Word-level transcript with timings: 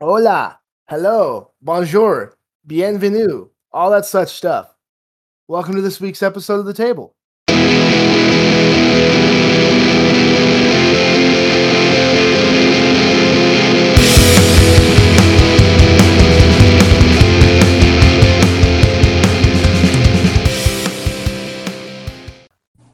Hola, 0.00 0.60
hello, 0.86 1.54
bonjour, 1.60 2.38
bienvenue, 2.64 3.48
all 3.72 3.90
that 3.90 4.04
such 4.06 4.28
stuff. 4.28 4.72
Welcome 5.48 5.74
to 5.74 5.80
this 5.82 6.00
week's 6.00 6.22
episode 6.22 6.60
of 6.60 6.66
The 6.66 6.72
Table. 6.72 7.16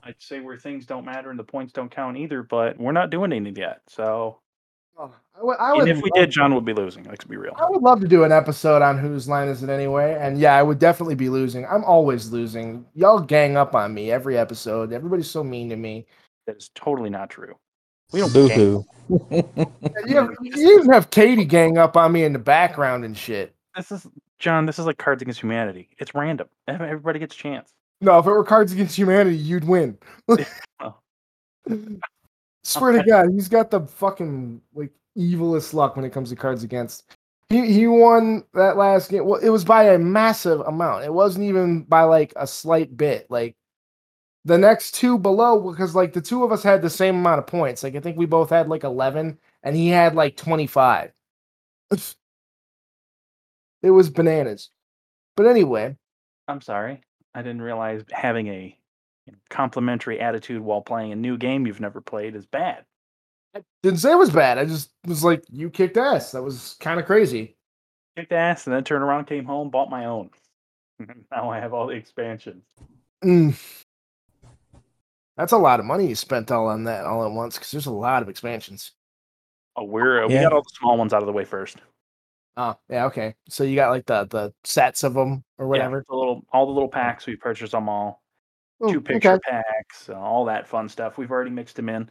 I'd 0.02 0.14
say 0.16 0.40
where 0.40 0.56
things 0.56 0.86
don't 0.86 1.04
matter 1.04 1.28
and 1.28 1.38
the 1.38 1.44
points 1.44 1.74
don't 1.74 1.90
count 1.90 2.16
either, 2.16 2.42
but 2.42 2.80
we're 2.80 2.92
not 2.92 3.10
doing 3.10 3.34
any 3.34 3.50
yet. 3.50 3.82
So, 3.88 4.38
Oh, 4.96 5.12
I 5.58 5.72
would, 5.72 5.88
and 5.88 5.98
if 5.98 6.02
we 6.02 6.10
did, 6.10 6.30
John 6.30 6.54
would 6.54 6.64
be 6.64 6.72
losing. 6.72 7.04
Let's 7.04 7.24
be 7.24 7.36
real. 7.36 7.54
I 7.56 7.68
would 7.68 7.82
love 7.82 8.00
to 8.00 8.08
do 8.08 8.22
an 8.22 8.30
episode 8.30 8.80
on 8.80 8.96
whose 8.96 9.28
line 9.28 9.48
is 9.48 9.62
it 9.62 9.68
anyway. 9.68 10.16
And 10.20 10.38
yeah, 10.38 10.54
I 10.54 10.62
would 10.62 10.78
definitely 10.78 11.16
be 11.16 11.28
losing. 11.28 11.66
I'm 11.66 11.84
always 11.84 12.30
losing. 12.30 12.84
Y'all 12.94 13.18
gang 13.18 13.56
up 13.56 13.74
on 13.74 13.92
me 13.92 14.12
every 14.12 14.38
episode. 14.38 14.92
Everybody's 14.92 15.28
so 15.28 15.42
mean 15.42 15.68
to 15.70 15.76
me. 15.76 16.06
That 16.46 16.56
is 16.58 16.70
totally 16.74 17.10
not 17.10 17.30
true. 17.30 17.56
We 18.12 18.20
don't 18.20 18.32
Boo 18.32 18.48
gang. 18.48 18.58
hoo. 18.58 18.86
You, 20.06 20.16
have, 20.16 20.30
you 20.40 20.78
even 20.78 20.92
have 20.92 21.10
Katie 21.10 21.44
gang 21.44 21.78
up 21.78 21.96
on 21.96 22.12
me 22.12 22.22
in 22.24 22.32
the 22.32 22.38
background 22.38 23.04
and 23.04 23.16
shit. 23.16 23.54
This 23.74 23.90
is 23.90 24.06
John. 24.38 24.66
This 24.66 24.78
is 24.78 24.86
like 24.86 24.98
Cards 24.98 25.22
Against 25.22 25.40
Humanity. 25.40 25.88
It's 25.98 26.14
random. 26.14 26.48
Everybody 26.68 27.18
gets 27.18 27.34
a 27.34 27.38
chance. 27.38 27.72
No, 28.00 28.18
if 28.18 28.26
it 28.26 28.30
were 28.30 28.44
Cards 28.44 28.72
Against 28.72 28.96
Humanity, 28.96 29.36
you'd 29.36 29.64
win. 29.64 29.98
Oh. 30.80 30.96
Swear 32.64 32.92
to 32.92 33.02
God, 33.02 33.30
he's 33.32 33.48
got 33.48 33.70
the 33.70 33.80
fucking 33.80 34.60
like 34.74 34.90
evilest 35.16 35.74
luck 35.74 35.96
when 35.96 36.04
it 36.04 36.12
comes 36.12 36.30
to 36.30 36.36
Cards 36.36 36.64
Against. 36.64 37.04
He 37.50 37.72
he 37.72 37.86
won 37.86 38.44
that 38.54 38.78
last 38.78 39.10
game. 39.10 39.26
Well, 39.26 39.40
it 39.40 39.50
was 39.50 39.64
by 39.64 39.84
a 39.84 39.98
massive 39.98 40.60
amount. 40.60 41.04
It 41.04 41.12
wasn't 41.12 41.44
even 41.44 41.82
by 41.82 42.02
like 42.02 42.32
a 42.36 42.46
slight 42.46 42.96
bit. 42.96 43.30
Like 43.30 43.54
the 44.46 44.56
next 44.56 44.94
two 44.94 45.18
below, 45.18 45.70
because 45.70 45.94
like 45.94 46.14
the 46.14 46.22
two 46.22 46.42
of 46.42 46.52
us 46.52 46.62
had 46.62 46.80
the 46.80 46.90
same 46.90 47.16
amount 47.16 47.38
of 47.38 47.46
points. 47.46 47.82
Like 47.82 47.96
I 47.96 48.00
think 48.00 48.16
we 48.16 48.26
both 48.26 48.48
had 48.48 48.68
like 48.68 48.84
eleven, 48.84 49.38
and 49.62 49.76
he 49.76 49.88
had 49.88 50.14
like 50.14 50.36
twenty 50.36 50.66
five. 50.66 51.12
it 51.90 52.14
was 53.90 54.08
bananas. 54.08 54.70
But 55.36 55.46
anyway, 55.46 55.96
I'm 56.48 56.62
sorry. 56.62 57.02
I 57.34 57.42
didn't 57.42 57.62
realize 57.62 58.04
having 58.10 58.48
a 58.48 58.78
complimentary 59.50 60.20
attitude 60.20 60.60
while 60.62 60.80
playing 60.82 61.12
a 61.12 61.16
new 61.16 61.36
game 61.36 61.66
you've 61.66 61.80
never 61.80 62.00
played 62.00 62.34
is 62.34 62.46
bad. 62.46 62.84
didn't 63.82 64.00
say 64.00 64.12
it 64.12 64.18
was 64.18 64.30
bad. 64.30 64.58
I 64.58 64.64
just 64.64 64.90
was 65.06 65.22
like, 65.24 65.42
you 65.50 65.70
kicked 65.70 65.96
ass. 65.96 66.32
That 66.32 66.42
was 66.42 66.76
kind 66.80 66.98
of 67.00 67.06
crazy. 67.06 67.56
Kicked 68.16 68.32
ass 68.32 68.66
and 68.66 68.74
then 68.74 68.84
turned 68.84 69.02
around, 69.04 69.26
came 69.26 69.44
home, 69.44 69.70
bought 69.70 69.90
my 69.90 70.04
own. 70.06 70.30
now 71.30 71.50
I 71.50 71.60
have 71.60 71.72
all 71.74 71.86
the 71.86 71.94
expansions. 71.94 72.62
Mm. 73.24 73.58
That's 75.36 75.52
a 75.52 75.58
lot 75.58 75.80
of 75.80 75.86
money 75.86 76.06
you 76.08 76.14
spent 76.14 76.50
all 76.52 76.68
on 76.68 76.84
that 76.84 77.06
all 77.06 77.24
at 77.24 77.32
once 77.32 77.56
because 77.56 77.70
there's 77.72 77.86
a 77.86 77.92
lot 77.92 78.22
of 78.22 78.28
expansions. 78.28 78.92
Oh, 79.76 79.84
we're 79.84 80.26
we 80.28 80.34
Yeah. 80.34 80.44
got 80.44 80.52
all 80.52 80.62
the 80.62 80.70
small 80.78 80.96
ones 80.96 81.12
out 81.12 81.22
of 81.22 81.26
the 81.26 81.32
way 81.32 81.44
first. 81.44 81.78
Oh, 82.56 82.76
yeah, 82.88 83.06
okay. 83.06 83.34
So 83.48 83.64
you 83.64 83.74
got 83.74 83.90
like 83.90 84.06
the 84.06 84.26
the 84.26 84.54
sets 84.62 85.02
of 85.02 85.14
them 85.14 85.42
or 85.58 85.66
Yeah, 85.66 85.70
whatever. 85.70 86.04
the 86.08 86.14
little 86.14 86.42
all 86.52 86.66
the 86.66 86.72
little 86.72 86.88
packs 86.88 87.26
we 87.26 87.34
purchased 87.34 87.72
them 87.72 87.88
all. 87.88 88.22
Oh, 88.80 88.92
two 88.92 89.00
picture 89.00 89.32
okay. 89.32 89.40
packs, 89.48 90.08
uh, 90.08 90.14
all 90.14 90.44
that 90.46 90.66
fun 90.66 90.88
stuff. 90.88 91.16
We've 91.16 91.30
already 91.30 91.50
mixed 91.50 91.76
them 91.76 91.88
in. 91.88 92.10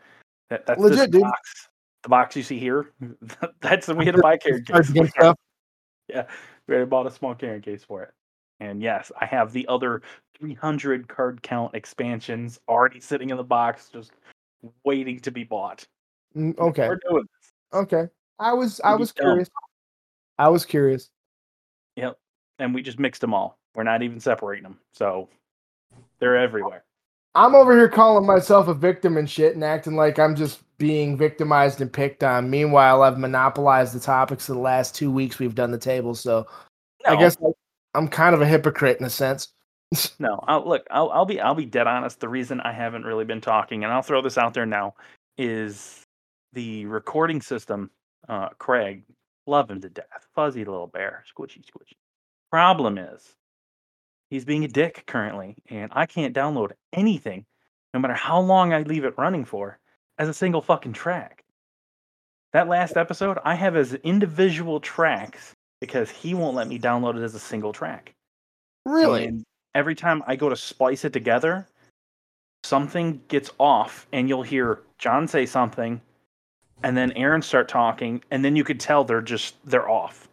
That, 0.49 0.65
that's 0.65 0.79
Legit, 0.79 1.11
dude. 1.11 1.21
box. 1.21 1.69
The 2.03 2.09
box 2.09 2.35
you 2.35 2.43
see 2.43 2.59
here. 2.59 2.91
that's 3.61 3.85
the 3.87 3.95
we 3.95 4.05
had 4.05 4.15
to 4.15 4.21
buy 4.23 4.33
a 4.35 4.37
carrying 4.37 4.63
case. 4.65 4.89
Stuff. 5.11 5.37
Yeah, 6.09 6.25
we 6.67 6.75
had 6.75 6.89
bought 6.89 7.07
a 7.07 7.11
small 7.11 7.33
carrying 7.33 7.61
case 7.61 7.83
for 7.83 8.03
it. 8.03 8.11
And 8.59 8.81
yes, 8.81 9.09
I 9.19 9.25
have 9.25 9.53
the 9.53 9.65
other 9.67 10.01
300 10.37 11.07
card 11.07 11.41
count 11.41 11.73
expansions 11.75 12.59
already 12.67 12.99
sitting 12.99 13.29
in 13.29 13.37
the 13.37 13.43
box, 13.43 13.89
just 13.91 14.11
waiting 14.83 15.19
to 15.21 15.31
be 15.31 15.43
bought. 15.45 15.85
Mm, 16.35 16.57
Okay, 16.59 16.87
We're 16.89 16.99
doing 17.09 17.23
this. 17.23 17.51
okay. 17.81 18.07
I 18.39 18.51
was 18.53 18.81
I 18.83 18.95
was 18.95 19.13
dumb. 19.13 19.25
curious. 19.27 19.49
I 20.37 20.49
was 20.49 20.65
curious. 20.65 21.09
Yep. 21.95 22.17
And 22.59 22.73
we 22.75 22.81
just 22.81 22.99
mixed 22.99 23.21
them 23.21 23.33
all. 23.33 23.57
We're 23.75 23.83
not 23.83 24.01
even 24.03 24.19
separating 24.19 24.63
them. 24.63 24.79
So 24.93 25.29
they're 26.23 26.37
everywhere. 26.37 26.85
I'm 27.35 27.53
over 27.53 27.75
here 27.75 27.89
calling 27.89 28.25
myself 28.25 28.67
a 28.69 28.73
victim 28.73 29.17
and 29.17 29.29
shit 29.29 29.55
and 29.55 29.63
acting 29.63 29.95
like 29.95 30.19
I'm 30.19 30.35
just 30.35 30.61
being 30.77 31.17
victimized 31.17 31.81
and 31.81 31.91
picked 31.91 32.23
on. 32.23 32.49
Meanwhile, 32.49 33.01
I've 33.01 33.17
monopolized 33.17 33.93
the 33.93 33.99
topics 33.99 34.47
of 34.47 34.55
the 34.55 34.61
last 34.61 34.95
two 34.95 35.11
weeks 35.11 35.39
we've 35.39 35.55
done 35.55 35.71
the 35.71 35.77
table. 35.77 36.15
So 36.15 36.47
I 37.05 37.15
guess 37.17 37.35
I'm 37.93 38.07
kind 38.07 38.33
of 38.33 38.41
a 38.41 38.45
hypocrite 38.45 38.99
in 38.99 39.05
a 39.05 39.09
sense. 39.09 39.49
No, 40.17 40.39
I'll, 40.47 40.67
look, 40.67 40.87
I'll, 40.89 41.11
I'll 41.11 41.25
be 41.25 41.39
I'll 41.39 41.53
be 41.53 41.67
dead 41.67 41.85
honest. 41.85 42.19
The 42.19 42.27
reason 42.27 42.59
I 42.61 42.71
haven't 42.71 43.03
really 43.03 43.25
been 43.25 43.41
talking, 43.41 43.83
and 43.83 43.93
I'll 43.93 44.01
throw 44.01 44.23
this 44.23 44.39
out 44.39 44.55
there 44.55 44.65
now, 44.65 44.95
is 45.37 46.01
the 46.53 46.87
recording 46.87 47.39
system. 47.41 47.91
Uh, 48.27 48.49
Craig, 48.57 49.03
love 49.45 49.69
him 49.69 49.81
to 49.81 49.89
death, 49.89 50.27
fuzzy 50.33 50.65
little 50.65 50.87
bear, 50.87 51.23
squishy 51.31 51.59
squishy. 51.59 51.93
Problem 52.49 52.97
is, 52.97 53.35
he's 54.33 54.45
being 54.45 54.63
a 54.63 54.67
dick 54.67 55.03
currently, 55.05 55.55
and 55.69 55.91
I 55.93 56.07
can't 56.07 56.35
download 56.35 56.71
anything, 56.91 57.45
no 57.93 57.99
matter 57.99 58.15
how 58.15 58.39
long 58.39 58.73
I 58.73 58.81
leave 58.81 59.05
it 59.05 59.15
running 59.15 59.45
for, 59.45 59.77
as 60.17 60.27
a 60.27 60.33
single 60.33 60.59
fucking 60.59 60.93
track. 60.93 61.43
That 62.51 62.67
last 62.67 62.97
episode, 62.97 63.37
I 63.45 63.53
have 63.53 63.75
as 63.75 63.93
individual 63.93 64.79
tracks 64.79 65.53
because 65.79 66.09
he 66.09 66.33
won't 66.33 66.55
let 66.55 66.67
me 66.67 66.79
download 66.79 67.15
it 67.15 67.23
as 67.23 67.35
a 67.35 67.39
single 67.39 67.73
track. 67.73 68.15
Really? 68.87 69.25
And 69.25 69.43
every 69.75 69.93
time 69.93 70.23
I 70.25 70.35
go 70.35 70.49
to 70.49 70.55
splice 70.55 71.05
it 71.05 71.13
together, 71.13 71.67
something 72.63 73.21
gets 73.27 73.51
off, 73.59 74.07
and 74.13 74.27
you'll 74.27 74.41
hear 74.41 74.79
John 74.97 75.27
say 75.27 75.45
something, 75.45 76.01
and 76.81 76.97
then 76.97 77.11
Aaron 77.11 77.43
start 77.43 77.69
talking, 77.69 78.23
and 78.31 78.43
then 78.43 78.55
you 78.55 78.63
could 78.63 78.79
tell 78.79 79.03
they're 79.03 79.21
just 79.21 79.57
they're 79.63 79.87
off. 79.87 80.27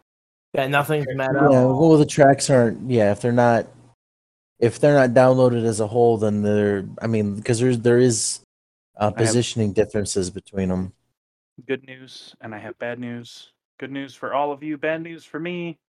Yeah, 0.55 0.65
nothing's 0.65 1.05
met 1.13 1.29
Yeah, 1.35 1.65
well, 1.65 1.97
the 1.97 2.05
tracks 2.05 2.49
aren't. 2.49 2.89
Yeah, 2.89 3.11
if 3.11 3.21
they're 3.21 3.31
not, 3.31 3.67
if 4.61 4.79
they're 4.79 4.93
not 4.93 5.09
downloaded 5.09 5.65
as 5.65 5.79
a 5.79 5.87
whole, 5.87 6.17
then 6.17 6.43
they're. 6.43 6.85
I 7.01 7.07
mean, 7.07 7.35
because 7.35 7.59
there's 7.59 7.79
there 7.79 7.97
is 7.97 8.39
uh, 8.95 9.11
positioning 9.11 9.73
differences 9.73 10.29
between 10.29 10.69
them. 10.69 10.93
Good 11.67 11.85
news, 11.85 12.35
and 12.39 12.55
I 12.55 12.59
have 12.59 12.77
bad 12.79 12.99
news. 12.99 13.51
Good 13.79 13.91
news 13.91 14.13
for 14.15 14.33
all 14.33 14.51
of 14.51 14.61
you, 14.63 14.77
bad 14.77 15.01
news 15.01 15.25
for 15.25 15.39
me. 15.39 15.79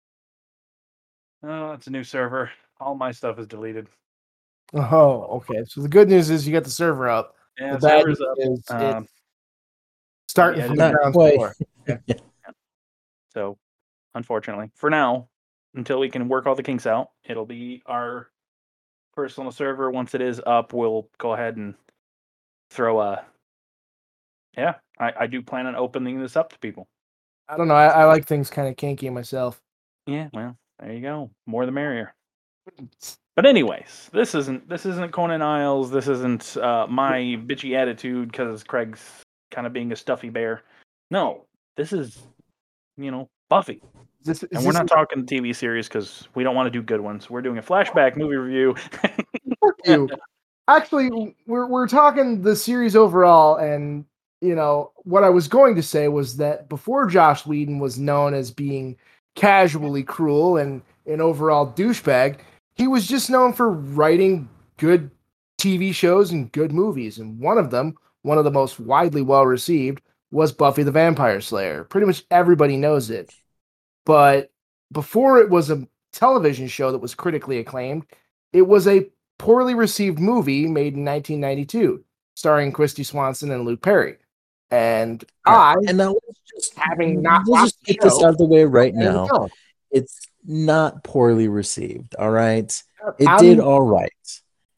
Oh, 1.43 1.72
it's 1.72 1.87
a 1.87 1.91
new 1.91 2.03
server. 2.03 2.50
All 2.81 2.94
my 2.94 3.12
stuff 3.12 3.38
is 3.38 3.47
deleted. 3.47 3.88
Oh, 4.72 5.43
okay. 5.43 5.65
So 5.66 5.82
the 5.82 5.88
good 5.88 6.09
news 6.09 6.31
is 6.31 6.47
you 6.47 6.53
got 6.53 6.65
the 6.65 6.71
server 6.71 7.09
up. 7.09 7.37
Yeah, 7.61 7.75
the 7.77 7.87
bad 7.87 8.06
news 8.06 8.21
up. 8.21 8.37
is 8.38 8.65
Um, 8.71 9.06
starting 10.28 10.61
yeah, 10.61 10.66
from 10.69 10.77
the 10.77 10.82
not 10.91 10.94
ground 10.94 11.15
quite. 11.15 11.34
floor. 11.34 11.55
So, 13.34 13.56
unfortunately, 14.15 14.71
for 14.75 14.91
now, 14.91 15.28
until 15.75 15.99
we 15.99 16.11
can 16.11 16.28
work 16.28 16.47
all 16.47 16.55
the 16.55 16.62
kinks 16.62 16.87
out, 16.87 17.09
it'll 17.25 17.47
be 17.47 17.82
our 17.87 18.28
personal 19.15 19.53
server. 19.53 19.91
Once 19.91 20.15
it 20.15 20.21
is 20.21 20.41
up, 20.47 20.73
we'll 20.73 21.09
go 21.19 21.33
ahead 21.33 21.56
and 21.56 21.75
throw 22.71 23.00
a. 23.00 23.25
Yeah, 24.56 24.75
I, 24.99 25.12
I 25.21 25.27
do 25.27 25.41
plan 25.41 25.67
on 25.67 25.77
opening 25.77 26.21
this 26.21 26.37
up 26.37 26.53
to 26.53 26.59
people. 26.59 26.87
I 27.49 27.56
don't 27.56 27.69
know. 27.69 27.75
I, 27.75 27.87
I 27.87 28.05
like 28.05 28.27
things 28.27 28.50
kind 28.50 28.69
of 28.69 28.77
kinky 28.77 29.11
myself. 29.11 29.61
Yeah, 30.06 30.28
well, 30.33 30.56
there 30.78 30.93
you 30.93 31.00
go. 31.00 31.31
More 31.47 31.67
the 31.67 31.73
merrier. 31.73 32.15
But 33.34 33.47
anyways, 33.47 34.11
this 34.12 34.34
isn't 34.34 34.69
this 34.69 34.84
isn't 34.84 35.12
Conan 35.12 35.43
Isles. 35.43 35.91
This 35.91 36.06
isn't 36.06 36.56
uh, 36.59 36.87
my 36.89 37.39
bitchy 37.47 37.77
attitude 37.77 38.31
because 38.31 38.62
Craig's 38.62 39.23
kind 39.50 39.67
of 39.67 39.73
being 39.73 39.91
a 39.93 39.97
stuffy 39.97 40.29
bear. 40.29 40.62
No, 41.11 41.44
this 41.77 41.93
is 41.93 42.19
you 42.97 43.11
know 43.11 43.29
Buffy. 43.49 43.82
Is 44.23 44.27
this, 44.27 44.43
is 44.45 44.49
And 44.53 44.65
we're 44.65 44.73
not 44.73 44.87
talking 44.87 45.27
TV 45.27 45.55
series 45.55 45.89
because 45.89 46.29
we 46.37 46.45
don't 46.45 46.55
want 46.55 46.67
to 46.67 46.71
do 46.71 46.81
good 46.81 47.01
ones. 47.01 47.29
We're 47.29 47.43
doing 47.43 47.59
a 47.59 47.63
flashback 47.63 48.17
movie 48.17 48.37
review. 48.37 48.77
you. 49.85 50.09
Actually, 50.69 51.35
we're 51.47 51.67
we're 51.67 51.89
talking 51.89 52.41
the 52.41 52.55
series 52.55 52.95
overall, 52.95 53.57
and 53.57 54.05
you 54.41 54.55
know 54.55 54.93
what 54.99 55.25
I 55.25 55.29
was 55.29 55.49
going 55.49 55.75
to 55.75 55.83
say 55.83 56.07
was 56.07 56.37
that 56.37 56.69
before 56.69 57.07
Joss 57.07 57.45
Whedon 57.45 57.81
was 57.81 57.99
known 57.99 58.33
as 58.33 58.53
being 58.53 58.97
casually 59.35 60.05
cruel 60.05 60.57
and 60.57 60.83
an 61.07 61.21
overall 61.21 61.73
douchebag, 61.73 62.39
he 62.77 62.87
was 62.87 63.09
just 63.09 63.29
known 63.29 63.53
for 63.53 63.73
writing 63.73 64.49
good 64.77 65.11
TV 65.59 65.93
shows 65.93 66.31
and 66.31 66.53
good 66.53 66.71
movies, 66.71 67.19
and 67.19 67.41
one 67.41 67.59
of 67.59 67.73
them, 67.73 67.97
one 68.23 68.39
of 68.39 68.45
the 68.45 68.53
most 68.53 68.79
widely 68.79 69.23
well 69.23 69.47
received, 69.47 70.01
was 70.31 70.53
Buffy 70.53 70.85
the 70.85 70.93
Vampire 70.93 71.41
Slayer. 71.41 71.83
Pretty 71.83 72.07
much 72.07 72.25
everybody 72.31 72.77
knows 72.77 73.11
it, 73.11 73.35
but 74.04 74.50
before 74.90 75.38
it 75.38 75.50
was 75.50 75.70
a 75.70 75.87
television 76.12 76.69
show 76.69 76.93
that 76.93 76.99
was 76.99 77.14
critically 77.14 77.58
acclaimed, 77.58 78.04
it 78.52 78.62
was 78.62 78.87
a 78.87 79.08
poorly 79.38 79.75
received 79.75 80.19
movie 80.19 80.66
made 80.69 80.94
in 80.94 81.04
1992, 81.04 82.04
starring 82.34 82.72
Kristy 82.72 83.04
Swanson 83.04 83.50
and 83.50 83.64
Luke 83.64 83.82
Perry. 83.82 84.16
And 84.70 85.22
I, 85.44 85.76
and 85.87 85.99
now 85.99 86.14
just 86.54 86.78
having 86.78 87.20
not 87.20 87.43
we'll 87.46 87.64
just 87.64 87.82
get 87.84 88.00
this 88.00 88.22
out 88.22 88.31
of 88.31 88.38
the 88.38 88.46
way 88.46 88.64
right 88.64 88.94
now. 88.94 89.26
no, 89.31 89.49
It's 89.90 90.20
not 90.46 91.04
poorly 91.04 91.49
received. 91.49 92.14
All 92.14 92.31
right, 92.31 92.70
it 93.19 93.28
I'm- 93.28 93.40
did 93.40 93.60
all 93.60 93.82
right. 93.82 94.10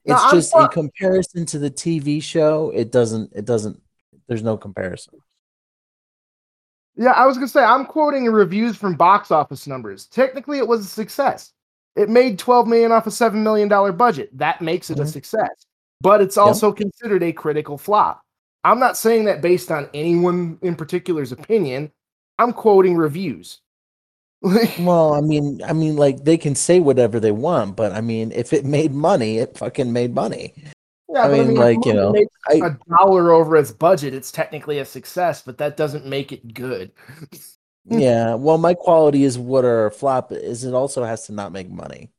It's 0.06 0.20
I'm 0.20 0.34
just 0.34 0.54
in 0.54 0.68
comparison 0.68 1.46
to 1.46 1.58
the 1.58 1.70
TV 1.70 2.22
show, 2.22 2.70
it 2.74 2.92
doesn't. 2.92 3.32
It 3.34 3.46
doesn't. 3.46 3.80
There's 4.26 4.42
no 4.42 4.56
comparison. 4.56 5.18
Yeah, 6.96 7.10
I 7.12 7.26
was 7.26 7.36
gonna 7.36 7.48
say 7.48 7.62
I'm 7.64 7.84
quoting 7.86 8.26
reviews 8.26 8.76
from 8.76 8.94
box 8.94 9.30
office 9.30 9.66
numbers. 9.66 10.06
Technically, 10.06 10.58
it 10.58 10.68
was 10.68 10.80
a 10.80 10.88
success. 10.88 11.52
It 11.96 12.08
made 12.08 12.38
12 12.38 12.66
million 12.66 12.92
off 12.92 13.06
a 13.06 13.10
seven 13.10 13.42
million 13.42 13.68
dollar 13.68 13.92
budget. 13.92 14.36
That 14.36 14.60
makes 14.60 14.90
it 14.90 14.98
a 14.98 15.02
Mhm. 15.02 15.12
success. 15.12 15.66
But 16.00 16.20
it's 16.20 16.36
also 16.36 16.72
considered 16.72 17.22
a 17.22 17.32
critical 17.32 17.78
flop. 17.78 18.22
I'm 18.64 18.78
not 18.78 18.96
saying 18.96 19.24
that 19.26 19.42
based 19.42 19.70
on 19.70 19.88
anyone 19.94 20.58
in 20.62 20.74
particular's 20.76 21.32
opinion. 21.32 21.90
I'm 22.38 22.52
quoting 22.52 22.96
reviews. 22.96 23.60
Well, 24.78 25.14
I 25.14 25.20
mean, 25.20 25.62
I 25.64 25.72
mean, 25.72 25.96
like 25.96 26.24
they 26.24 26.36
can 26.36 26.54
say 26.54 26.78
whatever 26.80 27.18
they 27.18 27.32
want, 27.32 27.76
but 27.76 27.92
I 27.92 28.00
mean, 28.00 28.30
if 28.32 28.52
it 28.52 28.64
made 28.64 28.92
money, 28.92 29.38
it 29.38 29.56
fucking 29.56 29.92
made 29.92 30.14
money. 30.14 30.54
Yeah, 31.08 31.24
I 31.24 31.28
but 31.28 31.46
mean, 31.46 31.54
like, 31.54 31.84
you 31.86 31.92
know, 31.92 32.14
I- 32.48 32.66
a 32.66 32.78
dollar 32.88 33.32
over 33.32 33.56
its 33.56 33.72
budget, 33.72 34.14
it's 34.14 34.32
technically 34.32 34.78
a 34.78 34.84
success, 34.84 35.42
but 35.42 35.58
that 35.58 35.76
doesn't 35.76 36.06
make 36.06 36.32
it 36.32 36.54
good. 36.54 36.92
Yeah. 37.86 38.34
Well, 38.34 38.58
my 38.58 38.74
quality 38.74 39.24
is 39.24 39.38
what 39.38 39.64
our 39.64 39.90
flop 39.90 40.32
is. 40.32 40.64
It 40.64 40.74
also 40.74 41.04
has 41.04 41.26
to 41.26 41.32
not 41.32 41.52
make 41.52 41.68
money. 41.70 42.10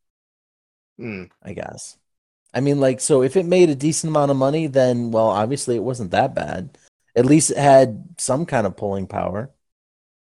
Hmm. 0.97 1.25
I 1.41 1.53
guess. 1.53 1.97
I 2.53 2.61
mean, 2.61 2.79
like, 2.79 3.01
so 3.01 3.23
if 3.23 3.35
it 3.37 3.45
made 3.45 3.69
a 3.69 3.75
decent 3.75 4.11
amount 4.11 4.31
of 4.31 4.37
money, 4.37 4.67
then 4.67 5.11
well, 5.11 5.27
obviously 5.29 5.75
it 5.75 5.83
wasn't 5.83 6.11
that 6.11 6.35
bad. 6.35 6.77
At 7.15 7.25
least 7.25 7.51
it 7.51 7.57
had 7.57 8.15
some 8.19 8.45
kind 8.45 8.67
of 8.67 8.77
pulling 8.77 9.07
power. 9.07 9.51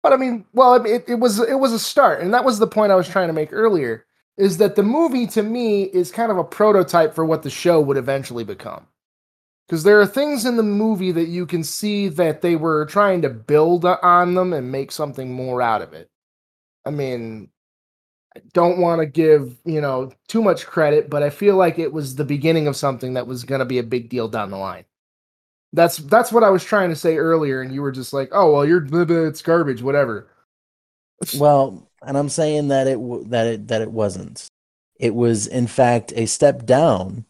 But 0.02 0.14
I 0.14 0.18
mean, 0.18 0.46
well, 0.54 0.76
it, 0.86 1.06
it 1.08 1.16
was 1.16 1.40
it 1.40 1.60
was 1.60 1.74
a 1.74 1.80
start, 1.80 2.22
and 2.22 2.34
that 2.34 2.46
was 2.46 2.58
the 2.60 2.68
point 2.68 2.92
I 2.92 2.96
was 2.96 3.08
trying 3.08 3.28
to 3.28 3.34
make 3.34 3.52
earlier. 3.52 4.06
Is 4.40 4.58
that 4.58 4.78
the 4.78 4.84
movie 4.84 5.28
to 5.28 5.44
me 5.44 5.84
is 5.84 6.12
kind 6.12 6.32
of 6.32 6.38
a 6.38 6.46
prototype 6.46 7.14
for 7.14 7.26
what 7.26 7.44
the 7.44 7.50
show 7.50 7.82
would 7.82 7.98
eventually 7.98 8.46
become? 8.46 8.88
Because 9.68 9.84
there 9.84 10.00
are 10.00 10.08
things 10.08 10.46
in 10.46 10.56
the 10.56 10.64
movie 10.64 11.12
that 11.12 11.28
you 11.28 11.46
can 11.46 11.62
see 11.62 12.08
that 12.08 12.42
they 12.42 12.56
were 12.56 12.86
trying 12.86 13.22
to 13.24 13.30
build 13.30 13.84
on 13.84 14.36
them 14.36 14.54
and 14.54 14.72
make 14.72 14.94
something 14.94 15.34
more 15.34 15.62
out 15.62 15.82
of 15.82 15.92
it. 15.92 16.10
I 16.86 16.90
mean, 16.92 17.50
I 18.34 18.40
don't 18.54 18.80
want 18.80 19.02
to 19.02 19.06
give 19.06 19.58
you 19.66 19.82
know 19.82 20.12
too 20.30 20.42
much 20.42 20.66
credit, 20.66 21.10
but 21.10 21.22
I 21.22 21.30
feel 21.30 21.58
like 21.58 21.78
it 21.78 21.92
was 21.92 22.16
the 22.16 22.24
beginning 22.24 22.68
of 22.68 22.78
something 22.78 23.16
that 23.16 23.28
was 23.28 23.44
going 23.44 23.60
to 23.60 23.66
be 23.66 23.80
a 23.80 23.84
big 23.84 24.10
deal 24.10 24.30
down 24.30 24.52
the 24.52 24.58
line. 24.58 24.86
That's 25.74 25.98
that's 25.98 26.32
what 26.32 26.46
I 26.46 26.50
was 26.50 26.64
trying 26.64 26.90
to 26.90 26.96
say 26.96 27.18
earlier, 27.18 27.62
and 27.62 27.74
you 27.74 27.82
were 27.82 27.92
just 27.92 28.14
like, 28.14 28.30
"Oh 28.32 28.54
well, 28.54 28.66
you're 28.66 28.88
it's 29.28 29.42
garbage, 29.42 29.82
whatever." 29.82 30.30
Well, 31.38 31.89
and 32.06 32.18
I'm 32.18 32.30
saying 32.30 32.70
that 32.70 32.88
it 32.88 32.96
w- 32.96 33.26
that 33.30 33.48
it 33.48 33.68
that 33.70 33.82
it 33.82 33.92
wasn't. 33.92 34.48
It 34.96 35.16
was 35.16 35.48
in 35.48 35.68
fact 35.68 36.14
a 36.16 36.26
step 36.26 36.66
down. 36.66 37.26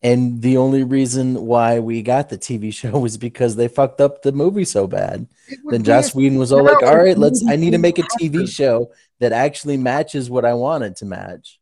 And 0.00 0.42
the 0.42 0.58
only 0.58 0.84
reason 0.84 1.46
why 1.46 1.80
we 1.80 2.02
got 2.02 2.28
the 2.28 2.38
TV 2.38 2.72
show 2.80 2.98
was 2.98 3.16
because 3.16 3.56
they 3.56 3.66
fucked 3.66 4.00
up 4.00 4.22
the 4.22 4.30
movie 4.32 4.64
so 4.64 4.86
bad. 4.86 5.26
Then 5.64 5.82
Joss 5.82 6.14
a- 6.14 6.16
Whedon 6.18 6.38
was 6.38 6.52
all 6.52 6.62
like, 6.62 6.80
now 6.82 6.88
"All 6.88 6.94
if 6.94 7.02
right, 7.02 7.14
the 7.14 7.20
let's. 7.20 7.44
I 7.48 7.56
need 7.56 7.70
to 7.70 7.78
make 7.78 7.98
a 7.98 8.04
after- 8.04 8.24
TV 8.24 8.48
show 8.48 8.92
that 9.18 9.32
actually 9.32 9.76
matches 9.76 10.30
what 10.30 10.44
I 10.44 10.54
wanted 10.54 10.96
to 10.96 11.04
match." 11.04 11.58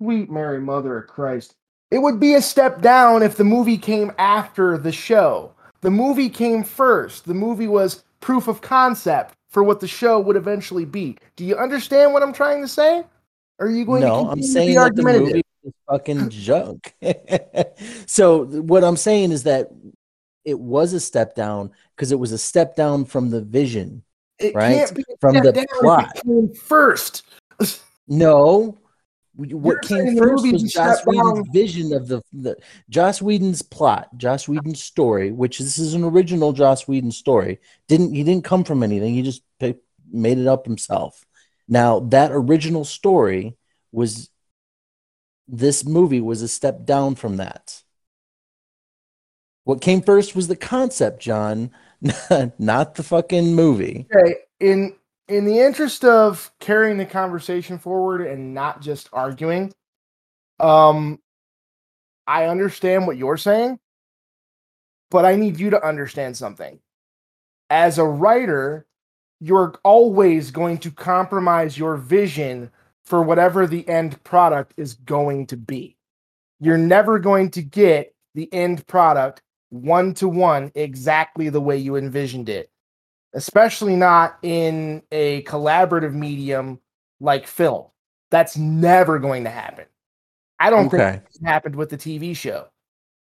Sweet 0.00 0.30
Mary, 0.30 0.60
Mother 0.60 0.98
of 0.98 1.06
Christ. 1.08 1.54
It 1.90 1.98
would 1.98 2.18
be 2.18 2.34
a 2.34 2.42
step 2.42 2.80
down 2.80 3.22
if 3.22 3.36
the 3.36 3.44
movie 3.44 3.78
came 3.78 4.12
after 4.18 4.76
the 4.78 4.90
show. 4.92 5.52
The 5.80 5.90
movie 5.90 6.28
came 6.28 6.64
first. 6.64 7.24
The 7.26 7.34
movie 7.34 7.68
was 7.68 8.04
proof 8.20 8.48
of 8.48 8.60
concept 8.60 9.34
for 9.54 9.62
what 9.62 9.78
the 9.78 9.86
show 9.86 10.18
would 10.18 10.34
eventually 10.34 10.84
be. 10.84 11.16
Do 11.36 11.44
you 11.44 11.56
understand 11.56 12.12
what 12.12 12.24
I'm 12.24 12.32
trying 12.32 12.60
to 12.62 12.68
say? 12.68 13.04
Or 13.60 13.68
are 13.68 13.70
you 13.70 13.86
going 13.86 14.02
to 14.02 14.08
No, 14.08 14.28
I'm 14.28 14.40
to 14.40 14.46
saying 14.46 14.70
be 14.70 14.74
that 14.74 14.96
the 14.96 15.02
movie 15.04 15.42
is 15.62 15.72
fucking 15.88 16.28
junk. 16.30 16.92
so 18.06 18.46
what 18.46 18.82
I'm 18.82 18.96
saying 18.96 19.30
is 19.30 19.44
that 19.44 19.70
it 20.44 20.58
was 20.58 20.92
a 20.92 20.98
step 20.98 21.36
down 21.36 21.70
because 21.94 22.10
it 22.10 22.18
was 22.18 22.32
a 22.32 22.38
step 22.38 22.74
down 22.74 23.04
from 23.04 23.30
the 23.30 23.40
vision. 23.42 24.02
It 24.40 24.56
right? 24.56 24.74
can't 24.74 24.94
be 24.96 25.04
a 25.08 25.16
From 25.20 25.36
the 25.36 25.52
down 25.52 25.64
if 25.64 25.70
it 25.70 25.80
plot. 25.80 26.56
first. 26.58 27.22
No. 28.06 28.76
What 29.36 29.82
came 29.82 30.16
first 30.16 30.46
was 30.52 30.72
Joss 30.72 31.04
Whedon's 31.06 31.48
vision 31.52 31.92
of 31.92 32.06
the, 32.06 32.22
the 32.32 32.56
Joss 32.88 33.20
Whedon's 33.20 33.62
plot, 33.62 34.16
Joss 34.16 34.46
Whedon's 34.46 34.82
story, 34.82 35.32
which 35.32 35.58
this 35.58 35.78
is 35.78 35.94
an 35.94 36.04
original 36.04 36.52
Joss 36.52 36.86
Whedon 36.86 37.10
story. 37.10 37.58
Didn't 37.88 38.14
he 38.14 38.22
didn't 38.22 38.44
come 38.44 38.62
from 38.62 38.84
anything? 38.84 39.14
He 39.14 39.22
just 39.22 39.42
picked, 39.58 39.84
made 40.12 40.38
it 40.38 40.46
up 40.46 40.66
himself. 40.66 41.24
Now 41.66 41.98
that 42.00 42.30
original 42.32 42.84
story 42.84 43.56
was 43.90 44.30
this 45.48 45.84
movie 45.84 46.20
was 46.20 46.42
a 46.42 46.48
step 46.48 46.84
down 46.84 47.16
from 47.16 47.38
that. 47.38 47.82
What 49.64 49.80
came 49.80 50.02
first 50.02 50.36
was 50.36 50.46
the 50.46 50.56
concept, 50.56 51.20
John, 51.20 51.70
not 52.58 52.94
the 52.94 53.02
fucking 53.02 53.54
movie. 53.54 54.06
Okay, 54.14 54.36
in 54.60 54.94
in 55.28 55.44
the 55.44 55.60
interest 55.60 56.04
of 56.04 56.52
carrying 56.60 56.98
the 56.98 57.06
conversation 57.06 57.78
forward 57.78 58.26
and 58.26 58.52
not 58.54 58.82
just 58.82 59.08
arguing, 59.12 59.72
um, 60.60 61.18
I 62.26 62.46
understand 62.46 63.06
what 63.06 63.16
you're 63.16 63.36
saying, 63.36 63.78
but 65.10 65.24
I 65.24 65.36
need 65.36 65.58
you 65.58 65.70
to 65.70 65.86
understand 65.86 66.36
something. 66.36 66.78
As 67.70 67.98
a 67.98 68.04
writer, 68.04 68.86
you're 69.40 69.74
always 69.82 70.50
going 70.50 70.78
to 70.78 70.90
compromise 70.90 71.78
your 71.78 71.96
vision 71.96 72.70
for 73.04 73.22
whatever 73.22 73.66
the 73.66 73.86
end 73.88 74.22
product 74.24 74.74
is 74.76 74.94
going 74.94 75.46
to 75.48 75.56
be. 75.56 75.96
You're 76.60 76.78
never 76.78 77.18
going 77.18 77.50
to 77.50 77.62
get 77.62 78.14
the 78.34 78.52
end 78.52 78.86
product 78.86 79.42
one 79.70 80.14
to 80.14 80.28
one 80.28 80.70
exactly 80.74 81.48
the 81.48 81.60
way 81.60 81.76
you 81.76 81.96
envisioned 81.96 82.48
it 82.48 82.70
especially 83.34 83.96
not 83.96 84.38
in 84.42 85.02
a 85.12 85.42
collaborative 85.44 86.14
medium 86.14 86.80
like 87.20 87.46
film. 87.46 87.86
That's 88.30 88.56
never 88.56 89.18
going 89.18 89.44
to 89.44 89.50
happen. 89.50 89.86
I 90.60 90.70
don't 90.70 90.86
Okay. 90.86 91.22
think 91.32 91.42
it 91.42 91.46
happened 91.46 91.76
with 91.76 91.90
the 91.90 91.98
TV 91.98 92.34
show. 92.34 92.68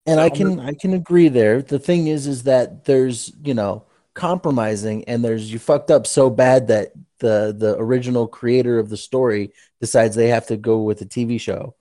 And 0.06 0.20
I 0.20 0.30
can 0.30 0.58
I 0.60 0.72
can 0.74 0.94
agree 0.94 1.28
there. 1.28 1.62
The 1.62 1.78
thing 1.78 2.08
is 2.08 2.26
is 2.26 2.42
that 2.44 2.84
there's, 2.84 3.32
you 3.44 3.54
know, 3.54 3.86
compromising 4.14 5.04
and 5.04 5.24
there's 5.24 5.52
you 5.52 5.58
fucked 5.58 5.90
up 5.90 6.06
so 6.06 6.28
bad 6.28 6.66
that 6.68 6.92
the 7.20 7.54
the 7.56 7.76
original 7.78 8.26
creator 8.26 8.78
of 8.78 8.88
the 8.90 8.96
story 8.96 9.52
decides 9.80 10.16
they 10.16 10.28
have 10.28 10.46
to 10.48 10.56
go 10.56 10.82
with 10.82 11.00
a 11.02 11.06
TV 11.06 11.38
show. 11.38 11.76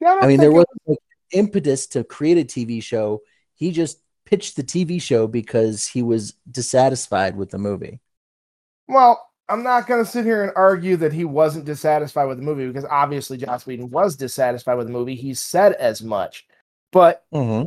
Yeah, 0.00 0.14
don't 0.14 0.22
I 0.22 0.28
mean, 0.28 0.40
there 0.40 0.52
was 0.52 0.66
like 0.86 0.98
impetus 1.32 1.88
to 1.88 2.04
create 2.04 2.38
a 2.38 2.44
TV 2.44 2.80
show. 2.82 3.22
He 3.56 3.72
just 3.72 4.00
pitched 4.26 4.56
the 4.56 4.64
TV 4.64 4.98
show 5.00 5.26
because 5.26 5.86
he 5.86 6.02
was 6.02 6.34
dissatisfied 6.50 7.36
with 7.36 7.50
the 7.50 7.58
movie. 7.58 8.00
well, 8.88 9.28
I'm 9.48 9.62
not 9.62 9.86
going 9.86 10.02
to 10.04 10.10
sit 10.10 10.24
here 10.24 10.42
and 10.42 10.52
argue 10.56 10.96
that 10.96 11.12
he 11.12 11.24
wasn't 11.24 11.66
dissatisfied 11.66 12.28
with 12.28 12.38
the 12.38 12.44
movie 12.44 12.66
because 12.66 12.86
obviously 12.86 13.36
Joss 13.36 13.66
Whedon 13.66 13.90
was 13.90 14.16
dissatisfied 14.16 14.78
with 14.78 14.86
the 14.86 14.92
movie. 14.92 15.14
He 15.14 15.34
said 15.34 15.72
as 15.74 16.02
much. 16.02 16.46
But 16.92 17.24
Mm-hmm. 17.32 17.64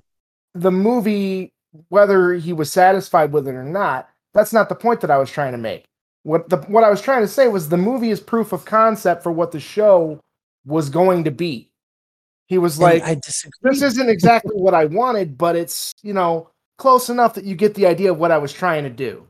the 0.54 0.72
movie, 0.72 1.54
whether 1.90 2.34
he 2.34 2.54
was 2.54 2.72
satisfied 2.72 3.32
with 3.32 3.48
it 3.48 3.56
or 3.56 3.64
not, 3.64 4.10
that's 4.34 4.54
not 4.54 4.70
the 4.70 4.76
point 4.76 5.02
that 5.02 5.12
I 5.12 5.18
was 5.18 5.32
trying 5.32 5.52
to 5.54 5.58
make. 5.58 5.86
What 6.24 6.50
the 6.50 6.58
what 6.58 6.84
I 6.84 6.90
was 6.90 7.02
trying 7.02 7.22
to 7.22 7.28
say 7.28 7.48
was 7.48 7.70
the 7.70 7.78
movie 7.78 8.10
is 8.12 8.20
proof 8.20 8.52
of 8.52 8.66
concept 8.66 9.24
for 9.24 9.32
what 9.32 9.52
the 9.52 9.60
show 9.60 10.20
was 10.66 10.90
going 10.90 11.24
to 11.24 11.32
be. 11.32 11.66
He 12.48 12.58
was 12.58 12.80
like, 12.80 13.04
I 13.04 13.16
disagree. 13.16 13.60
this 13.62 13.82
isn't 13.82 14.10
exactly 14.10 14.56
what 14.56 14.74
I 14.74 14.86
wanted, 14.86 15.38
but 15.38 15.56
it's 15.56 15.94
you 16.01 16.13
know 16.13 16.50
close 16.77 17.10
enough 17.10 17.34
that 17.36 17.44
you 17.44 17.56
get 17.56 17.75
the 17.75 17.86
idea 17.86 18.12
of 18.12 18.20
what 18.20 18.32
I 18.32 18.38
was 18.38 18.54
trying 18.54 18.84
to 18.84 18.89
do. 18.89 19.27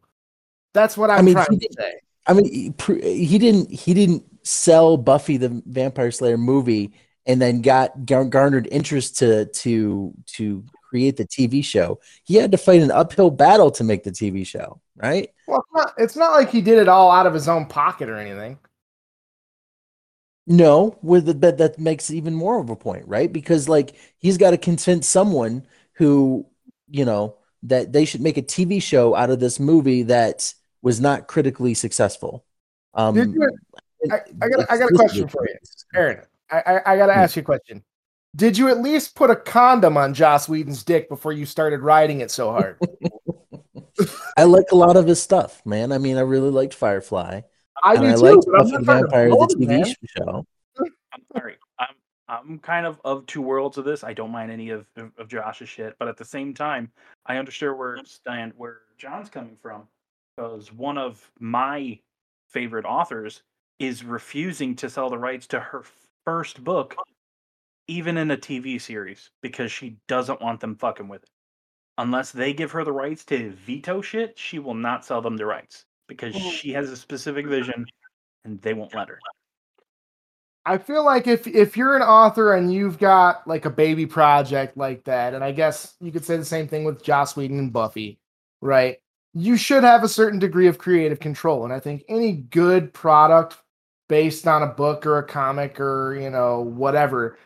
That's 0.74 0.96
what 0.96 1.10
I'm 1.10 1.26
mean, 1.26 1.34
trying 1.34 1.60
to 1.60 1.70
say. 1.78 1.94
I 2.28 2.34
mean, 2.34 2.46
he, 2.46 2.74
he 3.02 3.38
didn't 3.38 3.72
he 3.72 3.94
didn't 3.94 4.24
sell 4.44 4.98
Buffy 4.98 5.38
the 5.38 5.62
Vampire 5.66 6.12
Slayer 6.12 6.38
movie 6.38 6.94
and 7.26 7.42
then 7.42 7.62
got 7.62 8.06
garnered 8.06 8.68
interest 8.72 9.18
to 9.18 9.46
to 9.46 10.14
to 10.28 10.64
create 10.88 11.18
the 11.18 11.26
TV 11.26 11.64
show. 11.64 12.00
He 12.24 12.36
had 12.36 12.52
to 12.52 12.58
fight 12.58 12.82
an 12.82 12.92
uphill 12.92 13.32
battle 13.32 13.72
to 13.72 13.84
make 13.84 14.04
the 14.04 14.12
TV 14.12 14.46
show, 14.46 14.80
right? 14.96 15.30
Well, 15.48 15.60
it's 15.60 15.76
not, 15.76 15.94
it's 15.98 16.16
not 16.16 16.32
like 16.32 16.50
he 16.50 16.62
did 16.62 16.78
it 16.78 16.88
all 16.88 17.12
out 17.12 17.26
of 17.26 17.34
his 17.34 17.48
own 17.48 17.66
pocket 17.66 18.10
or 18.10 18.18
anything. 18.18 18.60
No, 20.50 20.98
with 21.02 21.26
the 21.26 21.36
but 21.36 21.58
that 21.58 21.78
makes 21.78 22.10
even 22.10 22.34
more 22.34 22.60
of 22.60 22.70
a 22.70 22.76
point, 22.76 23.06
right? 23.08 23.32
Because 23.32 23.68
like 23.68 23.96
he's 24.18 24.38
got 24.38 24.52
to 24.52 24.58
convince 24.58 25.08
someone 25.08 25.68
who, 25.94 26.48
you 26.90 27.04
know, 27.06 27.38
that 27.64 27.92
they 27.92 28.06
should 28.06 28.22
make 28.22 28.38
a 28.38 28.42
TV 28.42 28.80
show 28.80 29.14
out 29.16 29.30
of 29.30 29.40
this 29.42 29.60
movie 29.60 30.04
that 30.04 30.54
was 30.82 31.02
not 31.02 31.28
critically 31.28 31.74
successful. 31.74 32.46
Um, 32.94 33.44
I, 34.10 34.20
I 34.42 34.50
got 34.50 34.62
I 34.70 34.78
got 34.78 34.90
a 34.90 34.94
question 34.94 35.28
for 35.28 35.48
you, 35.48 35.56
Aaron. 35.96 36.22
I 36.52 36.60
I, 36.62 36.94
I 36.94 36.98
got 36.98 37.08
to 37.08 37.14
Hmm. 37.14 37.20
ask 37.24 37.36
you 37.36 37.42
a 37.42 37.46
question. 37.46 37.84
did 38.36 38.58
you 38.58 38.70
at 38.70 38.80
least 38.82 39.16
put 39.16 39.30
a 39.32 39.36
condom 39.36 39.98
on 39.98 40.14
Joss 40.14 40.48
Whedon's 40.48 40.84
dick 40.84 41.10
before 41.10 41.34
you 41.34 41.46
started 41.46 41.82
riding 41.82 42.22
it 42.22 42.32
so 42.32 42.52
hard? 42.52 42.80
I 44.38 44.44
like 44.44 44.72
a 44.72 44.76
lot 44.76 44.98
of 44.98 45.08
his 45.08 45.22
stuff, 45.22 45.66
man. 45.66 45.92
I 45.92 45.98
mean, 45.98 46.18
I 46.18 46.22
really 46.22 46.50
liked 46.52 46.74
Firefly. 46.74 47.42
I 47.84 47.94
and 47.94 48.02
do 48.02 48.08
I 48.08 48.14
too. 48.14 48.20
liked 48.22 48.46
but 48.46 48.62
I'm 48.62 48.66
Buffy 48.66 48.78
the 48.78 48.84
Vampire, 48.84 49.30
promote 49.30 49.50
the 49.50 49.56
TV 49.56 49.68
man. 49.68 49.96
show. 50.18 50.46
I'm 50.80 51.24
sorry. 51.36 51.58
I'm 51.80 51.96
I'm 52.30 52.60
kind 52.60 52.86
of 52.86 53.00
of 53.06 53.26
two 53.26 53.42
worlds 53.42 53.78
of 53.78 53.86
this. 53.86 54.04
I 54.04 54.14
don't 54.14 54.32
mind 54.32 54.52
any 54.52 54.70
of, 54.70 54.86
of, 54.98 55.12
of 55.18 55.28
Joss's 55.30 55.70
shit, 55.70 55.96
but 56.00 56.08
at 56.08 56.18
the 56.18 56.26
same 56.26 56.54
time, 56.54 56.92
I 57.26 57.38
understand 57.38 57.78
where 57.78 57.98
stand 58.06 58.54
where 58.58 58.82
John's 58.98 59.30
coming 59.30 59.58
from. 59.62 59.88
Because 60.36 60.72
one 60.72 60.98
of 60.98 61.32
my 61.40 62.00
favorite 62.50 62.86
authors 62.86 63.42
is 63.80 64.04
refusing 64.04 64.76
to 64.76 64.90
sell 64.90 65.10
the 65.10 65.18
rights 65.18 65.48
to 65.48 65.60
her 65.60 65.84
first 66.26 66.64
book, 66.64 66.96
even 67.88 68.18
in 68.18 68.32
a 68.32 68.38
TV 68.38 68.80
series, 68.80 69.32
because 69.42 69.72
she 69.72 69.98
doesn't 70.08 70.42
want 70.42 70.60
them 70.60 70.76
fucking 70.76 71.08
with 71.08 71.24
it. 71.24 71.30
Unless 71.98 72.32
they 72.32 72.54
give 72.54 72.72
her 72.72 72.84
the 72.84 72.92
rights 72.92 73.26
to 73.26 73.52
veto 73.52 74.02
shit, 74.02 74.38
she 74.38 74.60
will 74.60 74.76
not 74.76 75.06
sell 75.06 75.22
them 75.22 75.38
the 75.38 75.46
rights 75.46 75.86
because 76.08 76.34
mm-hmm. 76.36 76.50
she 76.50 76.72
has 76.72 76.90
a 76.90 76.98
specific 76.98 77.48
vision 77.48 77.86
and 78.46 78.62
they 78.62 78.74
won't 78.74 78.94
let 78.96 79.10
her. 79.10 79.20
I 80.66 80.78
feel 80.78 81.06
like 81.06 81.28
if 81.28 81.48
if 81.48 81.78
you're 81.78 81.96
an 81.96 82.02
author 82.02 82.54
and 82.54 82.74
you've 82.74 83.00
got 83.00 83.48
like 83.48 83.64
a 83.64 83.70
baby 83.70 84.06
project 84.06 84.76
like 84.76 85.06
that, 85.06 85.34
and 85.34 85.42
I 85.42 85.54
guess 85.54 85.96
you 86.02 86.12
could 86.12 86.26
say 86.26 86.36
the 86.36 86.44
same 86.44 86.68
thing 86.68 86.84
with 86.84 87.02
Joss 87.02 87.38
Whedon 87.38 87.58
and 87.58 87.72
Buffy, 87.72 88.20
right? 88.60 88.98
You 89.34 89.56
should 89.56 89.86
have 89.86 90.04
a 90.04 90.10
certain 90.10 90.40
degree 90.40 90.68
of 90.68 90.78
creative 90.78 91.22
control, 91.22 91.64
and 91.64 91.72
I 91.72 91.80
think 91.80 92.04
any 92.10 92.34
good 92.34 92.94
product 92.94 93.58
based 94.10 94.46
on 94.46 94.64
a 94.64 94.68
book 94.68 95.06
or 95.06 95.18
a 95.18 95.24
comic 95.26 95.80
or 95.80 96.18
you 96.20 96.30
know 96.30 96.60
whatever, 96.60 97.38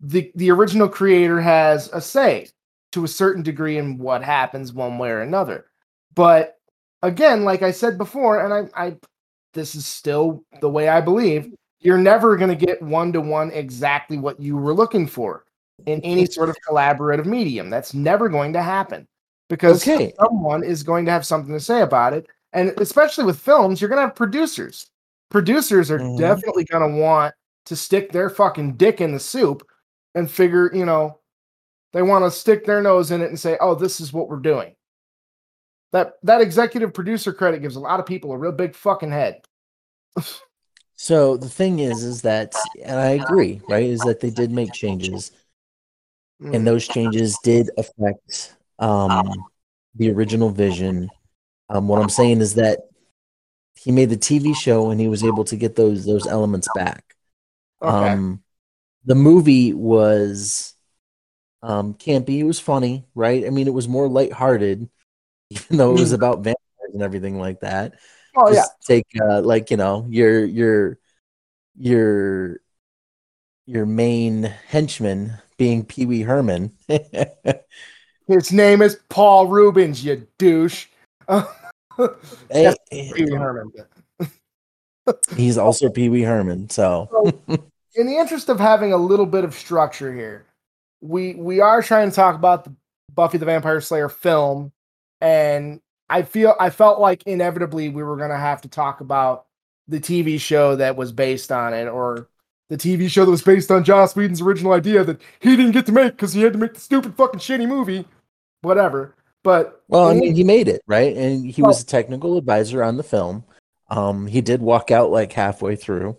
the 0.00 0.32
the 0.34 0.50
original 0.50 0.88
creator 0.88 1.42
has 1.42 1.90
a 1.92 2.00
say 2.00 2.48
to 2.92 3.04
a 3.04 3.08
certain 3.08 3.42
degree 3.42 3.76
in 3.76 3.98
what 3.98 4.24
happens 4.24 4.72
one 4.72 4.96
way 4.96 5.10
or 5.10 5.20
another. 5.20 5.66
But 6.14 6.58
again, 7.02 7.44
like 7.44 7.62
I 7.62 7.70
said 7.70 7.98
before, 7.98 8.44
and 8.44 8.70
I, 8.74 8.86
I 8.86 8.96
this 9.54 9.74
is 9.74 9.86
still 9.86 10.44
the 10.60 10.68
way 10.70 10.88
I 10.88 11.00
believe 11.00 11.52
you're 11.80 11.98
never 11.98 12.36
going 12.36 12.56
to 12.56 12.66
get 12.66 12.80
one 12.80 13.12
to 13.12 13.20
one 13.20 13.50
exactly 13.50 14.16
what 14.18 14.40
you 14.40 14.56
were 14.56 14.72
looking 14.74 15.06
for 15.06 15.44
in 15.86 16.00
any 16.02 16.26
sort 16.26 16.48
of 16.48 16.56
collaborative 16.68 17.26
medium. 17.26 17.68
That's 17.70 17.92
never 17.92 18.28
going 18.28 18.52
to 18.54 18.62
happen 18.62 19.06
because 19.48 19.82
Okay. 19.82 20.12
someone 20.18 20.62
is 20.64 20.82
going 20.82 21.04
to 21.06 21.10
have 21.10 21.26
something 21.26 21.52
to 21.52 21.60
say 21.60 21.82
about 21.82 22.12
it. 22.12 22.28
And 22.52 22.70
especially 22.78 23.24
with 23.24 23.38
films, 23.40 23.80
you're 23.80 23.88
going 23.90 23.98
to 23.98 24.06
have 24.06 24.14
producers. 24.14 24.90
Producers 25.30 25.90
are 25.90 25.98
Mhm. 25.98 26.18
definitely 26.18 26.64
going 26.64 26.92
to 26.92 26.98
want 27.00 27.34
to 27.66 27.76
stick 27.76 28.12
their 28.12 28.30
fucking 28.30 28.74
dick 28.74 29.00
in 29.00 29.12
the 29.12 29.18
soup 29.20 29.66
and 30.14 30.30
figure, 30.30 30.70
you 30.74 30.84
know, 30.84 31.18
they 31.92 32.02
want 32.02 32.24
to 32.24 32.30
stick 32.30 32.64
their 32.64 32.80
nose 32.82 33.10
in 33.10 33.22
it 33.22 33.28
and 33.28 33.38
say, 33.40 33.56
"Oh, 33.60 33.74
this 33.74 34.00
is 34.00 34.12
what 34.12 34.28
we're 34.28 34.36
doing." 34.36 34.74
That 35.92 36.14
that 36.22 36.40
executive 36.40 36.94
producer 36.94 37.32
credit 37.32 37.60
gives 37.62 37.76
a 37.76 37.80
lot 37.80 38.00
of 38.00 38.06
people 38.06 38.32
a 38.32 38.38
real 38.38 38.52
big 38.52 38.74
fucking 38.74 39.10
head. 39.10 39.42
So 40.96 41.36
the 41.36 41.48
thing 41.48 41.80
is, 41.80 42.04
is 42.04 42.22
that, 42.22 42.54
and 42.82 42.98
I 42.98 43.10
agree, 43.10 43.60
right? 43.68 43.84
Is 43.84 44.00
that 44.02 44.20
they 44.20 44.30
did 44.30 44.50
make 44.50 44.72
changes, 44.72 45.32
Mm. 46.42 46.56
and 46.56 46.66
those 46.66 46.86
changes 46.88 47.38
did 47.38 47.70
affect 47.78 48.56
um, 48.78 49.44
the 49.94 50.10
original 50.10 50.50
vision. 50.50 51.08
Um, 51.68 51.86
what 51.86 52.00
I'm 52.00 52.08
saying 52.08 52.40
is 52.40 52.54
that 52.54 52.80
he 53.74 53.92
made 53.92 54.10
the 54.10 54.16
TV 54.16 54.54
show, 54.54 54.90
and 54.90 55.00
he 55.00 55.08
was 55.08 55.22
able 55.22 55.44
to 55.44 55.56
get 55.56 55.76
those 55.76 56.04
those 56.04 56.26
elements 56.26 56.68
back. 56.74 57.14
Okay. 57.80 58.10
Um, 58.10 58.42
the 59.04 59.14
movie 59.14 59.72
was 59.72 60.74
um, 61.62 61.94
campy. 61.94 62.38
It 62.38 62.44
was 62.44 62.60
funny, 62.60 63.04
right? 63.14 63.46
I 63.46 63.50
mean, 63.50 63.66
it 63.66 63.74
was 63.74 63.88
more 63.88 64.08
lighthearted, 64.08 64.88
even 65.66 65.76
though 65.76 65.90
it 65.96 66.00
was 66.00 66.12
Mhm. 66.12 66.16
about 66.16 66.36
vampires 66.38 66.94
and 66.94 67.02
everything 67.02 67.38
like 67.38 67.60
that. 67.60 67.94
oh 68.36 68.48
yeah. 68.48 68.56
Just 68.56 68.72
take 68.86 69.06
uh, 69.20 69.40
like 69.42 69.70
you 69.70 69.76
know 69.76 70.06
your 70.08 70.44
your 70.44 70.98
your 71.76 72.60
your 73.66 73.86
main 73.86 74.42
henchman 74.44 75.34
being 75.56 75.84
Pee 75.84 76.06
Wee 76.06 76.22
Herman. 76.22 76.72
His 78.28 78.52
name 78.52 78.82
is 78.82 78.98
Paul 79.08 79.46
Reubens, 79.48 80.04
you 80.04 80.26
douche. 80.38 80.86
Hey, 82.50 82.74
Pee 82.90 83.12
Wee 83.12 83.36
Herman. 83.36 83.70
he's 85.36 85.58
also 85.58 85.90
Pee 85.90 86.08
Wee 86.08 86.22
Herman. 86.22 86.70
So 86.70 87.08
In 87.94 88.06
the 88.06 88.16
interest 88.16 88.48
of 88.48 88.58
having 88.58 88.92
a 88.92 88.96
little 88.96 89.26
bit 89.26 89.44
of 89.44 89.54
structure 89.54 90.12
here, 90.12 90.46
we 91.02 91.34
we 91.34 91.60
are 91.60 91.82
trying 91.82 92.08
to 92.08 92.14
talk 92.16 92.34
about 92.34 92.64
the 92.64 92.74
Buffy 93.14 93.36
the 93.38 93.44
Vampire 93.44 93.80
Slayer 93.82 94.08
film, 94.08 94.72
and 95.22 95.80
I 96.10 96.22
feel 96.22 96.54
I 96.60 96.68
felt 96.68 97.00
like 97.00 97.22
inevitably 97.22 97.88
we 97.88 98.02
were 98.02 98.16
gonna 98.18 98.36
have 98.38 98.60
to 98.62 98.68
talk 98.68 99.00
about 99.00 99.46
the 99.88 100.00
TV 100.00 100.38
show 100.38 100.76
that 100.76 100.96
was 100.96 101.12
based 101.12 101.50
on 101.50 101.72
it, 101.72 101.86
or 101.88 102.28
the 102.68 102.76
TV 102.76 103.08
show 103.08 103.24
that 103.24 103.30
was 103.30 103.42
based 103.42 103.70
on 103.70 103.84
Joss 103.84 104.14
Whedon's 104.16 104.42
original 104.42 104.72
idea 104.72 105.04
that 105.04 105.20
he 105.40 105.56
didn't 105.56 105.72
get 105.72 105.86
to 105.86 105.92
make 105.92 106.12
because 106.12 106.32
he 106.34 106.42
had 106.42 106.52
to 106.54 106.58
make 106.58 106.74
the 106.74 106.80
stupid 106.80 107.14
fucking 107.16 107.40
shitty 107.40 107.66
movie, 107.68 108.04
whatever. 108.62 109.14
But 109.42 109.82
well, 109.88 110.08
I 110.08 110.14
mean, 110.14 110.34
he 110.34 110.44
made 110.44 110.68
it 110.68 110.82
right, 110.86 111.16
and 111.16 111.46
he 111.50 111.62
Well- 111.62 111.70
was 111.70 111.82
a 111.82 111.86
technical 111.86 112.36
advisor 112.36 112.82
on 112.82 112.96
the 112.96 113.02
film. 113.02 113.44
Um, 113.88 114.26
he 114.26 114.40
did 114.40 114.60
walk 114.62 114.90
out 114.90 115.10
like 115.10 115.32
halfway 115.32 115.76
through, 115.76 116.16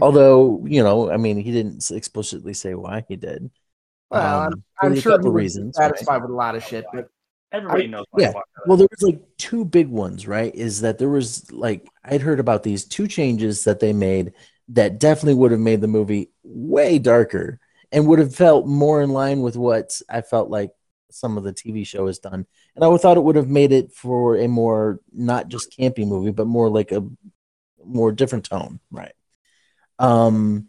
although 0.00 0.64
you 0.66 0.82
know, 0.82 1.10
I 1.10 1.16
mean, 1.16 1.36
he 1.38 1.52
didn't 1.52 1.90
explicitly 1.90 2.54
say 2.54 2.74
why 2.74 3.04
he 3.08 3.16
did. 3.16 3.50
Well, 4.10 4.42
Um, 4.46 4.64
I'm 4.80 4.92
a 4.92 5.00
sure 5.00 5.18
he 5.20 5.26
was 5.28 5.34
reasons. 5.34 5.76
right? 5.78 5.86
satisfied 5.90 6.22
with 6.22 6.30
a 6.30 6.34
lot 6.34 6.54
of 6.54 6.62
shit, 6.64 6.84
but 6.92 7.08
Everybody 7.52 7.84
I- 7.84 7.86
knows 7.86 8.06
why 8.10 8.22
yeah. 8.22 8.32
I. 8.36 8.40
Well, 8.66 8.76
there 8.76 8.88
was 8.90 9.02
like 9.02 9.20
two 9.38 9.64
big 9.64 9.88
ones, 9.88 10.26
right? 10.26 10.54
Is 10.54 10.80
that 10.80 10.98
there 10.98 11.08
was 11.08 11.50
like 11.52 11.88
I'd 12.04 12.22
heard 12.22 12.40
about 12.40 12.62
these 12.62 12.84
two 12.84 13.06
changes 13.06 13.64
that 13.64 13.80
they 13.80 13.92
made 13.92 14.32
that 14.68 14.98
definitely 14.98 15.34
would 15.34 15.52
have 15.52 15.60
made 15.60 15.80
the 15.80 15.86
movie 15.86 16.30
way 16.42 16.98
darker 16.98 17.60
and 17.92 18.06
would 18.06 18.18
have 18.18 18.34
felt 18.34 18.66
more 18.66 19.00
in 19.00 19.10
line 19.10 19.40
with 19.40 19.56
what 19.56 20.00
I 20.10 20.22
felt 20.22 20.50
like 20.50 20.70
some 21.10 21.38
of 21.38 21.44
the 21.44 21.52
TV 21.52 21.86
show 21.86 22.06
has 22.08 22.18
done. 22.18 22.46
And 22.74 22.84
I 22.84 22.96
thought 22.96 23.16
it 23.16 23.22
would 23.22 23.36
have 23.36 23.48
made 23.48 23.72
it 23.72 23.92
for 23.92 24.36
a 24.36 24.48
more 24.48 25.00
not 25.12 25.48
just 25.48 25.76
campy 25.78 26.06
movie, 26.06 26.32
but 26.32 26.46
more 26.46 26.68
like 26.68 26.92
a 26.92 27.06
more 27.84 28.12
different 28.12 28.46
tone, 28.46 28.80
right? 28.90 29.12
Um, 29.98 30.68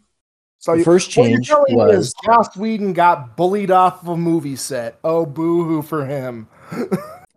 so 0.58 0.72
the 0.72 0.78
you, 0.78 0.84
first 0.84 1.16
what 1.16 1.28
you're 1.28 1.36
change 1.36 1.48
telling 1.48 1.76
was 1.76 2.06
is 2.06 2.14
Joss 2.24 2.56
Whedon 2.56 2.92
got 2.92 3.36
bullied 3.36 3.70
off 3.70 4.02
of 4.02 4.08
a 4.08 4.16
movie 4.16 4.56
set. 4.56 4.98
Oh, 5.04 5.26
boo 5.26 5.64
hoo 5.64 5.82
for 5.82 6.06
him. 6.06 6.48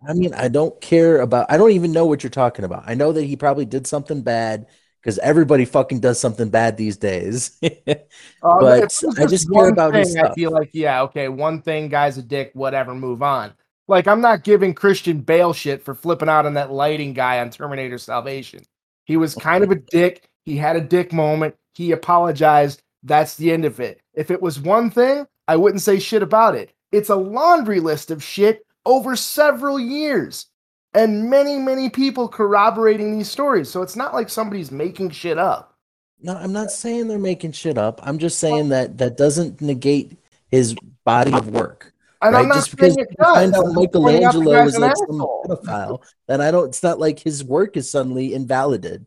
I 0.07 0.13
mean, 0.13 0.33
I 0.33 0.47
don't 0.47 0.79
care 0.81 1.21
about. 1.21 1.45
I 1.49 1.57
don't 1.57 1.71
even 1.71 1.91
know 1.91 2.05
what 2.05 2.23
you're 2.23 2.29
talking 2.29 2.65
about. 2.65 2.83
I 2.87 2.95
know 2.95 3.11
that 3.11 3.23
he 3.23 3.35
probably 3.35 3.65
did 3.65 3.85
something 3.85 4.21
bad 4.21 4.67
because 5.01 5.17
everybody 5.19 5.65
fucking 5.65 5.99
does 5.99 6.19
something 6.19 6.49
bad 6.49 6.77
these 6.77 6.97
days. 6.97 7.59
Uh, 7.63 7.95
But 8.41 8.93
I 9.17 9.25
just 9.25 9.51
care 9.51 9.69
about 9.69 9.93
thing, 9.93 10.17
I 10.17 10.33
feel 10.33 10.51
like, 10.51 10.71
yeah, 10.73 11.01
okay, 11.03 11.27
one 11.27 11.61
thing, 11.61 11.89
guy's 11.89 12.17
a 12.17 12.23
dick, 12.23 12.51
whatever, 12.53 12.93
move 12.95 13.21
on. 13.21 13.53
Like, 13.87 14.07
I'm 14.07 14.21
not 14.21 14.43
giving 14.43 14.73
Christian 14.73 15.21
Bale 15.21 15.53
shit 15.53 15.83
for 15.83 15.93
flipping 15.93 16.29
out 16.29 16.45
on 16.45 16.53
that 16.55 16.71
lighting 16.71 17.13
guy 17.13 17.39
on 17.39 17.49
Terminator 17.49 17.97
Salvation. 17.97 18.63
He 19.05 19.17
was 19.17 19.35
kind 19.35 19.63
of 19.63 19.71
a 19.71 19.75
dick. 19.75 20.29
He 20.43 20.57
had 20.57 20.75
a 20.75 20.81
dick 20.81 21.11
moment. 21.11 21.55
He 21.73 21.91
apologized. 21.91 22.81
That's 23.03 23.35
the 23.35 23.51
end 23.51 23.65
of 23.65 23.79
it. 23.79 24.01
If 24.13 24.31
it 24.31 24.41
was 24.41 24.59
one 24.59 24.89
thing, 24.89 25.27
I 25.47 25.55
wouldn't 25.55 25.81
say 25.81 25.99
shit 25.99 26.23
about 26.23 26.55
it. 26.55 26.73
It's 26.91 27.09
a 27.09 27.15
laundry 27.15 27.79
list 27.79 28.11
of 28.11 28.23
shit 28.23 28.65
over 28.85 29.15
several 29.15 29.79
years 29.79 30.47
and 30.93 31.29
many, 31.29 31.57
many 31.57 31.89
people 31.89 32.27
corroborating 32.27 33.17
these 33.17 33.29
stories. 33.29 33.69
So 33.69 33.81
it's 33.81 33.95
not 33.95 34.13
like 34.13 34.29
somebody's 34.29 34.71
making 34.71 35.11
shit 35.11 35.37
up. 35.37 35.77
no, 36.21 36.35
I'm 36.35 36.53
not 36.53 36.71
saying 36.71 37.07
they're 37.07 37.17
making 37.19 37.53
shit 37.53 37.77
up. 37.77 37.99
I'm 38.03 38.19
just 38.19 38.39
saying 38.39 38.69
that 38.69 38.97
that 38.99 39.17
doesn't 39.17 39.61
negate 39.61 40.17
his 40.51 40.75
body 41.03 41.37
of 41.37 41.49
work. 41.49 41.93
And 42.21 42.35
right? 42.35 42.39
I'm 42.39 42.47
not 42.47 42.65
Just 42.65 42.71
because 42.71 42.93
saying 42.93 43.07
it 43.09 43.09
does. 43.19 43.27
find 43.33 43.55
out 43.55 43.65
I'm 43.65 43.79
just 43.79 43.93
pointing 43.93 44.23
out 44.23 44.43
the 44.43 44.43
Michelangelo 44.43 44.65
is 44.65 44.77
like 44.77 44.95
some 44.97 45.27
pedophile, 45.43 46.03
then 46.27 46.41
I 46.41 46.51
don't. 46.51 46.67
It's 46.69 46.83
not 46.83 46.99
like 46.99 47.19
his 47.19 47.43
work 47.43 47.77
is 47.77 47.89
suddenly 47.89 48.33
invalidated. 48.35 49.05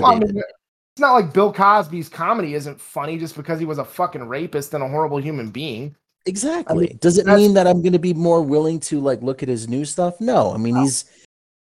Well, 0.00 0.12
I 0.12 0.14
Invalidated. 0.14 0.34
mean, 0.34 0.44
it's 0.94 1.00
not 1.00 1.12
like 1.14 1.32
Bill 1.32 1.52
Cosby's 1.52 2.08
comedy 2.08 2.54
isn't 2.54 2.80
funny 2.80 3.18
just 3.18 3.36
because 3.36 3.58
he 3.60 3.66
was 3.66 3.78
a 3.78 3.84
fucking 3.84 4.24
rapist 4.28 4.74
and 4.74 4.82
a 4.82 4.88
horrible 4.88 5.18
human 5.18 5.50
being. 5.50 5.96
Exactly. 6.26 6.96
Does 7.00 7.18
it 7.18 7.26
mean 7.26 7.54
that 7.54 7.66
I'm 7.66 7.82
going 7.82 7.94
to 7.94 7.98
be 7.98 8.14
more 8.14 8.42
willing 8.42 8.80
to 8.80 9.00
like 9.00 9.22
look 9.22 9.42
at 9.42 9.48
his 9.48 9.68
new 9.68 9.84
stuff? 9.84 10.20
No. 10.20 10.52
I 10.52 10.58
mean, 10.58 10.76
he's 10.76 11.04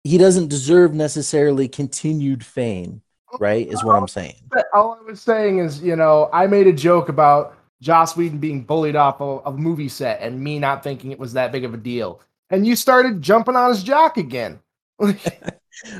he 0.04 0.18
doesn't 0.18 0.48
deserve 0.48 0.94
necessarily 0.94 1.68
continued 1.68 2.44
fame, 2.44 3.02
right? 3.38 3.68
Is 3.68 3.84
what 3.84 3.96
I'm 3.96 4.08
saying. 4.08 4.36
But 4.50 4.66
all 4.72 4.98
I 5.00 5.04
was 5.04 5.20
saying 5.20 5.58
is, 5.58 5.82
you 5.82 5.96
know, 5.96 6.30
I 6.32 6.46
made 6.46 6.66
a 6.66 6.72
joke 6.72 7.08
about 7.08 7.56
Joss 7.82 8.16
Whedon 8.16 8.38
being 8.38 8.62
bullied 8.62 8.96
off 8.96 9.20
of 9.20 9.42
a 9.44 9.56
movie 9.56 9.88
set 9.88 10.20
and 10.20 10.40
me 10.40 10.58
not 10.58 10.82
thinking 10.82 11.12
it 11.12 11.18
was 11.18 11.34
that 11.34 11.52
big 11.52 11.64
of 11.64 11.74
a 11.74 11.76
deal. 11.76 12.20
And 12.50 12.66
you 12.66 12.74
started 12.74 13.20
jumping 13.20 13.56
on 13.56 13.68
his 13.70 13.82
jock 13.82 14.16
again. 14.16 14.60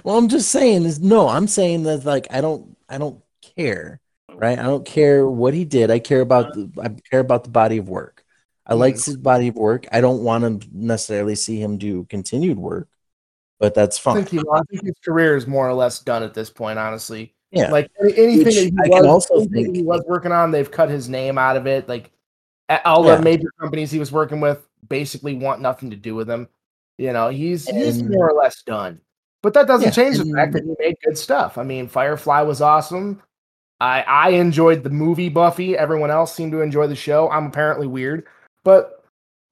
Well, 0.03 0.17
I'm 0.19 0.29
just 0.29 0.51
saying 0.51 0.85
is 0.85 0.99
no. 1.01 1.29
I'm 1.29 1.47
saying 1.47 1.85
that 1.85 2.05
like 2.05 2.27
I 2.31 2.41
don't 2.41 2.77
I 2.89 2.99
don't 2.99 3.23
care. 3.57 4.01
right? 4.35 4.59
I 4.59 4.63
don't 4.65 4.85
care 4.85 5.27
what 5.29 5.55
he 5.55 5.65
did. 5.65 5.91
I 5.91 5.99
care 5.99 6.21
about 6.21 6.53
the 6.55 6.71
I 6.83 6.89
care 7.11 7.21
about 7.21 7.45
the 7.45 7.51
body 7.51 7.79
of 7.79 7.89
work. 7.89 8.25
I 8.69 8.75
like 8.75 8.97
Mhm. 8.97 9.05
his 9.07 9.17
body 9.17 9.49
of 9.49 9.57
work. 9.57 9.87
I 9.93 10.01
don't 10.01 10.23
want 10.23 10.63
to 10.63 10.69
necessarily 10.73 11.35
see 11.35 11.61
him 11.61 11.79
do 11.79 12.05
continued 12.11 12.59
work, 12.59 12.89
but 13.59 13.75
that's 13.75 13.99
I 13.99 14.01
fine. 14.03 14.15
think, 14.25 14.29
he, 14.29 14.39
I 14.53 14.61
think 14.71 14.85
his 14.85 14.95
career 15.05 15.37
is 15.37 15.47
more 15.47 15.69
or 15.69 15.73
less 15.75 16.01
done 16.01 16.23
at 16.23 16.35
this 16.35 16.51
point, 16.51 16.79
honestly. 16.79 17.35
Yeah. 17.51 17.71
Like 17.71 17.91
anything 18.03 18.45
Which 18.45 18.55
that 18.57 18.61
he, 18.65 18.73
I 18.85 18.89
was, 18.89 19.01
can 19.01 19.07
also 19.07 19.41
think- 19.47 19.75
he 19.77 19.83
was 19.83 20.05
working 20.07 20.33
on, 20.33 20.51
they've 20.51 20.71
cut 20.71 20.91
his 20.91 21.09
name 21.09 21.39
out 21.39 21.57
of 21.57 21.67
it. 21.67 21.89
Like 21.89 22.11
all 22.85 23.07
Yeah. 23.07 23.17
the 23.17 23.23
major 23.23 23.49
companies 23.59 23.91
he 23.91 23.99
was 23.99 24.13
working 24.13 24.41
with 24.41 24.67
basically 24.87 25.35
want 25.35 25.63
nothing 25.63 25.89
to 25.91 25.97
do 25.97 26.15
with 26.15 26.29
him. 26.29 26.49
You 26.99 27.13
know, 27.15 27.29
he's 27.31 27.67
he's 27.69 28.03
more 28.03 28.29
or 28.31 28.35
less 28.39 28.63
done. 28.63 29.01
But 29.43 29.55
that 29.55 29.67
doesn't 29.67 29.87
Yeah, 29.87 29.91
change 29.93 30.19
the 30.19 30.31
fact 30.35 30.53
that 30.53 30.65
he 30.65 30.75
made 30.79 30.97
good 31.05 31.17
stuff. 31.17 31.57
I 31.57 31.63
mean, 31.63 31.87
Firefly 31.89 32.43
was 32.43 32.61
awesome. 32.61 33.23
I 33.81 34.03
I 34.03 34.29
enjoyed 34.31 34.83
the 34.83 34.91
movie 34.91 35.29
Buffy. 35.31 35.75
Everyone 35.79 36.11
else 36.11 36.35
seemed 36.35 36.53
to 36.53 36.61
enjoy 36.61 36.87
the 36.89 36.97
show. 36.97 37.31
I'm 37.31 37.47
apparently 37.47 37.87
weird, 37.87 38.27
but 38.69 39.03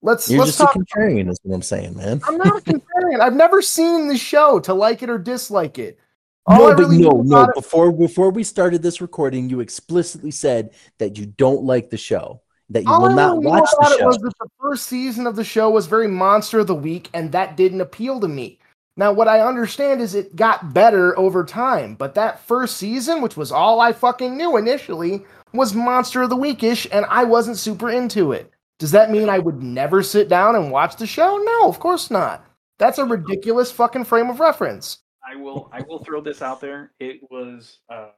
let's 0.02 0.28
You're 0.30 0.40
let's 0.44 0.58
just 0.58 0.74
contrarian, 0.74 1.30
is 1.30 1.38
what 1.42 1.54
I'm 1.54 1.62
saying, 1.62 1.96
man. 1.96 2.20
I'm 2.28 2.36
not 2.36 2.58
a 2.58 2.60
contrarian. 2.70 3.20
I've 3.20 3.32
never 3.34 3.62
seen 3.62 4.08
the 4.08 4.18
show 4.18 4.60
to 4.60 4.74
like 4.74 5.02
it 5.02 5.08
or 5.08 5.16
dislike 5.16 5.78
it. 5.78 5.98
All 6.44 6.58
no, 6.58 6.66
I 6.66 6.74
but 6.74 6.78
really 6.80 6.98
no, 6.98 7.22
no. 7.22 7.44
it- 7.44 7.54
Before 7.54 7.90
before 7.90 8.28
we 8.30 8.44
started 8.44 8.82
this 8.82 9.00
recording, 9.00 9.48
you 9.48 9.60
explicitly 9.60 10.30
said 10.30 10.74
that 10.98 11.16
you 11.16 11.24
don't 11.24 11.62
like 11.64 11.88
the 11.88 11.96
show, 11.96 12.42
that 12.68 12.82
you 12.84 12.90
All 12.92 13.00
will 13.00 13.14
not 13.14 13.38
really 13.38 13.46
watch 13.46 13.70
the 13.70 13.86
it 13.94 13.98
show. 14.00 14.04
was 14.04 14.18
that 14.18 14.34
the 14.38 14.48
first 14.60 14.86
season 14.86 15.26
of 15.26 15.34
the 15.34 15.44
show 15.44 15.70
was 15.70 15.86
very 15.86 16.08
monster 16.08 16.58
of 16.58 16.66
the 16.66 16.74
week, 16.74 17.08
and 17.14 17.32
that 17.32 17.56
didn't 17.56 17.80
appeal 17.80 18.20
to 18.20 18.28
me. 18.28 18.58
Now, 18.98 19.12
what 19.14 19.28
I 19.28 19.40
understand 19.40 20.02
is 20.02 20.14
it 20.14 20.36
got 20.36 20.74
better 20.74 21.18
over 21.18 21.42
time, 21.42 21.94
but 21.94 22.14
that 22.16 22.40
first 22.40 22.76
season, 22.76 23.22
which 23.22 23.36
was 23.36 23.50
all 23.50 23.80
I 23.80 23.92
fucking 23.94 24.36
knew 24.36 24.58
initially, 24.58 25.24
was 25.54 25.72
monster 25.74 26.20
of 26.22 26.28
the 26.30 26.36
weekish, 26.36 26.86
and 26.92 27.06
I 27.08 27.24
wasn't 27.24 27.56
super 27.56 27.90
into 27.90 28.32
it. 28.32 28.52
Does 28.78 28.90
that 28.90 29.10
mean 29.10 29.28
I 29.28 29.38
would 29.38 29.62
never 29.62 30.02
sit 30.02 30.28
down 30.28 30.54
and 30.56 30.70
watch 30.70 30.96
the 30.96 31.06
show? 31.06 31.38
No, 31.38 31.68
of 31.68 31.78
course 31.80 32.10
not. 32.10 32.44
That's 32.78 32.98
a 32.98 33.04
ridiculous 33.04 33.72
fucking 33.72 34.04
frame 34.04 34.28
of 34.28 34.40
reference. 34.40 34.98
I 35.26 35.34
will 35.34 35.70
I 35.72 35.80
will 35.82 36.04
throw 36.04 36.20
this 36.20 36.42
out 36.42 36.60
there. 36.60 36.92
It 37.00 37.20
was 37.30 37.80
uh 37.88 38.10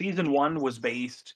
season 0.00 0.32
one 0.32 0.60
was 0.60 0.78
based 0.78 1.34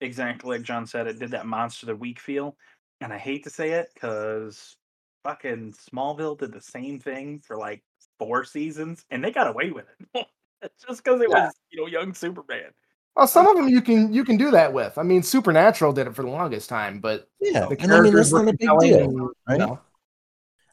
exactly 0.00 0.56
like 0.58 0.64
John 0.66 0.86
said. 0.86 1.06
It 1.06 1.18
did 1.18 1.30
that 1.32 1.46
monster 1.46 1.84
of 1.84 1.88
the 1.88 1.96
week 1.96 2.20
feel, 2.20 2.56
and 3.00 3.12
I 3.12 3.18
hate 3.18 3.44
to 3.44 3.50
say 3.50 3.72
it 3.72 3.88
because 3.94 4.76
fucking 5.24 5.74
Smallville 5.74 6.38
did 6.38 6.52
the 6.52 6.60
same 6.60 6.98
thing 6.98 7.40
for 7.40 7.56
like 7.56 7.82
four 8.18 8.44
seasons, 8.44 9.04
and 9.10 9.22
they 9.22 9.30
got 9.32 9.48
away 9.48 9.70
with 9.72 9.86
it. 10.14 10.26
Just 10.86 11.02
because 11.02 11.20
it 11.20 11.28
Yeah. 11.30 11.46
was 11.46 11.54
you 11.70 11.80
know 11.80 11.88
young 11.88 12.14
Superman. 12.14 12.70
Well, 13.16 13.26
some 13.26 13.46
of 13.46 13.56
them 13.56 13.68
you 13.68 13.82
can 13.82 14.12
you 14.12 14.24
can 14.24 14.36
do 14.36 14.50
that 14.52 14.72
with. 14.72 14.96
I 14.98 15.02
mean, 15.02 15.22
Supernatural 15.22 15.92
did 15.92 16.06
it 16.06 16.14
for 16.14 16.22
the 16.22 16.30
longest 16.30 16.68
time, 16.68 17.00
but 17.00 17.28
Yeah, 17.40 17.66
the 17.66 17.76
and 17.78 17.92
I 17.92 17.98
mean 17.98 18.14
that's 18.14 18.30
characters 18.30 18.32
were 18.32 18.42
not 18.44 18.48
a 18.48 18.52
big 18.54 18.78
deal. 18.78 19.04
and, 19.04 19.12
you 19.12 19.34
right? 19.46 19.58
know. 19.58 19.80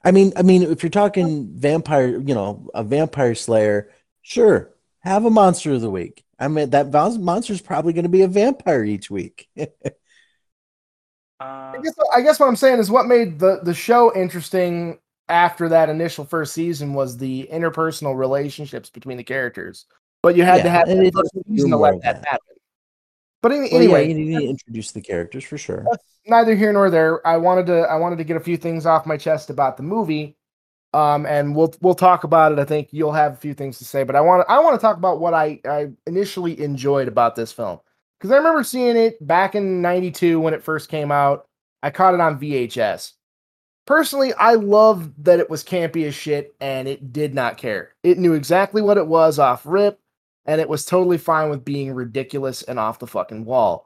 I 0.03 0.12
mean, 0.12 0.31
I 0.38 0.43
mean, 0.43 0.63
if 0.63 0.81
you're 0.81 0.89
talking 0.89 1.50
vampire, 1.53 2.08
you 2.19 2.34
know, 2.34 2.69
a 2.74 2.84
vampire 2.84 3.36
slayer, 3.36 3.91
sure, 4.22 4.74
have 5.01 5.25
a 5.25 5.29
monster 5.29 5.74
of 5.74 5.81
the 5.81 5.89
week. 5.89 6.24
I 6.39 6.48
mean, 6.48 6.69
that 6.69 6.91
monster 7.19 7.51
is 7.51 7.62
probably 7.62 7.91
going 7.91 8.03
to 8.03 8.10
be 8.10 8.22
a 8.22 8.27
vampire 8.27 8.84
each 8.86 9.12
week. 9.12 9.50
Uh, 11.39 11.74
I 11.77 11.79
guess, 11.81 11.93
I 12.13 12.22
guess 12.22 12.39
what 12.39 12.48
I'm 12.48 12.55
saying 12.55 12.79
is 12.79 12.91
what 12.91 13.05
made 13.05 13.39
the, 13.39 13.62
the 13.63 13.74
show 13.74 14.13
interesting 14.13 15.00
after 15.29 15.69
that 15.69 15.89
initial 15.89 16.25
first 16.25 16.53
season 16.53 16.93
was 16.93 17.17
the 17.17 17.48
interpersonal 17.51 18.17
relationships 18.17 18.89
between 18.89 19.17
the 19.17 19.24
characters. 19.24 19.86
But 20.21 20.35
you 20.35 20.43
had 20.43 20.63
to 20.63 20.69
have 20.69 20.89
it 20.89 21.13
first 21.13 21.31
season 21.47 21.71
to 21.71 21.77
let 21.77 22.01
that 22.03 22.21
that. 22.21 22.27
happen. 22.27 22.55
But 23.41 23.53
any, 23.53 23.69
Well, 23.71 23.81
anyway, 23.81 24.07
yeah, 24.07 24.15
you 24.15 24.25
need 24.25 24.39
to 24.39 24.49
introduce 24.49 24.91
the 24.91 25.01
characters 25.01 25.45
for 25.45 25.57
sure. 25.57 25.85
neither 26.25 26.55
here 26.55 26.73
nor 26.73 26.89
there. 26.89 27.25
I 27.25 27.38
wanted 27.38 27.67
to 27.67 27.81
I 27.81 27.95
wanted 27.95 28.17
to 28.17 28.23
get 28.25 28.35
a 28.38 28.41
few 28.41 28.57
things 28.57 28.85
off 28.85 29.05
my 29.05 29.17
chest 29.17 29.49
about 29.49 29.77
the 29.77 29.83
movie. 29.83 30.35
Um, 30.93 31.25
and 31.25 31.55
we'll 31.55 31.73
we'll 31.81 31.95
talk 31.95 32.23
about 32.23 32.51
it. 32.51 32.59
I 32.59 32.65
think 32.65 32.89
you'll 32.91 33.13
have 33.13 33.33
a 33.33 33.38
few 33.38 33.53
things 33.53 33.77
to 33.77 33.85
say, 33.85 34.03
but 34.03 34.15
I 34.15 34.21
want 34.21 34.45
I 34.49 34.59
want 34.59 34.75
to 34.75 34.81
talk 34.81 34.97
about 34.97 35.19
what 35.19 35.33
I, 35.33 35.61
I 35.63 35.91
initially 36.07 36.59
enjoyed 36.61 37.07
about 37.07 37.35
this 37.35 37.51
film. 37.51 37.79
Because 38.19 38.31
I 38.31 38.37
remember 38.37 38.63
seeing 38.63 38.98
it 38.98 39.25
back 39.25 39.55
in 39.55 39.81
'92 39.81 40.39
when 40.39 40.53
it 40.53 40.63
first 40.63 40.89
came 40.89 41.11
out. 41.11 41.48
I 41.81 41.91
caught 41.91 42.13
it 42.15 42.20
on 42.20 42.39
VHS. 42.39 43.13
Personally, 43.85 44.33
I 44.33 44.55
loved 44.55 45.24
that 45.24 45.39
it 45.39 45.50
was 45.50 45.63
campy 45.63 46.05
as 46.07 46.13
shit 46.13 46.53
and 46.59 46.87
it 46.87 47.13
did 47.13 47.33
not 47.33 47.57
care. 47.57 47.96
It 48.03 48.17
knew 48.20 48.33
exactly 48.33 48.81
what 48.81 48.98
it 48.98 49.07
was 49.07 49.39
off 49.39 49.65
rip, 49.65 50.00
and 50.50 50.59
it 50.59 50.68
was 50.68 50.83
totally 50.83 51.20
fine 51.20 51.51
with 51.51 51.64
being 51.64 51.94
ridiculous 51.94 52.64
and 52.64 52.79
off 52.79 52.98
the 52.98 53.05
fucking 53.05 53.46
wall. 53.46 53.85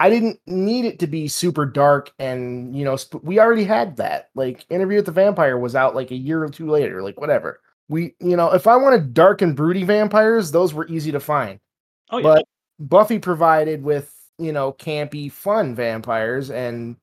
I 0.00 0.08
didn't 0.08 0.40
need 0.46 0.86
it 0.86 0.98
to 1.00 1.06
be 1.06 1.28
super 1.28 1.66
dark 1.66 2.10
and, 2.18 2.74
you 2.74 2.82
know, 2.82 2.96
sp- 2.96 3.20
we 3.22 3.38
already 3.38 3.64
had 3.64 3.98
that. 3.98 4.30
Like, 4.34 4.64
Interview 4.70 4.96
with 4.96 5.04
the 5.04 5.12
Vampire 5.12 5.58
was 5.58 5.76
out 5.76 5.94
like 5.94 6.10
a 6.10 6.16
year 6.16 6.42
or 6.42 6.48
two 6.48 6.70
later, 6.70 7.02
like, 7.02 7.20
whatever. 7.20 7.60
We, 7.90 8.14
you 8.20 8.38
know, 8.38 8.54
if 8.54 8.66
I 8.66 8.76
wanted 8.76 9.12
dark 9.12 9.42
and 9.42 9.54
broody 9.54 9.84
vampires, 9.84 10.50
those 10.50 10.72
were 10.72 10.88
easy 10.88 11.12
to 11.12 11.20
find. 11.20 11.60
oh 12.08 12.16
yeah, 12.16 12.22
But 12.22 12.44
Buffy 12.78 13.18
provided 13.18 13.82
with, 13.82 14.10
you 14.38 14.52
know, 14.52 14.72
campy, 14.72 15.30
fun 15.30 15.74
vampires, 15.74 16.50
and 16.50 16.96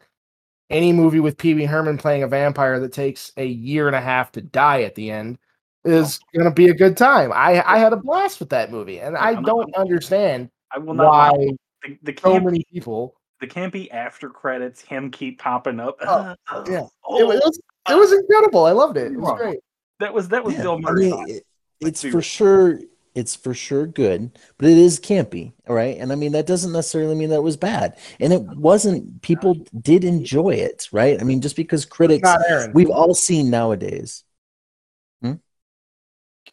any 0.72 0.94
movie 0.94 1.20
with 1.20 1.38
Pee 1.38 1.54
Wee 1.54 1.66
Herman 1.66 2.00
playing 2.00 2.24
a 2.24 2.28
vampire 2.28 2.80
that 2.80 2.92
takes 2.92 3.32
a 3.38 3.46
year 3.46 3.86
and 3.86 3.96
a 3.96 4.02
half 4.02 4.32
to 4.32 4.42
die 4.42 4.82
at 4.82 4.96
the 4.96 5.12
end 5.12 5.38
is 5.86 6.20
gonna 6.36 6.52
be 6.52 6.68
a 6.68 6.74
good 6.74 6.98
time. 6.98 7.32
I 7.34 7.64
I 7.66 7.78
had 7.78 7.94
a 7.94 7.98
blast 7.98 8.40
with 8.40 8.50
that 8.50 8.72
movie, 8.72 9.00
and 9.00 9.16
I 9.18 9.32
I'm 9.32 9.44
don't 9.44 9.74
understand 9.76 10.50
I 10.74 10.80
will 10.80 10.94
not. 10.94 11.08
why 11.08 11.30
lie. 11.30 11.52
The, 11.84 12.12
the 12.12 12.20
so 12.22 12.40
many 12.40 12.66
people. 12.72 13.16
the 13.40 13.48
campy 13.48 13.90
after 13.94 14.30
credits, 14.30 14.82
him 14.82 15.10
keep 15.12 15.40
popping 15.40 15.80
up. 15.80 15.96
Oh, 16.02 16.36
yeah. 16.70 16.86
Oh, 17.06 17.20
It 17.20 17.26
was 17.28 17.60
uh, 17.88 17.94
it 17.94 17.98
was 17.98 18.12
incredible. 18.12 18.66
I 18.66 18.72
loved 18.74 18.98
it. 18.98 19.12
It 19.14 19.18
was 19.20 19.38
great. 19.40 19.60
that 20.00 20.14
was 20.14 20.28
that 20.30 20.44
was 20.44 20.56
Yeah, 20.56 20.64
Bill 20.64 20.76
I 20.76 20.80
Murray. 20.80 21.10
mean, 21.12 21.30
it- 21.30 21.46
it's 21.82 22.04
be 22.04 22.12
for 22.12 22.22
sure. 22.22 22.80
It's 23.16 23.36
for 23.36 23.54
sure 23.54 23.88
good, 23.88 24.38
but 24.58 24.68
it 24.70 24.78
is 24.78 25.00
campy, 25.00 25.54
all 25.68 25.76
right. 25.76 25.98
And 25.98 26.12
I 26.12 26.16
mean 26.16 26.34
that 26.34 26.46
doesn't 26.46 26.72
necessarily 26.74 27.16
mean 27.16 27.30
that 27.30 27.38
it 27.38 27.44
was 27.44 27.58
bad, 27.58 27.98
and 28.20 28.32
it 28.34 28.42
wasn't. 28.42 29.22
People 29.22 29.56
did 29.82 30.04
enjoy 30.04 30.52
it, 30.52 30.88
right? 30.92 31.20
I 31.20 31.24
mean, 31.24 31.40
just 31.42 31.56
because 31.56 31.86
critics, 31.86 32.30
we've 32.74 32.90
all 32.92 33.14
seen 33.16 33.50
nowadays. 33.50 34.24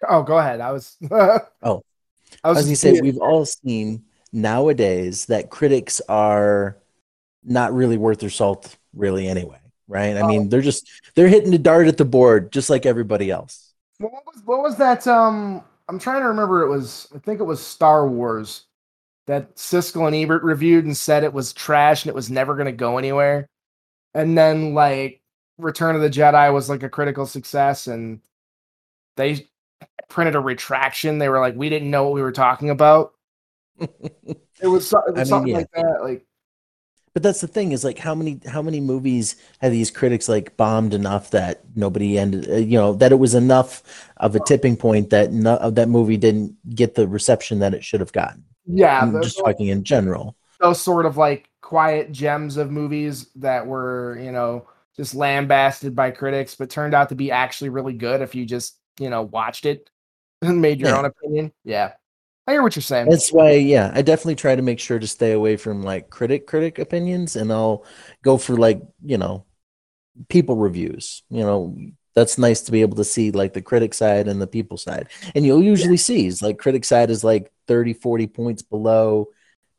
Oh, 0.09 0.23
go 0.23 0.39
ahead. 0.39 0.61
I 0.61 0.73
was. 0.73 0.97
Oh. 1.63 1.83
I 2.45 2.49
was 2.51 2.59
As 2.59 2.71
you 2.71 2.77
say, 2.77 3.01
we've 3.01 3.19
all 3.19 3.45
seen 3.47 4.05
nowadays 4.33 5.27
that 5.27 5.51
critics 5.51 6.01
are 6.09 6.77
not 7.45 7.73
really 7.75 7.97
worth 7.97 8.21
their 8.21 8.31
salt, 8.31 8.77
really. 8.95 9.29
Anyway, 9.29 9.61
right? 9.89 10.17
I 10.17 10.23
Oh. 10.23 10.29
mean, 10.29 10.49
they're 10.49 10.61
just 10.63 10.89
they're 11.15 11.29
hitting 11.29 11.51
the 11.53 11.59
dart 11.59 11.89
at 11.89 11.97
the 11.99 12.05
board, 12.05 12.53
just 12.53 12.71
like 12.71 12.87
everybody 12.87 13.31
else. 13.31 13.73
What 13.99 14.13
was 14.27 14.43
what 14.45 14.63
was 14.63 14.77
that? 14.77 15.07
Um, 15.07 15.65
I'm 15.89 15.99
trying 15.99 16.23
to 16.23 16.29
remember. 16.29 16.63
It 16.63 16.69
was 16.69 17.09
I 17.15 17.19
think 17.19 17.41
it 17.41 17.45
was 17.45 17.65
Star 17.65 18.07
Wars 18.09 18.65
that 19.27 19.57
Siskel 19.57 20.07
and 20.07 20.17
Ebert 20.17 20.43
reviewed 20.45 20.85
and 20.87 20.97
said 20.97 21.25
it 21.25 21.33
was 21.33 21.53
trash 21.53 22.05
and 22.05 22.11
it 22.11 22.15
was 22.17 22.31
never 22.31 22.55
going 22.55 22.67
to 22.67 22.73
go 22.73 22.99
anywhere. 22.99 23.49
And 24.15 24.37
then 24.39 24.75
like 24.75 25.23
Return 25.59 25.97
of 25.97 26.03
the 26.03 26.11
Jedi 26.11 26.53
was 26.53 26.69
like 26.69 26.83
a 26.83 26.89
critical 26.91 27.27
success, 27.27 27.87
and 27.89 28.21
they 29.17 29.49
printed 30.09 30.35
a 30.35 30.41
retraction. 30.41 31.19
They 31.19 31.29
were 31.29 31.41
like, 31.41 31.57
we 31.57 31.69
didn't 31.69 31.91
know 31.91 32.05
what 32.05 32.15
we 32.15 32.23
were 32.23 32.33
talking 32.33 32.71
about. 32.71 33.13
It 33.79 34.69
was, 34.69 34.89
so- 34.89 35.03
it 35.07 35.15
was 35.15 35.17
I 35.17 35.21
mean, 35.21 35.27
something 35.27 35.51
yeah. 35.53 35.57
like 35.59 35.71
that. 35.73 35.99
Like 36.03 36.27
But 37.15 37.23
that's 37.23 37.41
the 37.41 37.47
thing 37.49 37.73
is 37.73 37.85
like 37.85 37.99
how 37.99 38.15
many 38.15 38.41
how 38.47 38.63
many 38.63 38.81
movies 38.81 39.37
have 39.61 39.73
these 39.73 39.91
critics 39.91 40.29
like 40.29 40.57
bombed 40.57 40.95
enough 40.95 41.31
that 41.31 41.63
nobody 41.75 42.19
ended 42.19 42.49
uh, 42.51 42.57
you 42.57 42.79
know 42.79 42.93
that 42.95 43.13
it 43.13 43.17
was 43.17 43.35
enough 43.35 43.83
of 44.19 44.35
a 44.37 44.41
tipping 44.41 44.77
point 44.77 45.11
that 45.11 45.33
no, 45.33 45.71
that 45.71 45.89
movie 45.89 46.17
didn't 46.17 46.57
get 46.75 46.95
the 46.95 47.07
reception 47.09 47.59
that 47.61 47.75
it 47.75 47.85
should 47.85 48.01
have 48.01 48.13
gotten. 48.13 48.45
yeah, 48.67 49.01
I'm 49.01 49.21
just 49.23 49.39
talking 49.39 49.69
in 49.69 49.85
general. 49.85 50.37
those 50.61 50.81
sort 50.81 51.07
of 51.07 51.17
like 51.17 51.49
quiet 51.61 52.13
gems 52.13 52.57
of 52.57 52.71
movies 52.71 53.29
that 53.37 53.67
were, 53.67 54.19
you 54.23 54.33
know, 54.33 54.69
just 54.97 55.15
lambasted 55.15 55.95
by 55.97 56.11
critics, 56.13 56.55
but 56.55 56.71
turned 56.71 56.95
out 56.95 57.09
to 57.09 57.15
be 57.15 57.31
actually 57.31 57.71
really 57.71 57.93
good 57.93 58.21
if 58.21 58.35
you 58.35 58.47
just, 58.47 58.79
you 58.99 59.11
know, 59.11 59.23
watched 59.23 59.67
it 59.67 59.91
and 60.43 60.61
made 60.61 60.81
your 60.81 60.91
Yeah. 60.91 60.99
own 60.99 61.05
opinion. 61.07 61.53
Yeah. 61.65 61.93
I 62.47 62.53
hear 62.53 62.63
what 62.63 62.77
you're 62.77 62.83
saying. 62.83 63.07
That's 63.09 63.33
why, 63.33 63.53
yeah, 63.53 63.93
I 63.95 64.03
definitely 64.03 64.35
try 64.35 64.57
to 64.57 64.63
make 64.63 64.81
sure 64.81 64.99
to 64.99 65.07
stay 65.07 65.33
away 65.33 65.57
from 65.57 65.83
like 65.83 66.11
critic 66.11 66.47
critic 66.47 66.79
opinions, 66.79 67.37
and 67.37 67.53
I'll 67.53 67.85
go 68.23 68.37
for 68.37 68.57
like 68.57 68.81
you 69.05 69.17
know 69.19 69.47
people 70.29 70.57
reviews. 70.57 71.23
You 71.31 71.43
know, 71.43 71.77
that's 72.15 72.39
nice 72.39 72.63
to 72.63 72.73
be 72.73 72.83
able 72.83 72.97
to 72.99 73.05
see 73.05 73.31
like 73.33 73.55
the 73.55 73.63
critic 73.63 73.95
side 73.95 74.29
and 74.29 74.43
the 74.43 74.47
people 74.49 74.79
side, 74.79 75.09
and 75.35 75.47
you'll 75.47 75.63
usually 75.63 75.99
see 75.99 76.27
is 76.27 76.43
like 76.43 76.59
critic 76.59 76.85
side 76.85 77.11
is 77.11 77.25
like 77.25 77.53
30, 77.69 77.95
40 77.95 78.27
points 78.29 78.63
below 78.63 79.29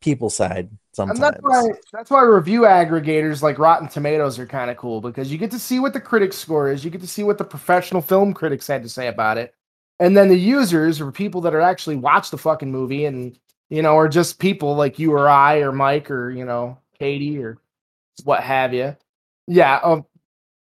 people 0.02 0.30
side 0.30 0.70
sometimes. 0.98 1.20
and 1.20 1.24
that's 1.24 1.42
why 1.42 1.64
that's 1.94 2.12
why 2.12 2.22
review 2.24 2.62
aggregators 2.62 3.42
like 3.42 3.60
Rotten 3.60 3.88
Tomatoes 3.88 4.40
are 4.40 4.46
kind 4.46 4.70
of 4.70 4.78
cool 4.78 5.00
because 5.00 5.32
you 5.32 5.38
get 5.38 5.52
to 5.52 5.60
see 5.60 5.80
what 5.80 5.94
the 5.94 6.02
critic 6.02 6.34
score 6.34 6.70
is, 6.72 6.84
you 6.84 6.92
get 6.92 7.02
to 7.02 7.08
see 7.08 7.24
what 7.24 7.38
the 7.38 7.44
professional 7.44 8.02
film 8.02 8.34
critics 8.34 8.68
had 8.68 8.84
to 8.84 8.90
say 8.90 9.08
about 9.08 9.38
it, 9.38 9.54
and 10.00 10.18
then 10.18 10.28
the 10.28 10.40
users 10.40 11.00
or 11.00 11.12
people 11.12 11.42
that 11.42 11.56
are 11.56 11.62
actually 11.62 11.96
watch 11.96 12.32
the 12.32 12.38
fucking 12.38 12.72
movie 12.72 13.06
and 13.06 13.40
you 13.70 13.82
know, 13.82 13.96
or 13.96 14.08
just 14.08 14.40
people 14.40 14.76
like 14.76 14.98
you 14.98 15.12
or 15.14 15.30
I 15.30 15.58
or 15.58 15.72
Mike 15.72 16.10
or 16.10 16.32
you 16.32 16.46
know 16.46 16.78
Katie 17.00 17.42
or 17.42 17.58
what 18.24 18.42
have 18.42 18.74
you. 18.74 18.96
Yeah, 19.48 19.76
uh, 19.84 20.02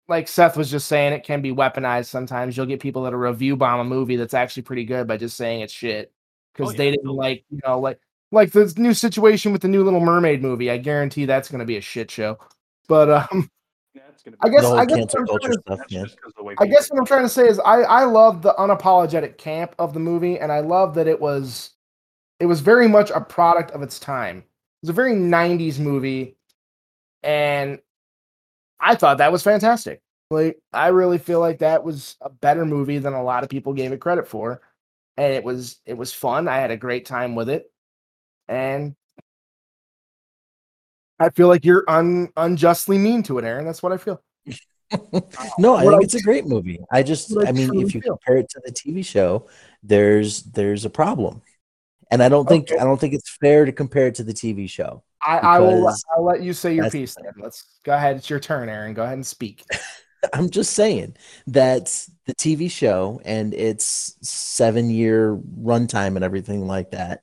like 0.08 0.28
Seth 0.28 0.56
was 0.56 0.70
just 0.70 0.88
saying, 0.88 1.12
it 1.12 1.24
can 1.24 1.42
be 1.42 1.52
weaponized 1.52 2.06
sometimes. 2.06 2.56
You'll 2.56 2.66
get 2.66 2.80
people 2.80 3.02
that 3.04 3.14
are 3.14 3.18
review 3.18 3.56
bomb 3.56 3.80
a 3.80 3.84
movie 3.84 4.16
that's 4.16 4.34
actually 4.34 4.62
pretty 4.62 4.84
good 4.84 5.06
by 5.06 5.16
just 5.16 5.36
saying 5.36 5.60
it's 5.60 5.72
shit 5.72 6.12
because 6.52 6.68
Oh, 6.68 6.72
yeah, 6.72 6.78
they 6.78 6.90
didn't 6.92 7.10
like, 7.10 7.44
you 7.50 7.60
know, 7.64 7.80
like 7.80 8.00
like 8.32 8.52
the 8.52 8.72
new 8.76 8.94
situation 8.94 9.52
with 9.52 9.62
the 9.62 9.68
new 9.68 9.84
Little 9.84 10.00
Mermaid 10.00 10.42
movie. 10.42 10.70
I 10.70 10.78
guarantee 10.78 11.24
that's 11.26 11.48
going 11.50 11.60
to 11.60 11.64
be 11.64 11.76
a 11.76 11.80
shit 11.80 12.10
show. 12.10 12.38
But 12.88 13.10
um, 13.10 13.50
Yeah, 13.94 14.02
it's 14.10 14.22
gonna 14.22 14.36
I 14.40 14.48
guess 14.48 14.64
I 14.64 14.84
guess 14.84 14.96
cancel 14.98 15.20
what 15.20 15.20
I'm 15.20 15.26
culture 15.26 15.48
to- 15.52 15.60
stuff, 15.60 15.78
that's 15.78 15.92
man. 15.92 16.04
just 16.04 16.20
'cause 16.20 16.30
of 16.30 16.34
the 16.36 16.44
way 16.44 16.54
I 16.58 16.66
guess 16.66 16.88
what 16.90 16.98
I'm 16.98 17.06
trying 17.06 17.22
to 17.24 17.28
say 17.28 17.46
is 17.48 17.58
I 17.60 17.82
I 17.82 18.04
love 18.04 18.42
the 18.42 18.54
unapologetic 18.54 19.38
camp 19.38 19.74
of 19.78 19.94
the 19.94 20.00
movie, 20.00 20.38
and 20.38 20.50
I 20.52 20.60
love 20.60 20.94
that 20.94 21.06
it 21.08 21.20
was 21.20 21.70
it 22.40 22.46
was 22.46 22.60
very 22.60 22.86
much 22.88 23.10
a 23.10 23.20
product 23.20 23.70
of 23.70 23.82
its 23.82 23.98
time. 23.98 24.38
It 24.38 24.44
was 24.82 24.90
a 24.90 24.92
very 24.92 25.14
'90s 25.14 25.78
movie, 25.78 26.36
and 27.22 27.78
I 28.78 28.94
thought 28.94 29.18
that 29.18 29.32
was 29.32 29.42
fantastic. 29.42 30.02
Like 30.30 30.58
I 30.72 30.88
really 30.88 31.18
feel 31.18 31.40
like 31.40 31.58
that 31.60 31.82
was 31.84 32.16
a 32.20 32.28
better 32.28 32.64
movie 32.66 32.98
than 32.98 33.14
a 33.14 33.22
lot 33.22 33.42
of 33.42 33.48
people 33.48 33.72
gave 33.72 33.92
it 33.92 34.00
credit 34.00 34.28
for, 34.28 34.60
and 35.16 35.32
it 35.32 35.42
was 35.44 35.80
it 35.86 35.94
was 35.96 36.12
fun. 36.12 36.46
I 36.48 36.58
had 36.58 36.70
a 36.70 36.76
great 36.76 37.06
time 37.06 37.34
with 37.34 37.48
it, 37.48 37.70
and 38.48 38.94
I 41.18 41.30
feel 41.30 41.48
like 41.48 41.64
you're 41.64 41.84
un, 41.88 42.28
unjustly 42.36 42.98
mean 42.98 43.22
to 43.24 43.38
it, 43.38 43.44
Aaron. 43.44 43.64
That's 43.64 43.82
what 43.82 43.92
I 43.92 43.96
feel. 43.96 44.22
no, 45.58 45.74
I 45.74 45.84
What 45.84 45.90
think 45.92 45.94
I- 45.94 46.04
it's 46.04 46.14
a 46.14 46.20
great 46.20 46.46
movie. 46.46 46.78
I 46.92 47.02
just, 47.02 47.36
I 47.36 47.48
I 47.48 47.52
mean, 47.52 47.74
if 47.80 47.94
you 47.94 48.00
feel. 48.00 48.16
compare 48.16 48.36
it 48.38 48.48
to 48.50 48.60
the 48.64 48.72
TV 48.72 49.04
show, 49.04 49.48
there's 49.82 50.42
there's 50.44 50.84
a 50.84 50.90
problem, 50.90 51.42
and 52.10 52.22
I 52.22 52.28
don't 52.28 52.46
think 52.48 52.70
Okay. 52.70 52.78
I 52.80 52.84
don't 52.84 53.00
think 53.00 53.14
it's 53.14 53.36
fair 53.40 53.64
to 53.64 53.72
compare 53.72 54.06
it 54.08 54.14
to 54.16 54.22
the 54.24 54.34
TV 54.34 54.68
show. 54.68 55.02
I, 55.20 55.38
I 55.38 55.58
will. 55.58 55.88
I'll 56.14 56.24
let 56.24 56.42
you 56.42 56.52
say 56.52 56.74
your 56.74 56.90
piece. 56.90 57.16
Then. 57.16 57.32
Let's 57.42 57.80
go 57.82 57.94
ahead. 57.94 58.16
It's 58.16 58.30
your 58.30 58.38
turn, 58.38 58.68
Aaron. 58.68 58.94
Go 58.94 59.02
ahead 59.02 59.14
and 59.14 59.26
speak. 59.26 59.64
I'm 60.32 60.50
just 60.50 60.72
saying 60.74 61.16
that 61.48 61.86
the 62.26 62.34
TV 62.34 62.70
show 62.70 63.20
and 63.24 63.54
its 63.54 64.16
seven 64.22 64.90
year 64.90 65.36
runtime 65.60 66.14
and 66.16 66.24
everything 66.24 66.66
like 66.66 66.90
that 66.92 67.22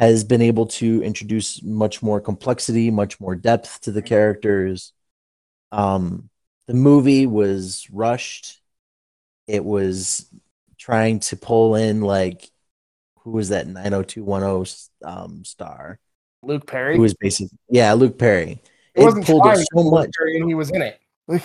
has 0.00 0.24
been 0.24 0.42
able 0.42 0.66
to 0.66 1.02
introduce 1.04 1.62
much 1.62 2.02
more 2.02 2.20
complexity, 2.20 2.90
much 2.90 3.20
more 3.20 3.36
depth 3.36 3.82
to 3.82 3.92
the 3.92 4.02
characters. 4.02 4.94
Um, 5.72 6.30
the 6.66 6.74
movie 6.74 7.26
was 7.26 7.86
rushed. 7.92 8.60
It 9.46 9.64
was 9.64 10.26
trying 10.78 11.20
to 11.20 11.36
pull 11.36 11.76
in 11.76 12.00
like 12.00 12.50
who 13.24 13.32
was 13.32 13.50
that 13.50 13.66
90210 13.66 14.90
um, 15.04 15.44
star? 15.44 15.98
Luke 16.42 16.66
Perry. 16.66 16.96
Who 16.96 17.02
was 17.02 17.14
basically 17.14 17.58
yeah, 17.68 17.92
Luke 17.92 18.18
Perry. 18.18 18.62
It 18.94 19.00
It 19.00 19.04
wasn't 19.04 19.26
pulled 19.26 19.44
to 19.44 19.56
so 19.56 19.82
Luke 19.82 19.92
much. 19.92 20.10
Perry, 20.16 20.36
and 20.40 20.48
he 20.48 20.54
was 20.54 20.70
in 20.70 20.82
it. 20.82 21.00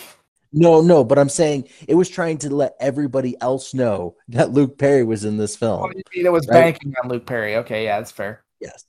No, 0.58 0.82
no, 0.82 1.04
but 1.04 1.20
I'm 1.20 1.28
saying 1.30 1.68
it 1.88 1.96
was 1.96 2.08
trying 2.10 2.38
to 2.40 2.50
let 2.56 2.76
everybody 2.80 3.36
else 3.42 3.74
know 3.74 4.16
that 4.30 4.52
Luke 4.52 4.78
Perry 4.78 5.04
was 5.04 5.26
in 5.26 5.38
this 5.38 5.56
Oh, 5.82 5.90
film. 5.90 5.92
you 5.96 6.02
mean 6.16 6.26
it 6.26 6.32
was 6.32 6.48
Right. 6.48 6.54
banking 6.54 6.94
on 7.04 7.10
Luke 7.10 7.26
Perry. 7.26 7.58
Okay, 7.58 7.86
yeah, 7.86 8.00
that's 8.00 8.12
fair. 8.12 8.45
Yes. 8.66 8.86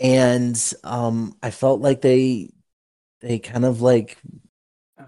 And 0.00 0.72
um 0.84 1.36
I 1.42 1.50
felt 1.50 1.80
like 1.80 2.00
they 2.00 2.50
they 3.20 3.38
kind 3.38 3.64
of 3.64 3.80
like 3.80 4.18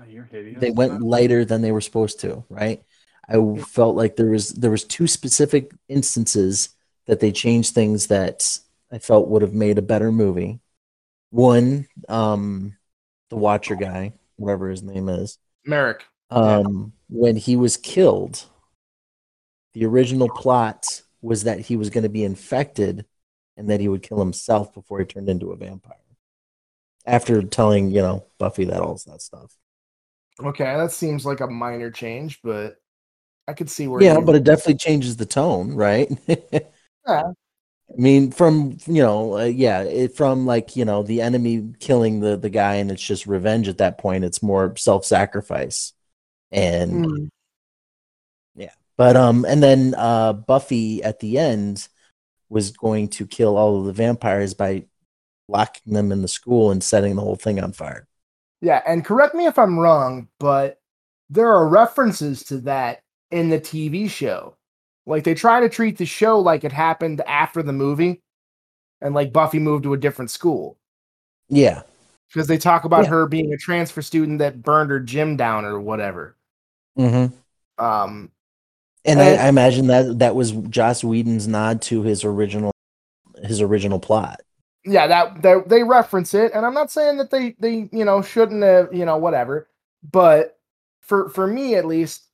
you're 0.09 0.25
hideous. 0.25 0.61
they 0.61 0.71
went 0.71 1.03
lighter 1.03 1.45
than 1.45 1.61
they 1.63 1.73
were 1.73 1.81
supposed 1.81 2.21
to, 2.21 2.45
right? 2.49 2.83
I 3.29 3.37
felt 3.59 3.95
like 3.95 4.17
there 4.17 4.31
was 4.31 4.51
there 4.51 4.71
was 4.71 4.85
two 4.85 5.07
specific 5.07 5.73
instances 5.89 6.71
that 7.07 7.21
they 7.21 7.33
changed 7.33 7.75
things 7.75 8.07
that 8.07 8.59
I 8.91 8.99
felt 8.99 9.29
would 9.29 9.43
have 9.43 9.53
made 9.53 9.77
a 9.79 9.83
better 9.83 10.11
movie. 10.11 10.61
One, 11.31 11.87
um 12.09 12.77
the 13.29 13.37
Watcher 13.37 13.77
guy, 13.77 14.15
whatever 14.37 14.71
his 14.71 14.83
name 14.83 15.09
is. 15.11 15.39
Merrick. 15.67 16.07
um, 16.31 16.95
when 17.11 17.37
he 17.37 17.57
was 17.57 17.77
killed, 17.77 18.43
the 19.75 19.85
original 19.85 20.31
plot 20.31 21.03
was 21.21 21.45
that 21.45 21.61
he 21.61 21.77
was 21.77 21.91
going 21.91 22.05
to 22.05 22.09
be 22.09 22.25
infected 22.25 23.05
and 23.59 23.69
that 23.69 23.81
he 23.81 23.89
would 23.89 24.03
kill 24.03 24.19
himself 24.19 24.73
before 24.73 25.01
he 25.01 25.05
turned 25.05 25.29
into 25.29 25.51
a 25.51 25.57
vampire. 25.57 25.97
After 27.05 27.43
telling, 27.43 27.91
you 27.91 28.01
know, 28.01 28.25
Buffy 28.39 28.65
that 28.67 28.81
all 28.81 28.99
that 29.07 29.23
stuff. 29.23 29.57
Okay, 30.41 30.65
that 30.65 30.93
seems 30.93 31.27
like 31.27 31.41
a 31.41 31.47
minor 31.47 31.91
change, 31.91 32.41
but 32.43 32.77
I 33.47 33.53
could 33.55 33.69
see 33.69 33.89
where. 33.89 34.01
Yeah, 34.03 34.19
you- 34.19 34.25
but 34.25 34.37
it 34.37 34.45
definitely 34.45 34.77
changes 34.77 35.17
the 35.17 35.27
tone, 35.27 35.75
right? 35.75 36.09
Yeah. 37.07 37.33
I 37.91 37.99
mean, 37.99 38.33
from 38.33 38.77
you 38.87 39.03
know, 39.03 39.39
uh, 39.39 39.45
yeah, 39.45 39.81
it, 39.83 40.15
from 40.15 40.45
like 40.45 40.77
you 40.77 40.85
know, 40.85 41.03
the 41.03 41.23
enemy 41.23 41.73
killing 41.81 42.21
the 42.21 42.37
the 42.37 42.51
guy, 42.51 42.75
and 42.75 42.91
it's 42.91 43.03
just 43.03 43.27
revenge 43.27 43.67
at 43.67 43.79
that 43.79 43.97
point. 43.97 44.25
It's 44.25 44.43
more 44.43 44.77
self 44.77 45.07
sacrifice, 45.07 45.95
and 46.53 47.07
Mm. 47.07 47.29
But 48.99 49.17
um, 49.17 49.45
and 49.47 49.63
then 49.63 49.95
uh, 49.97 50.33
Buffy 50.33 51.03
at 51.05 51.21
the 51.21 51.39
end 51.39 51.89
was 52.51 52.71
going 52.73 53.09
to 53.09 53.27
kill 53.27 53.57
all 53.57 53.79
of 53.81 53.87
the 53.87 53.93
vampires 53.93 54.55
by 54.55 54.87
locking 55.49 55.95
them 55.95 56.13
in 56.13 56.23
the 56.23 56.29
school 56.29 56.71
and 56.73 56.83
setting 56.85 57.17
the 57.17 57.23
whole 57.23 57.37
thing 57.37 57.61
on 57.61 57.73
fire. 57.73 58.09
Yeah, 58.61 58.83
and 58.87 59.05
correct 59.05 59.35
me 59.35 59.47
if 59.47 59.59
I'm 59.59 59.79
wrong, 59.79 60.29
but 60.39 60.81
there 61.31 61.49
are 61.55 61.69
references 61.69 62.43
to 62.45 62.59
that 62.63 63.03
in 63.31 63.51
the 63.51 63.61
TV 63.61 64.09
show. 64.09 64.57
Like 65.07 65.25
they 65.25 65.35
try 65.35 65.61
to 65.61 65.69
treat 65.69 65.99
the 65.99 66.07
show 66.07 66.39
like 66.41 66.65
it 66.65 66.73
happened 66.73 67.21
after 67.23 67.63
the 67.63 67.73
movie, 67.73 68.23
and 69.03 69.15
like 69.15 69.33
Buffy 69.33 69.59
moved 69.61 69.85
to 69.85 69.95
a 69.95 69.99
different 69.99 70.31
school 70.33 70.79
Yeah, 71.49 71.83
because 72.29 72.47
they 72.47 72.59
talk 72.59 72.85
about 72.85 73.07
Yeah. 73.07 73.09
her 73.09 73.27
being 73.27 73.53
a 73.53 73.57
transfer 73.57 74.03
student 74.03 74.39
that 74.39 74.63
burned 74.63 74.91
her 74.91 75.01
gym 75.01 75.37
down 75.37 75.65
or 75.65 75.81
whatever. 75.81 76.37
hmm 76.97 77.33
Um, 77.79 78.31
and 79.05 79.21
I, 79.21 79.35
I 79.35 79.49
imagine 79.49 79.87
that 79.89 80.19
that 80.19 80.35
was 80.35 80.53
Joss 80.53 81.03
Whedon's 81.05 81.47
nod 81.49 81.83
to 81.83 82.03
his 82.03 82.25
original 82.25 82.73
his 83.43 83.61
original 83.61 83.99
plot. 84.01 84.41
yeah, 84.85 85.07
that 85.07 85.43
they, 85.43 85.55
they 85.67 85.83
reference 85.83 86.35
it, 86.35 86.53
and 86.55 86.65
I'm 86.67 86.75
not 86.75 86.91
saying 86.91 87.19
that 87.19 87.31
they 87.31 87.55
they 87.59 87.89
you 87.93 88.05
know 88.05 88.23
shouldn't 88.23 88.63
have 88.63 88.93
you 88.93 89.05
know 89.05 89.17
whatever, 89.17 89.69
but 90.11 90.59
for 91.01 91.29
for 91.31 91.47
me 91.47 91.75
at 91.75 91.87
least, 91.87 92.25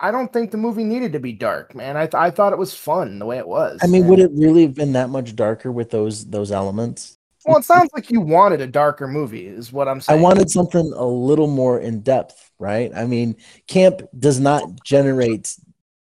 I 0.00 0.10
don't 0.10 0.32
think 0.32 0.50
the 0.50 0.56
movie 0.56 0.84
needed 0.84 1.12
to 1.12 1.20
be 1.20 1.32
dark, 1.32 1.74
man. 1.74 1.96
I 1.96 2.06
th- 2.06 2.14
I 2.14 2.30
thought 2.30 2.52
it 2.52 2.58
was 2.58 2.74
fun 2.74 3.18
the 3.18 3.26
way 3.26 3.38
it 3.38 3.46
was. 3.48 3.80
I 3.82 3.86
mean, 3.86 4.02
and- 4.02 4.10
would 4.10 4.18
it 4.20 4.30
really 4.34 4.62
have 4.62 4.74
been 4.74 4.92
that 4.92 5.10
much 5.10 5.36
darker 5.36 5.70
with 5.70 5.90
those 5.90 6.24
those 6.26 6.50
elements? 6.50 7.18
Well, 7.46 7.58
it 7.58 7.64
sounds 7.64 7.90
like 7.92 8.10
you 8.10 8.22
wanted 8.22 8.62
a 8.62 8.66
darker 8.66 9.06
movie, 9.06 9.46
is 9.46 9.70
what 9.70 9.86
I'm 9.86 10.00
saying. 10.00 10.18
I 10.18 10.22
wanted 10.22 10.50
something 10.50 10.94
a 10.96 11.04
little 11.04 11.46
more 11.46 11.78
in 11.78 12.00
depth, 12.00 12.50
right? 12.58 12.90
I 12.96 13.04
mean, 13.04 13.36
camp 13.66 14.00
does 14.18 14.40
not 14.40 14.82
generate 14.82 15.54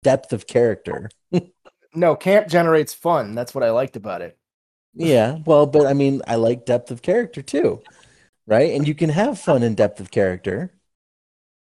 depth 0.04 0.32
of 0.32 0.46
character. 0.46 1.10
no, 1.94 2.14
camp 2.14 2.46
generates 2.48 2.94
fun. 2.94 3.34
That's 3.34 3.54
what 3.54 3.64
I 3.64 3.70
liked 3.70 3.96
about 3.96 4.22
it. 4.22 4.38
Yeah, 4.94 5.38
well, 5.46 5.66
but 5.66 5.86
I 5.86 5.92
mean, 5.94 6.22
I 6.28 6.36
like 6.36 6.66
depth 6.66 6.92
of 6.92 7.02
character 7.02 7.42
too, 7.42 7.82
right? 8.46 8.72
And 8.72 8.86
you 8.86 8.94
can 8.94 9.10
have 9.10 9.40
fun 9.40 9.64
in 9.64 9.74
depth 9.74 9.98
of 9.98 10.12
character. 10.12 10.72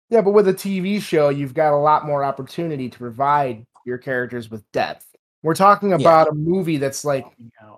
Yeah, 0.09 0.21
but 0.21 0.31
with 0.31 0.47
a 0.49 0.53
TV 0.53 1.01
show, 1.01 1.29
you've 1.29 1.53
got 1.53 1.73
a 1.73 1.77
lot 1.79 2.05
more 2.05 2.23
opportunity 2.23 2.89
to 2.89 2.97
provide 2.97 3.65
your 3.85 3.97
characters 3.97 4.51
with 4.51 4.69
depth. 4.73 5.07
We're 5.41 5.55
talking 5.55 5.93
about 5.93 6.29
a 6.29 6.33
movie 6.33 6.77
that's 6.77 7.05
like 7.05 7.25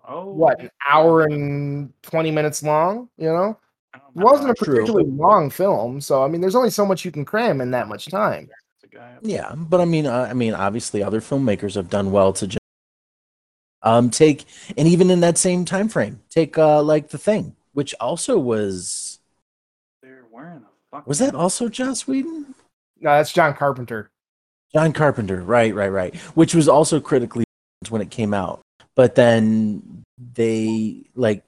Oh, 0.07 0.31
what 0.31 0.59
an 0.61 0.69
hour 0.87 1.23
and 1.23 1.93
twenty 2.03 2.31
minutes 2.31 2.63
long. 2.63 3.09
You 3.17 3.27
know, 3.27 3.59
oh 3.95 3.99
it 4.15 4.23
wasn't 4.23 4.49
a 4.51 4.53
remember. 4.53 4.65
True. 4.65 4.75
particularly 4.75 5.09
long 5.09 5.49
film, 5.49 6.01
so 6.01 6.23
I 6.23 6.27
mean, 6.27 6.41
there's 6.41 6.55
only 6.55 6.69
so 6.71 6.85
much 6.85 7.05
you 7.05 7.11
can 7.11 7.25
cram 7.25 7.61
in 7.61 7.71
that 7.71 7.87
much 7.87 8.07
time. 8.07 8.49
It's 8.95 9.03
a 9.03 9.07
guy- 9.07 9.17
Yeah, 9.21 9.53
but 9.55 9.81
I 9.81 9.85
mean, 9.85 10.05
uh, 10.05 10.27
I 10.29 10.33
mean, 10.33 10.53
obviously, 10.53 11.03
other 11.03 11.21
filmmakers 11.21 11.75
have 11.75 11.89
done 11.89 12.11
well 12.11 12.33
to 12.33 12.47
gen- 12.47 12.57
um 13.83 14.09
take, 14.09 14.45
and 14.77 14.87
even 14.87 15.11
in 15.11 15.19
that 15.19 15.37
same 15.37 15.63
time 15.65 15.89
frame, 15.89 16.21
take 16.29 16.57
uh 16.57 16.81
like 16.81 17.09
the 17.09 17.17
thing, 17.17 17.55
which 17.73 17.93
also 17.99 18.37
was 18.39 19.19
They're 20.01 20.25
wearing 20.31 20.57
a 20.63 20.69
fucking. 20.91 21.07
was 21.07 21.19
that 21.19 21.35
also 21.35 21.69
Joss 21.69 22.07
Whedon, 22.07 22.55
No, 22.99 23.11
that's 23.11 23.31
John 23.31 23.53
Carpenter. 23.53 24.09
John 24.73 24.91
Carpenter, 24.91 25.41
right, 25.43 25.73
right, 25.73 25.89
right, 25.91 26.15
which 26.35 26.55
was 26.55 26.67
also 26.67 26.99
critically 26.99 27.45
when 27.89 28.01
it 28.01 28.09
came 28.09 28.33
out, 28.33 28.61
but 28.95 29.13
then 29.15 30.03
they 30.33 31.03
like 31.15 31.43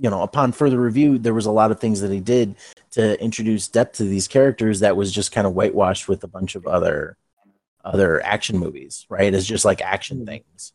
you 0.00 0.08
know 0.08 0.22
upon 0.22 0.52
further 0.52 0.80
review 0.80 1.18
there 1.18 1.34
was 1.34 1.46
a 1.46 1.50
lot 1.52 1.70
of 1.70 1.78
things 1.80 2.00
that 2.00 2.12
he 2.12 2.20
did 2.20 2.54
to 2.98 3.22
introduce 3.22 3.68
depth 3.68 3.96
to 3.98 4.04
these 4.04 4.28
characters 4.28 4.80
that 4.80 4.96
was 4.96 5.12
just 5.12 5.32
kind 5.32 5.46
of 5.46 5.54
whitewashed 5.54 6.08
with 6.08 6.22
a 6.24 6.28
bunch 6.28 6.54
of 6.56 6.66
other 6.66 7.16
other 7.84 8.22
action 8.24 8.58
movies 8.58 9.06
right 9.08 9.32
as 9.34 9.46
just 9.46 9.64
like 9.64 9.80
action 9.80 10.18
Mhm. 10.18 10.26
things 10.26 10.72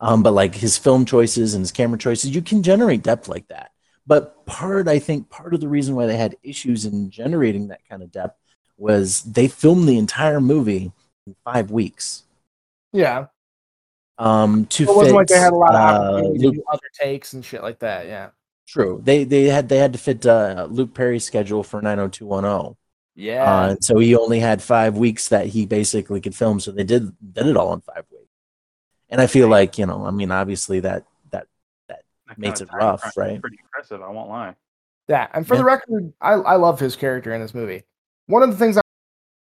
um 0.00 0.22
but 0.22 0.32
like 0.32 0.54
his 0.54 0.78
film 0.78 1.04
choices 1.04 1.54
and 1.54 1.62
his 1.62 1.72
camera 1.72 1.98
choices 1.98 2.34
you 2.34 2.42
can 2.42 2.62
generate 2.62 3.02
depth 3.02 3.28
like 3.28 3.46
that 3.48 3.72
but 4.06 4.44
part 4.46 4.88
i 4.88 4.98
think 4.98 5.28
part 5.30 5.52
of 5.54 5.60
the 5.60 5.68
reason 5.68 5.94
why 5.96 6.06
they 6.06 6.16
had 6.16 6.36
issues 6.42 6.84
in 6.84 7.10
generating 7.10 7.68
that 7.68 7.80
kind 7.88 8.02
of 8.02 8.10
depth 8.12 8.38
was 8.78 9.22
they 9.22 9.48
filmed 9.48 9.88
the 9.88 9.98
entire 9.98 10.40
movie 10.40 10.92
in 11.26 11.34
five 11.44 11.70
weeks 11.70 12.24
Yeah, 12.92 13.26
um, 14.18 14.66
to 14.66 14.84
It 14.84 14.86
wasn't 14.88 15.08
fit 15.08 15.14
like 15.14 15.26
they 15.28 15.38
had 15.38 15.52
a 15.52 15.56
lot 15.56 15.74
of 15.74 15.80
uh, 15.80 15.84
opportunity 15.84 16.38
to 16.38 16.44
Luke 16.46 16.54
do 16.54 16.62
other 16.72 16.90
takes 16.98 17.32
and 17.34 17.44
shit 17.44 17.62
like 17.62 17.80
that. 17.80 18.06
Yeah. 18.06 18.30
True. 18.66 19.00
They 19.02 19.24
they 19.24 19.44
had 19.44 19.68
they 19.68 19.78
had 19.78 19.92
to 19.92 19.98
fit 19.98 20.26
uh, 20.26 20.66
Luke 20.70 20.92
Perry's 20.94 21.24
schedule 21.24 21.62
for 21.62 21.80
90210. 21.80 22.76
Yeah. 23.14 23.44
Uh, 23.44 23.68
and 23.70 23.84
so 23.84 23.98
he 23.98 24.14
only 24.16 24.40
had 24.40 24.60
five 24.62 24.96
weeks 24.98 25.28
that 25.28 25.46
he 25.46 25.66
basically 25.66 26.20
could 26.20 26.34
film. 26.34 26.60
So 26.60 26.72
they 26.72 26.84
did 26.84 27.12
did 27.32 27.46
it 27.46 27.56
all 27.56 27.72
in 27.72 27.80
five 27.80 28.04
weeks. 28.10 28.24
And 29.08 29.20
I 29.20 29.26
feel 29.28 29.48
like 29.48 29.78
you 29.78 29.86
know, 29.86 30.04
I 30.04 30.10
mean, 30.10 30.30
obviously 30.32 30.80
that 30.80 31.04
that 31.30 31.46
That 31.88 32.02
Makes 32.38 32.60
it 32.60 32.68
rough, 32.74 33.02
time 33.02 33.12
right? 33.16 33.40
Pretty 33.40 33.58
impressive. 33.62 34.02
I 34.02 34.10
won't 34.10 34.28
lie. 34.28 34.54
Yeah, 35.08 35.28
and 35.32 35.46
for 35.46 35.54
Yeah. 35.54 35.58
the 35.58 35.64
record, 35.64 36.12
I, 36.20 36.32
I 36.32 36.56
love 36.56 36.80
his 36.80 36.96
character 36.96 37.32
in 37.32 37.40
this 37.40 37.54
movie. 37.54 37.84
One 38.26 38.42
of 38.42 38.50
the 38.50 38.56
things 38.56 38.76
I, 38.76 38.80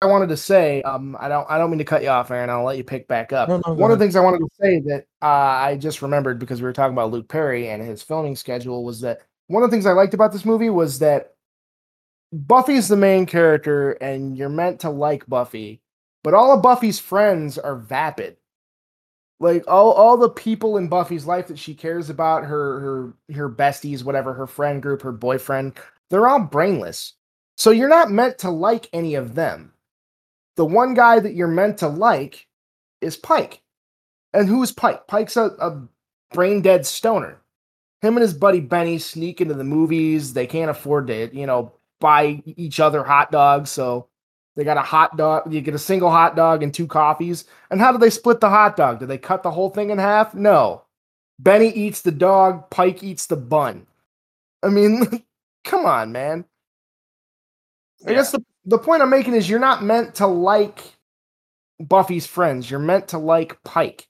I 0.05 0.11
wanted 0.11 0.29
to 0.29 0.37
say, 0.37 0.81
um, 0.83 1.17
I 1.19 1.27
don't 1.27 1.49
I 1.49 1.57
don't 1.57 1.71
mean 1.71 1.79
to 1.79 1.85
cut 1.85 2.03
you 2.03 2.09
off, 2.09 2.29
Aaron. 2.29 2.49
I'll 2.49 2.63
let 2.63 2.77
you 2.77 2.83
pick 2.83 3.07
back 3.07 3.33
up. 3.33 3.49
No, 3.49 3.61
no, 3.65 3.73
One 3.73 3.91
of 3.91 3.97
the 3.97 4.03
things 4.03 4.15
I 4.15 4.21
wanted 4.21 4.39
to 4.39 4.49
say 4.61 4.79
that 4.81 5.07
uh, 5.21 5.25
I 5.25 5.77
just 5.77 6.01
remembered 6.01 6.39
because 6.39 6.61
we 6.61 6.65
were 6.65 6.73
talking 6.73 6.93
about 6.93 7.11
Luke 7.11 7.27
Perry 7.27 7.69
and 7.69 7.83
his 7.83 8.03
filming 8.03 8.35
schedule 8.35 8.83
was 8.83 9.01
that 9.01 9.21
one 9.47 9.63
of 9.63 9.69
the 9.69 9.75
things 9.75 9.85
I 9.85 9.93
liked 9.93 10.13
about 10.13 10.31
this 10.31 10.45
movie 10.45 10.69
was 10.69 10.99
that 10.99 11.33
Buffy's 12.31 12.87
the 12.87 12.97
main 12.97 13.25
character 13.25 13.93
and 13.93 14.37
you're 14.37 14.49
meant 14.49 14.81
to 14.81 14.89
like 14.89 15.27
Buffy, 15.27 15.81
but 16.23 16.33
all 16.33 16.53
of 16.53 16.61
Buffy's 16.61 16.99
friends 16.99 17.57
are 17.57 17.75
vapid. 17.75 18.37
Like 19.39 19.63
all, 19.67 19.91
all 19.91 20.17
the 20.17 20.29
people 20.29 20.77
in 20.77 20.87
Buffy's 20.87 21.25
life 21.25 21.47
that 21.47 21.59
she 21.59 21.73
cares 21.73 22.09
about, 22.09 22.45
her 22.45 22.79
her 22.79 23.13
her 23.33 23.49
besties, 23.49 24.03
whatever, 24.03 24.33
her 24.33 24.47
friend 24.47 24.81
group, 24.81 25.01
her 25.01 25.11
boyfriend, 25.11 25.73
they're 26.09 26.27
all 26.27 26.39
brainless. 26.39 27.13
So 27.57 27.71
you're 27.71 27.89
not 27.89 28.11
meant 28.11 28.37
to 28.39 28.49
like 28.49 28.89
any 28.93 29.15
of 29.15 29.35
them. 29.35 29.73
The 30.55 30.65
one 30.65 30.93
guy 30.93 31.19
that 31.19 31.33
you're 31.33 31.47
meant 31.47 31.79
to 31.79 31.87
like 31.87 32.47
is 33.01 33.17
Pike. 33.17 33.61
And 34.33 34.47
who's 34.47 34.71
Pike? 34.71 35.07
Pike's 35.07 35.37
a, 35.37 35.45
a 35.59 35.87
brain 36.33 36.61
dead 36.61 36.85
stoner. 36.85 37.41
Him 38.01 38.15
and 38.15 38.21
his 38.21 38.33
buddy 38.33 38.59
Benny 38.59 38.97
sneak 38.97 39.41
into 39.41 39.53
the 39.53 39.63
movies. 39.63 40.33
They 40.33 40.47
can't 40.47 40.69
afford 40.69 41.07
to, 41.07 41.35
you 41.35 41.45
know, 41.45 41.73
buy 41.99 42.43
each 42.45 42.79
other 42.79 43.03
hot 43.03 43.31
dogs. 43.31 43.71
So 43.71 44.07
they 44.55 44.63
got 44.63 44.77
a 44.77 44.81
hot 44.81 45.17
dog. 45.17 45.51
You 45.51 45.61
get 45.61 45.75
a 45.75 45.79
single 45.79 46.11
hot 46.11 46.35
dog 46.35 46.63
and 46.63 46.73
two 46.73 46.87
coffees. 46.87 47.45
And 47.71 47.79
how 47.79 47.91
do 47.91 47.97
they 47.97 48.09
split 48.09 48.39
the 48.39 48.49
hot 48.49 48.77
dog? 48.77 48.99
Do 48.99 49.05
they 49.05 49.17
cut 49.17 49.43
the 49.43 49.51
whole 49.51 49.69
thing 49.69 49.89
in 49.89 49.97
half? 49.97 50.33
No. 50.33 50.83
Benny 51.39 51.69
eats 51.69 52.01
the 52.01 52.11
dog, 52.11 52.69
Pike 52.69 53.03
eats 53.03 53.27
the 53.27 53.35
bun. 53.35 53.87
I 54.63 54.69
mean, 54.69 55.23
come 55.63 55.85
on, 55.85 56.11
man. 56.11 56.45
I 58.07 58.13
guess 58.13 58.31
the, 58.31 58.43
the 58.65 58.77
point 58.77 59.01
I'm 59.01 59.09
making 59.09 59.33
is 59.33 59.49
you're 59.49 59.59
not 59.59 59.83
meant 59.83 60.15
to 60.15 60.27
like 60.27 60.81
Buffy's 61.79 62.25
friends. 62.25 62.69
You're 62.69 62.79
meant 62.79 63.09
to 63.09 63.17
like 63.17 63.61
Pike. 63.63 64.07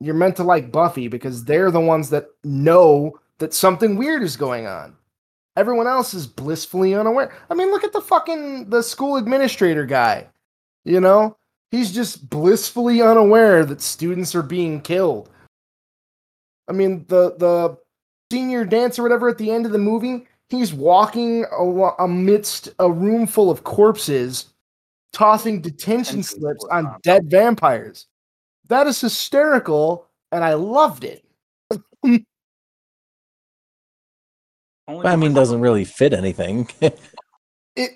You're 0.00 0.14
meant 0.14 0.36
to 0.36 0.44
like 0.44 0.72
Buffy 0.72 1.08
because 1.08 1.44
they're 1.44 1.70
the 1.70 1.80
ones 1.80 2.10
that 2.10 2.28
know 2.42 3.18
that 3.38 3.54
something 3.54 3.96
weird 3.96 4.22
is 4.22 4.36
going 4.36 4.66
on. 4.66 4.96
Everyone 5.56 5.86
else 5.86 6.14
is 6.14 6.26
blissfully 6.26 6.94
unaware. 6.94 7.32
I 7.48 7.54
mean, 7.54 7.70
look 7.70 7.84
at 7.84 7.92
the 7.92 8.00
fucking 8.00 8.70
the 8.70 8.82
school 8.82 9.16
administrator 9.16 9.86
guy. 9.86 10.28
You 10.84 11.00
know, 11.00 11.36
he's 11.70 11.92
just 11.92 12.28
blissfully 12.28 13.00
unaware 13.00 13.64
that 13.64 13.80
students 13.80 14.34
are 14.34 14.42
being 14.42 14.80
killed. 14.80 15.30
I 16.68 16.72
mean, 16.72 17.04
the 17.08 17.34
the 17.38 17.76
senior 18.30 18.64
dance 18.64 18.98
or 18.98 19.02
whatever 19.02 19.28
at 19.28 19.38
the 19.38 19.50
end 19.50 19.64
of 19.64 19.72
the 19.72 19.78
movie, 19.78 20.26
he's 20.54 20.72
walking 20.72 21.44
al- 21.52 21.96
amidst 21.98 22.70
a 22.78 22.90
room 22.90 23.26
full 23.26 23.50
of 23.50 23.64
corpses, 23.64 24.46
tossing 25.12 25.60
detention 25.60 26.20
Detention 26.20 26.22
slips 26.22 26.60
slips 26.60 26.64
on 26.72 26.86
on. 26.86 27.00
dead 27.02 27.30
vampires. 27.30 28.06
That 28.68 28.86
is 28.86 29.00
hysterical, 29.00 30.06
and 30.32 30.42
I 30.44 30.54
loved 30.54 31.04
it. 31.04 31.24
I 32.06 32.16
mean, 35.16 35.30
because- 35.30 35.34
doesn't 35.34 35.60
really 35.60 35.84
fit 35.84 36.12
anything, 36.12 36.68
It 37.76 37.90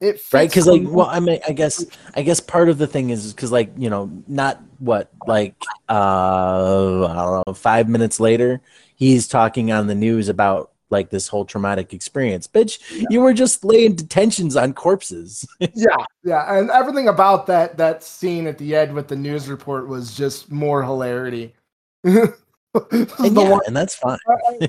it 0.00 0.20
right? 0.32 0.48
Because 0.48 0.66
like, 0.66 0.82
well, 0.86 1.08
I 1.08 1.18
mean, 1.20 1.40
I 1.46 1.52
guess, 1.52 1.84
I 2.14 2.22
guess 2.22 2.40
part 2.40 2.68
of 2.70 2.78
the 2.78 2.86
thing 2.86 3.10
is 3.10 3.34
because 3.34 3.52
like 3.52 3.70
you 3.76 3.90
know, 3.90 4.10
not 4.28 4.62
what 4.78 5.10
like 5.26 5.56
uh, 5.90 7.04
I 7.04 7.14
don't 7.14 7.42
know, 7.46 7.52
five 7.52 7.86
minutes 7.88 8.18
later, 8.20 8.62
he's 8.94 9.28
talking 9.28 9.72
on 9.72 9.88
the 9.88 9.94
news 9.94 10.28
about 10.30 10.70
like 10.90 11.10
this 11.10 11.28
whole 11.28 11.44
traumatic 11.44 11.92
experience. 11.92 12.46
Bitch, 12.46 12.78
you 13.10 13.20
were 13.20 13.34
just 13.34 13.64
laying 13.64 13.94
detentions 13.94 14.56
on 14.56 14.72
corpses. 14.74 15.46
yeah, 15.60 15.96
yeah, 16.24 16.56
and 16.58 16.70
everything 16.70 17.08
about 17.08 17.46
that 17.46 17.76
that 17.76 18.02
scene 18.02 18.46
at 18.46 18.58
the 18.58 18.74
end 18.76 18.94
with 18.94 19.08
the 19.08 19.16
news 19.16 19.48
report 19.48 19.88
was 19.88 20.16
just 20.16 20.50
more 20.50 20.82
hilarity. 20.82 21.54
And 22.90 23.34
yeah, 23.34 23.50
one- 23.50 23.60
and 23.66 23.76
that's 23.76 23.96
fine. 23.96 24.18
I'm 24.28 24.68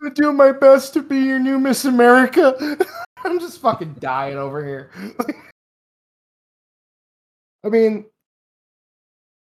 gonna 0.00 0.14
do 0.14 0.32
my 0.32 0.52
best 0.52 0.94
to 0.94 1.02
be 1.02 1.18
your 1.18 1.38
new 1.40 1.58
Miss 1.58 1.84
America. 1.84 2.78
I'm 3.24 3.40
just 3.40 3.60
fucking 3.60 3.96
dying 3.98 4.38
over 4.38 4.64
here. 4.64 4.90
I 7.64 7.68
mean, 7.68 8.06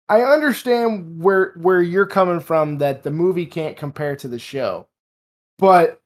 I 0.09 0.22
understand 0.22 1.22
where 1.22 1.53
where 1.57 1.83
you're 1.83 2.07
coming 2.07 2.40
from 2.40 2.79
that 2.79 3.03
the 3.03 3.11
movie 3.11 3.46
can't 3.46 3.77
compare 3.77 4.16
to 4.16 4.29
the 4.29 4.38
show. 4.38 4.87
But 5.59 6.00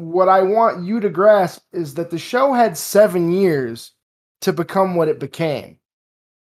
what 0.00 0.28
I 0.28 0.42
want 0.42 0.84
you 0.84 1.00
to 1.00 1.10
grasp 1.10 1.62
is 1.72 1.94
that 1.94 2.10
the 2.10 2.18
show 2.18 2.52
had 2.52 2.76
7 2.76 3.30
years 3.32 3.92
to 4.40 4.52
become 4.52 4.94
what 4.94 5.08
it 5.08 5.18
became. 5.18 5.78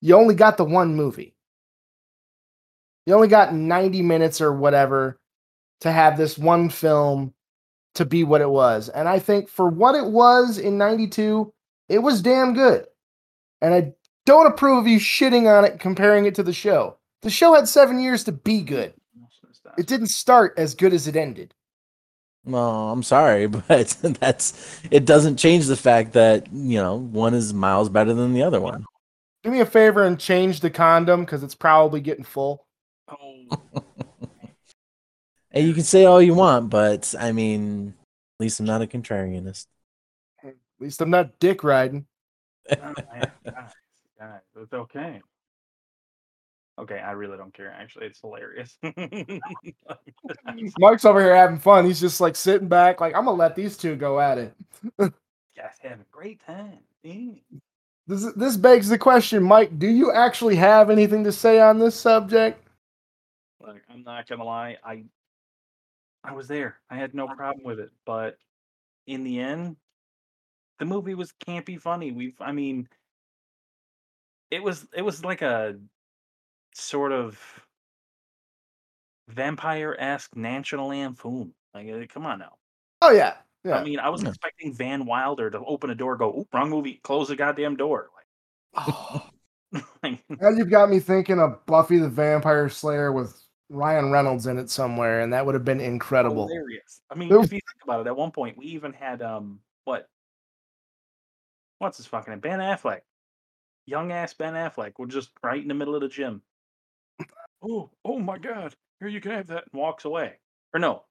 You 0.02 0.16
only 0.16 0.36
got 0.36 0.58
the 0.58 0.66
one 0.66 0.96
movie. 0.96 1.36
You 3.06 3.14
only 3.16 3.28
got 3.28 3.54
90 3.54 4.02
minutes 4.02 4.42
or 4.42 4.54
whatever 4.54 5.20
to 5.82 5.92
have 5.92 6.18
this 6.18 6.38
one 6.38 6.70
film 6.70 7.34
to 7.96 8.06
be 8.06 8.24
what 8.24 8.42
it 8.42 8.50
was. 8.50 8.90
And 8.90 9.08
I 9.08 9.20
think 9.20 9.50
for 9.50 9.68
what 9.68 9.96
it 9.96 10.06
was 10.06 10.58
in 10.58 10.78
92, 10.78 11.52
it 11.90 12.00
was 12.00 12.22
damn 12.22 12.54
good. 12.54 12.86
And 13.62 13.74
I 13.74 13.94
don't 14.26 14.46
approve 14.46 14.80
of 14.80 14.88
you 14.88 15.00
shitting 15.00 15.48
on 15.52 15.66
it 15.66 15.80
comparing 15.80 16.26
it 16.26 16.36
to 16.36 16.44
the 16.44 16.54
show. 16.54 16.98
The 17.22 17.30
show 17.30 17.56
had 17.56 17.68
7 17.68 18.00
years 18.00 18.24
to 18.26 18.32
be 18.32 18.62
good. 18.62 18.94
It 19.78 19.88
didn't 19.88 20.08
start 20.08 20.54
as 20.58 20.76
good 20.76 20.94
as 20.94 21.08
it 21.08 21.16
ended. 21.16 21.54
Well, 22.48 22.90
I'm 22.90 23.04
sorry, 23.04 23.48
but 23.68 23.68
that's 24.02 24.82
it. 24.90 25.06
Doesn't 25.06 25.38
change 25.38 25.68
the 25.68 25.76
fact 25.76 26.14
that 26.14 26.52
you 26.52 26.80
know 26.80 26.96
one 26.96 27.34
is 27.34 27.54
miles 27.54 27.90
better 27.90 28.14
than 28.14 28.34
the 28.34 28.44
other 28.44 28.62
one. 28.62 28.86
Do 29.44 29.52
me 29.52 29.60
a 29.60 29.66
favor 29.66 30.04
and 30.04 30.20
change 30.20 30.62
the 30.62 30.70
condom 30.70 31.26
cuz 31.26 31.44
it's 31.44 31.56
probably 31.56 32.02
getting 32.02 32.24
full. 32.24 32.66
Oh, 33.08 33.84
And 35.52 35.66
you 35.66 35.74
can 35.74 35.84
say 35.84 36.06
all 36.06 36.22
you 36.22 36.36
want, 36.36 36.70
but 36.70 37.16
I 37.18 37.32
mean, 37.32 37.96
at 38.40 38.44
least 38.44 38.60
I'm 38.60 38.68
not 38.68 38.84
a 38.84 38.86
contrarianist. 38.86 39.66
At 40.44 40.54
least 40.80 41.02
I'm 41.02 41.10
not 41.10 41.40
dick 41.40 41.64
riding. 41.64 42.06
man, 42.70 42.94
guys, 43.44 43.72
guys, 44.20 44.42
it's 44.56 44.74
okay. 44.74 45.20
Okay, 46.80 47.00
I 47.00 47.12
really 47.14 47.38
don't 47.38 47.54
care. 47.54 47.76
Actually, 47.78 48.06
it's 48.06 48.22
hilarious. 48.22 48.78
Mike's 50.80 51.06
over 51.06 51.22
here 51.22 51.36
having 51.36 51.58
fun. 51.58 51.86
He's 51.86 52.00
just 52.00 52.22
like 52.22 52.36
sitting 52.36 52.68
back 52.68 53.02
like 53.02 53.16
I'm 53.16 53.26
to 53.26 53.32
let 53.32 53.56
these 53.56 53.78
two 53.78 53.96
go 53.96 54.20
at 54.20 54.38
it. 54.38 54.54
guys 55.00 55.76
having 55.82 56.02
a 56.02 56.12
great 56.12 56.40
time. 56.46 56.80
Yeah. 57.04 57.32
This 58.06 58.32
this 58.36 58.56
begs 58.56 58.88
the 58.88 58.98
question, 58.98 59.44
Mike, 59.44 59.80
do 59.80 59.88
you 59.88 60.14
actually 60.14 60.56
have 60.56 60.90
anything 60.90 61.24
to 61.24 61.32
say 61.32 61.60
on 61.60 61.80
this 61.80 61.96
subject? 61.96 62.64
Like, 63.60 63.84
I'm 63.90 64.04
not 64.04 64.28
gonna 64.28 64.46
lie, 64.46 64.78
I 64.84 65.04
I 66.24 66.34
was 66.34 66.48
there. 66.48 66.78
I 66.90 66.96
had 66.96 67.14
no 67.14 67.28
problem 67.28 67.66
with 67.66 67.80
it, 67.80 67.90
but 68.06 68.38
in 69.08 69.24
the 69.24 69.40
end, 69.40 69.78
the 70.80 70.86
movie 70.86 71.16
was 71.16 71.34
campy 71.46 71.82
funny. 71.82 72.12
We've 72.12 72.40
I 72.40 72.52
mean 72.52 72.88
it 74.52 74.64
was 74.64 74.88
it 74.94 75.02
was 75.02 75.26
like 75.26 75.42
a 75.42 75.76
sort 76.80 77.12
of 77.12 77.40
vampire-esque 79.30 80.36
National 80.36 80.88
Lampoon. 80.90 81.54
Like, 81.74 81.90
uh, 81.90 82.06
come 82.10 82.26
on 82.26 82.40
now. 82.40 82.54
Oh 83.02 83.12
yeah. 83.12 83.36
Yeah. 83.64 83.78
I 83.80 83.84
mean, 83.84 84.00
I 84.00 84.10
was 84.10 84.24
Yeah. 84.24 84.30
expecting 84.30 84.74
Van 84.74 85.06
Wilder 85.06 85.50
to 85.52 85.60
open 85.60 85.90
a 85.90 85.96
door, 85.96 86.16
go, 86.16 86.38
"Oop, 86.40 86.48
wrong 86.54 86.70
movie, 86.70 87.00
close 87.04 87.28
the 87.28 87.36
goddamn 87.36 87.76
door." 87.76 88.10
Like, 88.16 88.86
oh. 88.88 89.30
Now 90.30 90.50
you've 90.50 90.70
got 90.70 90.90
me 90.90 91.00
thinking 91.00 91.40
of 91.40 91.66
Buffy 91.66 91.98
the 91.98 92.08
Vampire 92.10 92.70
Slayer 92.70 93.12
with 93.12 93.38
Ryan 93.70 94.12
Reynolds 94.12 94.48
in 94.48 94.58
it 94.58 94.70
somewhere, 94.70 95.20
and 95.22 95.34
that 95.34 95.46
would 95.46 95.56
have 95.56 95.66
been 95.66 95.82
incredible. 95.82 96.48
hilarious. 96.48 97.02
I 97.10 97.16
mean, 97.16 97.30
was- 97.30 97.48
if 97.48 97.52
you 97.54 97.60
think 97.60 97.84
about 97.84 98.02
it, 98.02 98.08
at 98.08 98.16
one 98.16 98.32
point 98.32 98.58
we 98.58 98.66
even 98.68 98.94
had 98.94 99.22
um 99.22 99.60
what 99.84 100.08
what's 101.80 101.98
his 101.98 102.06
fucking 102.06 102.32
name? 102.32 102.40
Ben 102.40 102.60
Affleck. 102.60 103.02
Young 103.86 104.12
ass 104.12 104.34
Ben 104.34 104.54
Affleck 104.54 104.94
was 104.98 105.14
just 105.14 105.32
right 105.44 105.62
in 105.62 105.68
the 105.68 105.74
middle 105.74 105.96
of 105.96 106.02
the 106.02 106.08
gym. 106.10 106.42
Oh, 107.62 107.90
oh 108.06 108.20
my 108.20 108.38
god. 108.38 108.74
Here 109.00 109.08
you 109.10 109.22
can 109.22 109.32
have 109.32 109.48
that 109.48 109.66
and 109.72 109.80
walks 109.82 110.06
away. 110.06 110.34
Or 110.74 110.80
no. 110.80 111.04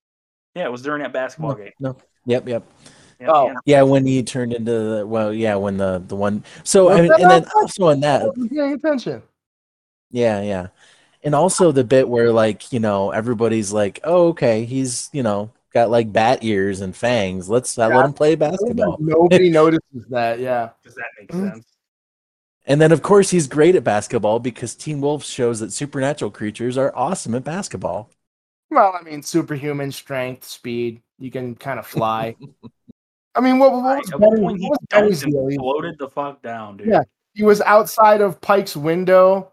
Yeah, 0.54 0.64
it 0.64 0.72
was 0.72 0.82
during 0.82 1.02
that 1.02 1.12
basketball 1.12 1.54
game. 1.54 1.72
No. 1.80 1.96
Yep. 2.26 2.48
Yep. 2.48 2.64
Yeah, 3.20 3.26
Oh. 3.30 3.48
and- 3.48 3.58
Yeah, 3.64 3.82
when 3.82 4.06
he 4.06 4.22
turned 4.22 4.52
into 4.52 4.72
the 4.72 5.06
well, 5.06 5.32
yeah, 5.32 5.54
when 5.56 5.76
the 5.76 6.02
the 6.06 6.16
one. 6.16 6.44
So 6.64 6.86
Was 6.86 6.98
I 6.98 7.02
mean, 7.02 7.12
and 7.12 7.30
then 7.30 7.44
also 7.54 7.88
in 7.88 8.00
that, 8.00 8.26
paying 8.50 8.72
attention. 8.74 9.22
Yeah, 10.10 10.40
yeah. 10.42 10.68
And 11.22 11.34
also 11.34 11.72
the 11.72 11.82
bit 11.84 12.08
where 12.08 12.30
like, 12.32 12.72
you 12.72 12.78
know, 12.80 13.10
everybody's 13.10 13.72
like, 13.72 14.00
"Oh, 14.04 14.28
okay, 14.28 14.64
he's, 14.64 15.08
you 15.12 15.22
know, 15.22 15.50
got 15.72 15.90
like 15.90 16.12
bat 16.12 16.40
ears 16.44 16.80
and 16.82 16.94
fangs. 16.94 17.48
Let's 17.48 17.78
uh, 17.78 17.88
Yeah. 17.88 17.96
let 17.96 18.04
him 18.06 18.12
play 18.12 18.34
basketball." 18.34 18.96
Nobody 19.00 19.50
notices 19.60 20.06
that. 20.10 20.38
Yeah. 20.38 20.70
Does 20.84 20.94
that 20.94 21.06
make 21.18 21.30
Mm. 21.32 21.52
sense? 21.54 21.66
And 22.66 22.80
then 22.80 22.90
of 22.92 23.02
course 23.02 23.30
he's 23.30 23.46
great 23.46 23.76
at 23.76 23.84
basketball 23.84 24.38
because 24.40 24.74
Teen 24.74 25.00
Wolf 25.00 25.24
shows 25.24 25.60
that 25.60 25.72
supernatural 25.72 26.30
creatures 26.30 26.76
are 26.76 26.92
awesome 26.96 27.34
at 27.34 27.44
basketball. 27.44 28.10
Well, 28.70 28.96
I 28.98 29.02
mean, 29.04 29.22
superhuman 29.22 29.92
strength, 29.92 30.44
speed. 30.44 31.00
You 31.18 31.30
can 31.30 31.54
kind 31.54 31.78
of 31.78 31.86
fly. 31.86 32.34
I 33.34 33.40
mean, 33.40 33.58
what, 33.58 33.72
what 33.72 33.82
was 33.98 34.12
At 34.12 34.18
one 34.20 34.30
Benny- 34.30 34.42
point, 34.42 34.60
he 34.60 34.68
what 34.68 34.80
was 34.80 34.88
Benny's 34.90 35.20
dunked 35.22 35.24
and 35.24 35.32
deal? 35.32 35.46
He- 35.48 35.56
floated 35.56 35.98
the 35.98 36.08
fuck 36.08 36.42
down, 36.42 36.78
dude. 36.78 36.88
Yeah. 36.88 37.02
He 37.34 37.42
was 37.44 37.60
outside 37.62 38.20
of 38.20 38.40
Pike's 38.40 38.76
window 38.76 39.52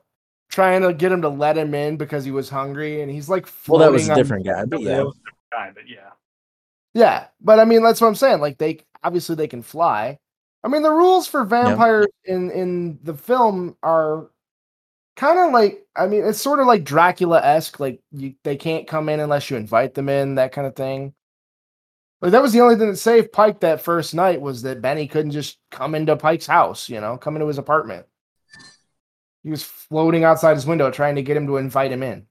trying 0.49 0.82
to 0.84 0.93
get 0.93 1.12
him 1.12 1.21
to 1.21 1.30
let 1.30 1.58
him 1.58 1.73
in 1.76 1.97
because 1.97 2.23
he 2.26 2.32
was 2.32 2.49
hungry, 2.49 3.02
and 3.02 3.12
he's 3.12 3.28
like, 3.30 3.47
Well, 3.67 3.80
that 3.80 3.91
was 3.91 4.08
a 4.10 4.15
different 4.15 4.45
guy, 4.45 4.65
but 4.65 4.82
Yeah, 4.82 4.89
yeah. 4.89 4.95
that 4.97 5.06
was 5.06 5.15
a 5.17 5.19
different 5.19 5.52
guy, 5.52 5.71
but 5.76 5.89
yeah. 5.89 6.10
Yeah, 6.93 7.26
but 7.41 7.60
I 7.60 7.65
mean, 7.65 7.84
that's 7.84 7.99
what 8.02 8.08
I'm 8.08 8.15
saying. 8.15 8.39
Like, 8.39 8.58
they 8.58 8.80
obviously 9.04 9.36
they 9.36 9.47
can 9.47 9.62
fly. 9.63 10.19
I 10.63 10.69
mean, 10.69 10.82
the 10.82 10.91
rules 10.91 11.28
for 11.28 11.43
vampires 11.43 12.08
in 12.23 12.49
in 12.52 12.99
the 13.04 13.13
film 13.13 13.76
are 13.84 14.30
kind 15.15 15.39
of 15.39 15.52
like, 15.52 15.86
I 15.95 16.08
mean, 16.08 16.23
it's 16.26 16.41
sort 16.41 16.60
of 16.60 16.67
like 16.67 16.84
Dracula 16.84 17.41
esque. 17.41 17.80
Like, 17.80 18.02
you 18.12 18.36
they 18.43 18.56
can't 18.56 18.88
come 18.88 19.10
in 19.10 19.19
unless 19.19 19.49
you 19.49 19.58
invite 19.58 19.93
them 19.93 20.10
in, 20.10 20.36
that 20.36 20.54
kind 20.54 20.65
of 20.65 20.76
thing. 20.76 21.13
Like 22.21 22.32
that 22.32 22.41
was 22.41 22.54
the 22.54 22.62
only 22.62 22.78
thing 22.78 22.88
that 22.88 22.95
saved 22.95 23.34
Pike 23.34 23.60
that 23.60 23.82
first 23.82 24.15
night 24.15 24.39
was 24.39 24.62
that 24.62 24.82
Benny 24.82 25.08
couldn't 25.08 25.32
just 25.32 25.58
come 25.71 25.93
into 25.93 26.15
Pike's 26.15 26.47
house, 26.47 26.88
you 26.88 27.02
know, 27.02 27.17
come 27.17 27.36
into 27.36 27.47
his 27.47 27.58
apartment. 27.58 28.06
He 29.43 29.49
was 29.49 29.62
floating 29.62 30.23
outside 30.23 30.54
his 30.54 30.65
window 30.65 30.89
trying 30.89 31.15
to 31.15 31.21
get 31.21 31.36
him 31.36 31.47
to 31.47 31.58
invite 31.58 31.91
him 31.91 32.02
in. 32.02 32.28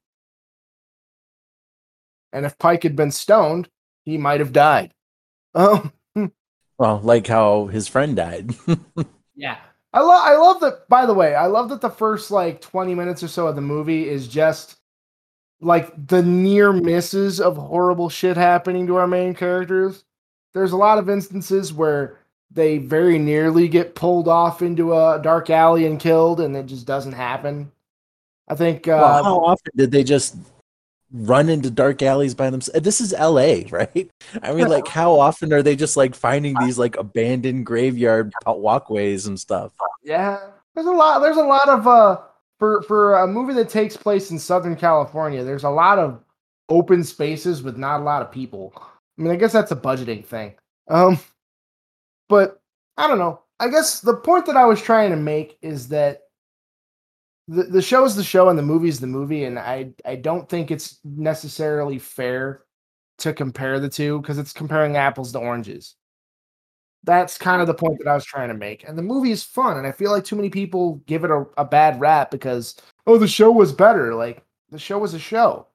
And 2.33 2.47
if 2.47 2.57
Pike 2.57 2.85
had 2.85 2.97
been 2.97 3.11
stoned, 3.11 3.68
he 4.07 4.16
might 4.16 4.40
have 4.40 4.53
died. 4.53 4.95
Um, 5.55 5.92
Well, 6.79 7.01
like 7.03 7.27
how 7.27 7.67
his 7.67 7.89
friend 7.89 8.17
died. 8.17 8.55
yeah. 9.37 9.59
I 9.93 10.01
love 10.01 10.23
I 10.25 10.37
love 10.37 10.61
that 10.61 10.89
by 10.89 11.07
the 11.07 11.15
way, 11.15 11.35
I 11.35 11.47
love 11.47 11.69
that 11.69 11.81
the 11.81 11.91
first 11.91 12.31
like 12.31 12.61
20 12.61 12.95
minutes 12.95 13.23
or 13.23 13.29
so 13.29 13.47
of 13.47 13.57
the 13.57 13.61
movie 13.61 14.09
is 14.09 14.27
just 14.27 14.77
like 15.61 15.93
the 16.09 16.23
near 16.23 16.73
misses 16.73 17.41
of 17.41 17.57
horrible 17.57 18.09
shit 18.09 18.37
happening 18.37 18.87
to 18.87 18.97
our 18.97 19.07
main 19.07 19.35
characters. 19.35 20.05
There's 20.55 20.73
a 20.73 20.77
lot 20.77 20.99
of 20.99 21.11
instances 21.11 21.73
where 21.73 22.19
they 22.51 22.79
very 22.79 23.19
nearly 23.19 23.69
get 23.69 23.95
pulled 23.95 24.29
off 24.29 24.61
into 24.63 24.95
a 24.95 25.21
dark 25.23 25.51
alley 25.51 25.87
and 25.87 26.01
killed 26.01 26.41
and 26.41 26.57
it 26.57 26.67
just 26.67 26.87
doesn't 26.87 27.13
happen. 27.13 27.71
I 28.49 28.55
think 28.55 28.89
uh 28.89 28.97
well, 28.99 29.25
how 29.25 29.45
often 29.45 29.73
did 29.77 29.91
they 29.91 30.05
just 30.05 30.37
run 31.12 31.48
into 31.48 31.70
dark 31.70 32.03
alleys 32.03 32.35
by 32.35 32.51
themselves? 32.51 32.81
This 32.81 33.01
is 33.01 33.12
LA, 33.12 33.62
right? 33.70 34.11
I 34.42 34.53
mean, 34.53 34.68
like, 34.68 34.88
how 34.88 35.18
often 35.18 35.53
are 35.53 35.62
they 35.62 35.77
just 35.77 35.96
like 35.96 36.14
finding 36.14 36.55
these 36.61 36.79
like 36.79 36.96
abandoned 36.96 37.66
graveyard 37.66 38.33
walkways 38.46 39.27
and 39.27 39.38
stuff? 39.38 39.72
Yeah, 40.03 40.38
there's 40.75 40.87
a 40.87 40.92
lot. 40.92 41.20
There's 41.20 41.37
a 41.37 41.42
lot 41.42 41.68
of 41.68 41.87
uh 41.87 42.20
for 42.59 42.83
for 42.83 43.16
a 43.16 43.27
movie 43.27 43.55
that 43.55 43.68
takes 43.68 43.96
place 43.96 44.31
in 44.31 44.38
Southern 44.38 44.77
California. 44.77 45.44
There's 45.44 45.64
a 45.64 45.70
lot 45.70 45.98
of 45.98 46.22
open 46.68 47.05
spaces 47.05 47.62
with 47.62 47.77
not 47.77 48.01
a 48.01 48.05
lot 48.05 48.22
of 48.22 48.31
people. 48.31 48.72
I 48.77 49.22
mean, 49.22 49.33
I 49.33 49.37
guess 49.37 49.53
that's 49.53 49.72
a 49.72 49.77
budgeting 49.77 50.25
thing. 50.25 50.55
Um, 50.88 51.18
but 52.29 52.61
I 52.96 53.09
don't 53.09 53.18
know. 53.18 53.40
I 53.61 53.68
guess 53.68 54.01
the 54.01 54.16
point 54.16 54.46
that 54.46 54.57
I 54.57 54.64
was 54.64 54.81
trying 54.81 55.11
to 55.11 55.16
make 55.16 55.59
is 55.62 55.88
that 55.88 56.22
the 57.49 57.65
the 57.65 57.83
show 57.83 58.05
is 58.05 58.17
the 58.17 58.25
show 58.25 58.49
and 58.49 58.59
the 58.59 58.63
movie 58.63 58.89
is 58.89 59.01
the 59.01 59.07
movie, 59.07 59.45
and 59.45 59.59
I 59.59 59.93
I 60.05 60.17
don't 60.17 60.49
think 60.49 60.71
it's 60.71 60.99
necessarily 61.05 61.99
fair 61.99 62.65
to 63.19 63.33
compare 63.33 63.81
the 63.81 63.89
two 63.89 64.21
because 64.21 64.39
it's 64.39 64.53
comparing 64.53 64.97
apples 64.97 65.33
to 65.33 65.39
oranges. 65.39 65.97
That's 67.05 67.37
kind 67.37 67.61
of 67.61 67.67
the 67.67 67.75
point 67.75 67.99
that 67.99 68.09
I 68.09 68.15
was 68.15 68.25
trying 68.25 68.49
to 68.49 68.55
make. 68.55 68.89
And 68.89 68.97
the 68.97 69.03
movie 69.03 69.33
is 69.33 69.43
fun, 69.43 69.77
and 69.77 69.87
I 69.87 69.93
feel 69.93 70.13
like 70.13 70.25
too 70.25 70.37
many 70.37 70.51
people 70.51 71.03
give 71.07 71.25
it 71.25 71.31
a, 71.31 71.45
a 71.57 71.65
bad 71.65 72.01
rap 72.01 72.31
because 72.31 72.77
oh, 73.07 73.19
the 73.19 73.29
show 73.29 73.51
was 73.51 73.73
better. 73.73 74.15
Like 74.15 74.45
the 74.71 74.79
show 74.79 74.99
was 74.99 75.15
a 75.15 75.19
show. 75.19 75.67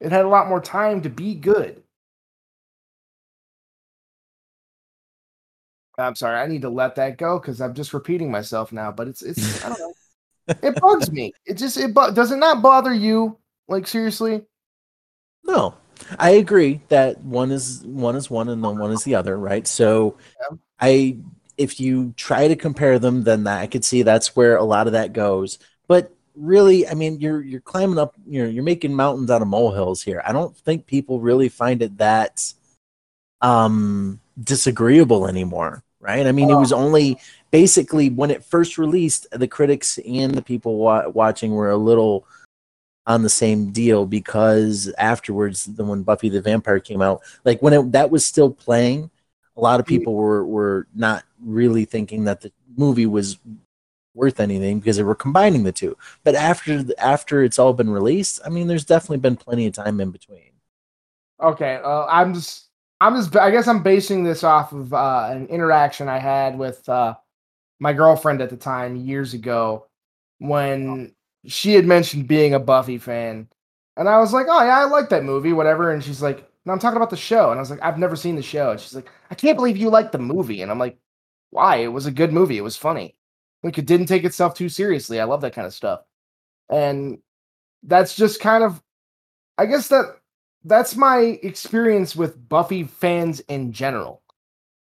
It 0.00 0.12
had 0.12 0.24
a 0.24 0.28
lot 0.28 0.48
more 0.48 0.60
time 0.60 1.02
to 1.02 1.10
be 1.10 1.34
good. 1.34 1.82
I'm 5.98 6.14
sorry, 6.14 6.38
I 6.38 6.46
need 6.46 6.62
to 6.62 6.70
let 6.70 6.94
that 6.94 7.18
go 7.18 7.40
because 7.40 7.60
I'm 7.60 7.74
just 7.74 7.92
repeating 7.92 8.30
myself 8.30 8.72
now. 8.72 8.92
But 8.92 9.08
it's 9.08 9.22
it's 9.22 9.64
I 9.64 9.70
don't 9.70 9.80
know. 9.80 9.92
It 10.62 10.80
bugs 10.80 11.10
me. 11.10 11.32
It 11.46 11.54
just 11.54 11.76
it 11.76 11.94
bu- 11.94 12.12
does 12.12 12.32
it 12.32 12.36
not 12.36 12.62
bother 12.62 12.92
you? 12.92 13.38
Like 13.68 13.86
seriously? 13.86 14.42
No, 15.44 15.74
I 16.18 16.30
agree 16.30 16.80
that 16.88 17.20
one 17.22 17.50
is 17.50 17.82
one 17.84 18.16
is 18.16 18.30
one 18.30 18.48
and 18.48 18.62
then 18.62 18.78
one 18.78 18.92
is 18.92 19.04
the 19.04 19.14
other, 19.14 19.36
right? 19.38 19.66
So, 19.66 20.16
Yeah. 20.50 20.56
I 20.80 21.18
if 21.56 21.80
you 21.80 22.14
try 22.16 22.46
to 22.48 22.56
compare 22.56 22.98
them, 23.00 23.24
then 23.24 23.44
that, 23.44 23.60
I 23.60 23.66
could 23.66 23.84
see 23.84 24.02
that's 24.02 24.36
where 24.36 24.56
a 24.56 24.64
lot 24.64 24.86
of 24.86 24.92
that 24.92 25.12
goes. 25.12 25.58
But 25.88 26.12
really, 26.36 26.86
I 26.86 26.94
mean, 26.94 27.20
you're 27.20 27.42
you're 27.42 27.60
climbing 27.60 27.98
up, 27.98 28.14
you're 28.26 28.48
you're 28.48 28.62
making 28.64 28.94
mountains 28.94 29.30
out 29.30 29.42
of 29.42 29.48
molehills 29.48 30.02
here. 30.02 30.22
I 30.24 30.32
don't 30.32 30.56
think 30.56 30.86
people 30.86 31.20
really 31.20 31.48
find 31.48 31.82
it 31.82 31.98
that 31.98 32.52
um 33.40 34.20
disagreeable 34.42 35.26
anymore, 35.26 35.82
right? 36.00 36.26
I 36.26 36.32
mean, 36.32 36.50
it 36.50 36.54
was 36.54 36.72
only 36.72 37.18
basically 37.50 38.10
when 38.10 38.30
it 38.30 38.44
first 38.44 38.78
released, 38.78 39.26
the 39.30 39.48
critics 39.48 39.98
and 39.98 40.34
the 40.34 40.42
people 40.42 40.76
wa- 40.76 41.08
watching 41.08 41.52
were 41.52 41.70
a 41.70 41.76
little 41.76 42.26
on 43.06 43.22
the 43.22 43.30
same 43.30 43.70
deal 43.70 44.04
because 44.04 44.92
afterwards, 44.98 45.64
then 45.64 45.88
when 45.88 46.02
Buffy 46.02 46.28
the 46.28 46.42
Vampire 46.42 46.78
came 46.78 47.00
out, 47.00 47.22
like 47.44 47.60
when 47.62 47.72
it, 47.72 47.92
that 47.92 48.10
was 48.10 48.24
still 48.24 48.50
playing, 48.50 49.10
a 49.56 49.60
lot 49.60 49.80
of 49.80 49.86
people 49.86 50.14
were 50.14 50.46
were 50.46 50.86
not 50.94 51.24
really 51.42 51.84
thinking 51.84 52.24
that 52.24 52.40
the 52.42 52.52
movie 52.76 53.06
was 53.06 53.38
worth 54.14 54.40
anything 54.40 54.78
because 54.78 54.96
they 54.96 55.02
were 55.02 55.14
combining 55.14 55.64
the 55.64 55.72
two. 55.72 55.96
But 56.22 56.34
after 56.34 56.84
after 56.98 57.42
it's 57.42 57.58
all 57.58 57.72
been 57.72 57.90
released, 57.90 58.40
I 58.44 58.50
mean, 58.50 58.66
there's 58.66 58.84
definitely 58.84 59.18
been 59.18 59.36
plenty 59.36 59.66
of 59.66 59.72
time 59.72 60.00
in 60.00 60.10
between. 60.10 60.52
Okay, 61.40 61.80
uh, 61.82 62.04
I'm 62.06 62.34
just, 62.34 62.68
I'm 63.00 63.16
just, 63.16 63.34
I 63.36 63.50
guess 63.50 63.68
I'm 63.68 63.82
basing 63.82 64.24
this 64.24 64.44
off 64.44 64.72
of 64.72 64.92
uh, 64.92 65.28
an 65.30 65.46
interaction 65.46 66.08
I 66.08 66.18
had 66.18 66.58
with 66.58 66.88
uh, 66.88 67.14
my 67.80 67.92
girlfriend 67.92 68.40
at 68.40 68.50
the 68.50 68.56
time 68.56 68.96
years 68.96 69.34
ago 69.34 69.86
when 70.38 71.14
she 71.46 71.74
had 71.74 71.86
mentioned 71.86 72.28
being 72.28 72.54
a 72.54 72.58
Buffy 72.60 72.98
fan, 72.98 73.48
and 73.96 74.08
I 74.08 74.18
was 74.18 74.32
like, 74.32 74.46
oh 74.48 74.64
yeah, 74.64 74.78
I 74.78 74.84
like 74.84 75.08
that 75.10 75.24
movie, 75.24 75.52
whatever, 75.52 75.92
and 75.92 76.02
she's 76.02 76.22
like, 76.22 76.48
no, 76.64 76.72
I'm 76.72 76.78
talking 76.78 76.96
about 76.96 77.10
the 77.10 77.16
show, 77.16 77.50
and 77.50 77.58
I 77.58 77.62
was 77.62 77.70
like, 77.70 77.82
I've 77.82 77.98
never 77.98 78.16
seen 78.16 78.36
the 78.36 78.42
show, 78.42 78.70
and 78.70 78.80
she's 78.80 78.94
like, 78.94 79.10
I 79.30 79.34
can't 79.34 79.56
believe 79.56 79.76
you 79.76 79.90
like 79.90 80.12
the 80.12 80.18
movie, 80.18 80.62
and 80.62 80.70
I'm 80.70 80.78
like, 80.78 80.98
why? 81.50 81.76
It 81.76 81.88
was 81.88 82.06
a 82.06 82.10
good 82.10 82.32
movie, 82.32 82.58
it 82.58 82.62
was 82.62 82.76
funny, 82.76 83.16
like 83.62 83.78
it 83.78 83.86
didn't 83.86 84.06
take 84.06 84.24
itself 84.24 84.54
too 84.54 84.68
seriously. 84.68 85.20
I 85.20 85.24
love 85.24 85.40
that 85.42 85.54
kind 85.54 85.66
of 85.66 85.74
stuff, 85.74 86.00
and 86.68 87.18
that's 87.82 88.16
just 88.16 88.40
kind 88.40 88.64
of, 88.64 88.82
I 89.56 89.66
guess 89.66 89.88
that 89.88 90.16
that's 90.64 90.96
my 90.96 91.38
experience 91.42 92.16
with 92.16 92.48
Buffy 92.48 92.84
fans 92.84 93.40
in 93.40 93.72
general. 93.72 94.22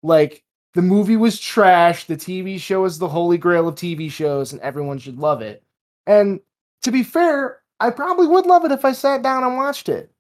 Like 0.04 0.44
the 0.74 0.82
movie 0.82 1.18
was 1.18 1.40
trash, 1.40 2.06
the 2.06 2.16
TV 2.16 2.60
show 2.60 2.86
is 2.86 2.98
the 2.98 3.08
holy 3.10 3.38
grail 3.38 3.68
of 3.68 3.76
TV 3.76 4.10
shows, 4.10 4.54
and 4.54 4.62
everyone 4.62 4.98
should 5.00 5.18
love 5.20 5.42
it. 5.42 5.64
And 6.08 6.40
to 6.84 6.92
be 6.92 7.04
fair, 7.04 7.60
I 7.80 7.90
probably 7.90 8.28
would 8.28 8.46
love 8.46 8.64
it 8.66 8.72
if 8.72 8.86
I 8.86 8.92
sat 8.94 9.22
down 9.22 9.44
and 9.44 9.58
watched 9.58 9.90
it. 9.90 10.12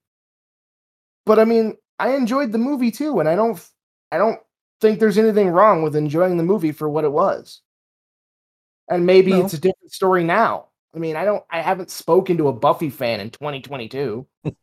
But 1.25 1.39
I 1.39 1.45
mean, 1.45 1.77
I 1.99 2.15
enjoyed 2.15 2.51
the 2.51 2.57
movie 2.57 2.91
too, 2.91 3.19
and 3.19 3.29
I 3.29 3.35
don't 3.35 3.63
I 4.11 4.17
don't 4.17 4.39
think 4.81 4.99
there's 4.99 5.17
anything 5.17 5.49
wrong 5.49 5.83
with 5.83 5.95
enjoying 5.95 6.37
the 6.37 6.43
movie 6.43 6.71
for 6.71 6.89
what 6.89 7.03
it 7.05 7.11
was. 7.11 7.61
And 8.89 9.05
maybe 9.05 9.31
No. 9.31 9.45
it's 9.45 9.53
a 9.53 9.59
different 9.59 9.91
story 9.93 10.23
now. 10.23 10.67
I 10.93 10.97
mean, 10.99 11.15
I 11.15 11.23
don't 11.23 11.43
I 11.49 11.61
haven't 11.61 11.91
spoken 11.91 12.37
to 12.37 12.47
a 12.49 12.53
Buffy 12.53 12.89
fan 12.89 13.19
in 13.19 13.29
2022. 13.29 14.25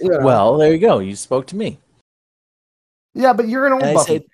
You 0.00 0.08
know? 0.10 0.20
Well, 0.20 0.56
there 0.58 0.72
you 0.72 0.78
go. 0.78 0.98
You 0.98 1.14
spoke 1.16 1.46
to 1.48 1.56
me. 1.56 1.78
Yeah, 3.14 3.32
but 3.32 3.48
you're 3.48 3.66
an 3.66 3.72
old 3.72 3.94
Buffy. 3.94 4.18
say, 4.18 4.26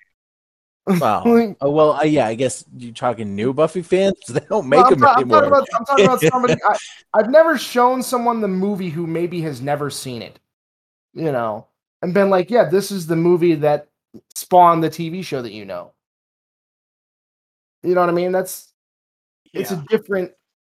wow. 0.87 1.55
Oh, 1.61 1.71
well, 1.71 1.93
uh, 1.93 2.03
yeah, 2.03 2.25
I 2.27 2.35
guess 2.35 2.65
you're 2.77 2.93
talking 2.93 3.35
new 3.35 3.53
Buffy 3.53 3.81
fans. 3.81 4.15
They 4.29 4.39
don't 4.49 4.67
make 4.67 4.77
Well, 4.77 4.87
I'm, 4.87 4.91
them 4.91 4.99
ta- 4.99 5.13
I'm 5.17 5.21
anymore. 5.23 5.39
talking 5.41 5.47
about, 5.47 5.67
I'm 5.75 5.85
talking 5.85 6.05
about 6.05 6.21
somebody. 6.31 6.55
I, 6.63 6.77
I've 7.13 7.29
never 7.29 7.57
shown 7.57 8.01
someone 8.03 8.41
the 8.41 8.47
movie 8.47 8.89
who 8.89 9.05
maybe 9.07 9.41
has 9.41 9.61
never 9.61 9.89
seen 9.89 10.21
it, 10.21 10.39
you 11.13 11.31
know, 11.31 11.67
and 12.01 12.13
been 12.13 12.29
like, 12.29 12.49
"Yeah, 12.49 12.65
this 12.69 12.91
is 12.91 13.07
the 13.07 13.15
movie 13.15 13.55
that 13.55 13.87
spawned 14.35 14.83
the 14.83 14.89
TV 14.89 15.23
show 15.23 15.41
that 15.41 15.51
you 15.51 15.65
know." 15.65 15.91
You 17.83 17.95
know 17.95 18.01
what 18.01 18.09
I 18.09 18.13
mean? 18.13 18.31
That's 18.31 18.73
it's 19.53 19.71
a 19.71 19.83
different 19.89 20.31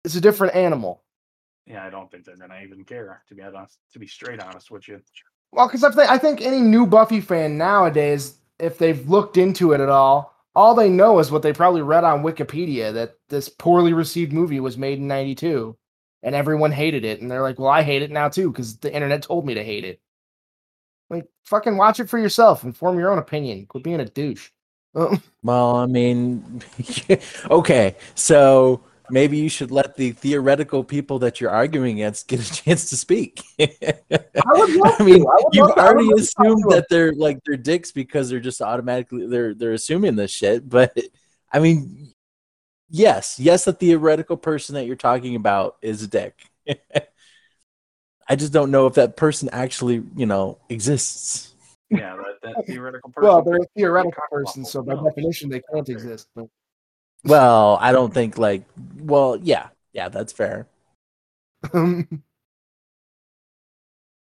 it's 0.05 0.15
a 0.15 0.21
different 0.21 0.55
animal. 0.55 1.03
yeah, 1.67 1.85
I 1.85 1.91
don't 1.91 2.11
think 2.11 2.25
they're 2.25 2.37
gonna 2.37 2.61
even 2.63 2.85
care. 2.85 3.23
To 3.29 3.35
be 3.35 3.43
honest, 3.43 3.79
to 3.93 3.99
be 3.99 4.07
straight 4.07 4.41
honest 4.41 4.71
with 4.71 4.89
you. 4.89 5.01
Well, 5.53 5.67
because 5.69 5.85
I 5.85 5.91
think 5.91 6.11
I 6.11 6.19
think 6.19 6.41
any 6.41 6.61
new 6.61 6.87
Buffy 6.87 7.21
fan 7.21 7.59
nowadays, 7.59 8.39
if 8.63 8.79
they've 8.79 9.09
looked 9.11 9.37
into 9.37 9.73
it 9.73 9.81
at 9.81 9.89
all, 9.91 10.35
all 10.55 10.75
they 10.75 10.89
know 10.89 11.19
is 11.19 11.31
what 11.31 11.43
they 11.43 11.53
probably 11.53 11.83
read 11.83 12.05
on 12.05 12.23
Wikipedia 12.23 12.95
that 12.95 13.17
this 13.29 13.49
poorly 13.49 13.93
received 13.93 14.33
movie 14.33 14.61
was 14.61 14.79
made 14.79 14.99
in 14.99 15.09
'92, 15.09 15.77
and 16.23 16.35
everyone 16.35 16.73
hated 16.73 17.05
it, 17.05 17.21
and 17.21 17.31
they're 17.31 17.43
like, 17.43 17.59
"Well, 17.59 17.69
I 17.69 17.83
hate 17.83 18.03
it 18.03 18.11
now 18.11 18.29
too 18.29 18.51
because 18.51 18.79
the 18.79 18.95
internet 18.95 19.23
told 19.23 19.45
me 19.45 19.55
to 19.55 19.65
hate 19.65 19.85
it." 19.85 20.01
Like, 21.11 21.27
fucking 21.45 21.77
watch 21.77 22.01
it 22.01 22.09
for 22.09 22.19
yourself 22.19 22.65
and 22.65 22.77
form 22.77 22.99
your 22.99 23.11
own 23.11 23.19
opinion. 23.19 23.67
Quit 23.67 23.85
being 23.85 24.01
a 24.01 24.05
douche. 24.07 24.51
Well, 25.45 25.75
I 25.75 25.87
mean, 25.87 26.63
okay, 27.51 27.97
so 28.15 28.81
maybe 29.13 29.37
you 29.37 29.49
should 29.49 29.71
let 29.71 29.97
the 29.97 30.13
theoretical 30.13 30.83
people 30.83 31.19
that 31.21 31.41
you're 31.41 31.51
arguing 31.51 31.99
against 31.99 32.27
get 32.27 32.41
a 32.41 32.53
chance 32.53 32.89
to 32.91 32.97
speak. 32.97 33.43
I, 33.61 33.67
would 34.47 34.75
love 34.75 34.95
I 34.99 35.05
mean, 35.05 35.25
you've 35.53 35.71
already 35.71 36.11
assumed 36.13 36.65
that 36.71 36.87
they're 36.89 37.13
like 37.13 37.39
they're 37.45 37.57
dicks 37.57 37.93
because 37.93 38.31
they're 38.31 38.41
just 38.41 38.63
automatically 38.63 39.27
they're 39.27 39.55
they're 39.55 39.75
assuming 39.75 40.17
this 40.17 40.31
shit. 40.31 40.69
But 40.69 40.99
I 41.53 41.59
mean, 41.59 42.13
yes, 42.89 43.39
yes, 43.39 43.67
the 43.67 43.75
theoretical 43.75 44.39
person 44.39 44.75
that 44.77 44.87
you're 44.87 44.97
talking 44.97 45.37
about 45.37 45.77
is 45.83 46.03
a 46.03 46.09
dick. 46.09 46.35
I 48.29 48.37
just 48.37 48.53
don't 48.53 48.71
know 48.71 48.87
if 48.87 48.95
that 48.95 49.17
person 49.17 49.51
actually, 49.53 50.03
you 50.17 50.27
know, 50.27 50.59
exists. 50.71 51.53
Yeah, 51.91 52.17
that, 52.17 52.55
that 52.55 52.67
theoretical 52.67 53.11
person. 53.11 53.29
Well, 53.29 53.43
they're 53.43 53.57
a 53.57 53.67
theoretical 53.77 54.23
person, 54.31 54.65
so 54.65 54.83
by 54.83 54.95
definition, 54.95 55.51
they 55.51 55.61
can't 55.73 55.89
exist. 55.91 56.29
But... 56.35 56.47
Well, 57.25 57.79
I 57.81 57.93
don't 57.93 58.13
think 58.13 58.39
like. 58.39 58.65
Well, 58.97 59.37
yeah, 59.43 59.69
yeah, 59.93 60.09
that's 60.09 60.33
fair. 60.33 60.69
Um, 61.75 62.23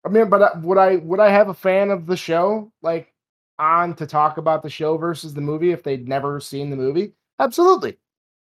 I 0.05 0.09
mean, 0.09 0.29
but 0.29 0.41
uh, 0.41 0.59
would 0.63 0.77
I 0.77 0.95
would 0.97 1.19
I 1.19 1.29
have 1.29 1.49
a 1.49 1.53
fan 1.53 1.89
of 1.91 2.05
the 2.05 2.15
show 2.17 2.71
like 2.81 3.13
on 3.57 3.95
to 3.95 4.07
talk 4.07 4.37
about 4.37 4.63
the 4.63 4.69
show 4.69 4.97
versus 4.97 5.33
the 5.33 5.41
movie 5.41 5.71
if 5.71 5.83
they'd 5.83 6.07
never 6.07 6.39
seen 6.39 6.69
the 6.69 6.75
movie? 6.77 7.13
Absolutely. 7.39 7.97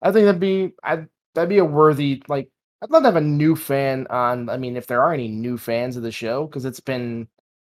I 0.02 0.12
think 0.12 0.26
that'd 0.26 0.40
be 0.40 0.74
I 0.84 1.06
that'd 1.34 1.50
be 1.50 1.58
a 1.58 1.66
worthy 1.66 2.22
like 2.28 2.50
I'd 2.82 2.90
love 2.90 3.04
to 3.04 3.08
have 3.08 3.16
a 3.16 3.20
new 3.22 3.56
fan 3.56 4.06
on. 4.10 4.50
I 4.50 4.58
mean, 4.58 4.76
if 4.76 4.86
there 4.86 5.02
are 5.02 5.12
any 5.14 5.28
new 5.28 5.58
fans 5.58 5.96
of 5.96 6.02
the 6.04 6.12
show, 6.12 6.46
because 6.46 6.64
it's 6.64 6.80
been 6.80 7.28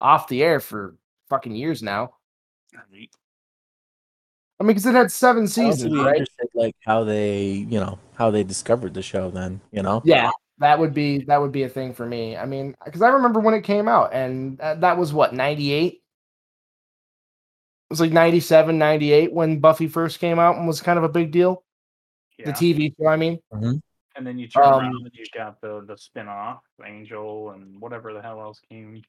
off 0.01 0.29
the 0.29 0.43
air 0.45 0.61
for 0.61 0.97
fucking 1.31 1.57
years 1.57 1.83
now. 1.83 2.15
I 4.59 4.65
mean, 4.65 4.69
because 4.69 4.87
it 4.87 4.95
had 4.95 5.13
seven 5.13 5.47
seasons, 5.49 5.95
right? 5.95 6.27
Like 6.55 6.77
how 6.85 7.05
they, 7.05 7.45
you 7.45 7.79
know, 7.79 7.99
how 8.15 8.31
they 8.31 8.43
discovered 8.43 8.95
the 8.95 9.03
show. 9.03 9.31
Then, 9.31 9.61
you 9.71 9.83
know, 9.83 10.01
yeah, 10.05 10.31
that 10.59 10.79
would 10.79 10.95
be 10.95 11.25
that 11.25 11.41
would 11.41 11.53
be 11.53 11.65
a 11.65 11.69
thing 11.69 11.93
for 11.93 12.07
me. 12.07 12.37
I 12.37 12.47
mean, 12.47 12.75
because 12.85 13.03
I 13.03 13.09
remember 13.09 13.41
when 13.41 13.55
it 13.55 13.63
came 13.63 13.87
out, 13.87 14.15
and 14.15 14.57
that, 14.59 14.81
that 14.81 14.99
was 14.99 15.13
what 15.13 15.35
ninety 15.35 15.73
eight. 15.73 16.03
It 17.89 17.93
was 17.93 18.01
like 18.01 18.11
97, 18.11 18.77
98 18.77 19.33
when 19.33 19.61
Buffy 19.61 19.87
first 19.87 20.19
came 20.19 20.41
out 20.41 20.57
and 20.57 20.67
was 20.67 20.83
kind 20.83 20.99
of 20.99 21.05
a 21.05 21.09
big 21.09 21.31
deal. 21.31 21.63
Yeah. 22.37 22.47
The 22.47 22.53
TV 22.53 22.93
show, 22.99 23.07
I 23.07 23.15
mean. 23.15 23.39
Mm-hmm. 23.55 23.75
And 24.17 24.27
then 24.27 24.41
you 24.41 24.49
turn 24.49 24.65
um, 24.65 24.73
around 24.73 24.95
and 25.05 25.11
you 25.13 25.25
got 25.33 25.61
the 25.61 25.85
the 25.87 25.97
spin 25.97 26.27
off, 26.27 26.63
Angel 26.85 27.51
and 27.51 27.81
whatever 27.81 28.13
the 28.13 28.21
hell 28.21 28.41
else 28.41 28.61
came. 28.69 29.03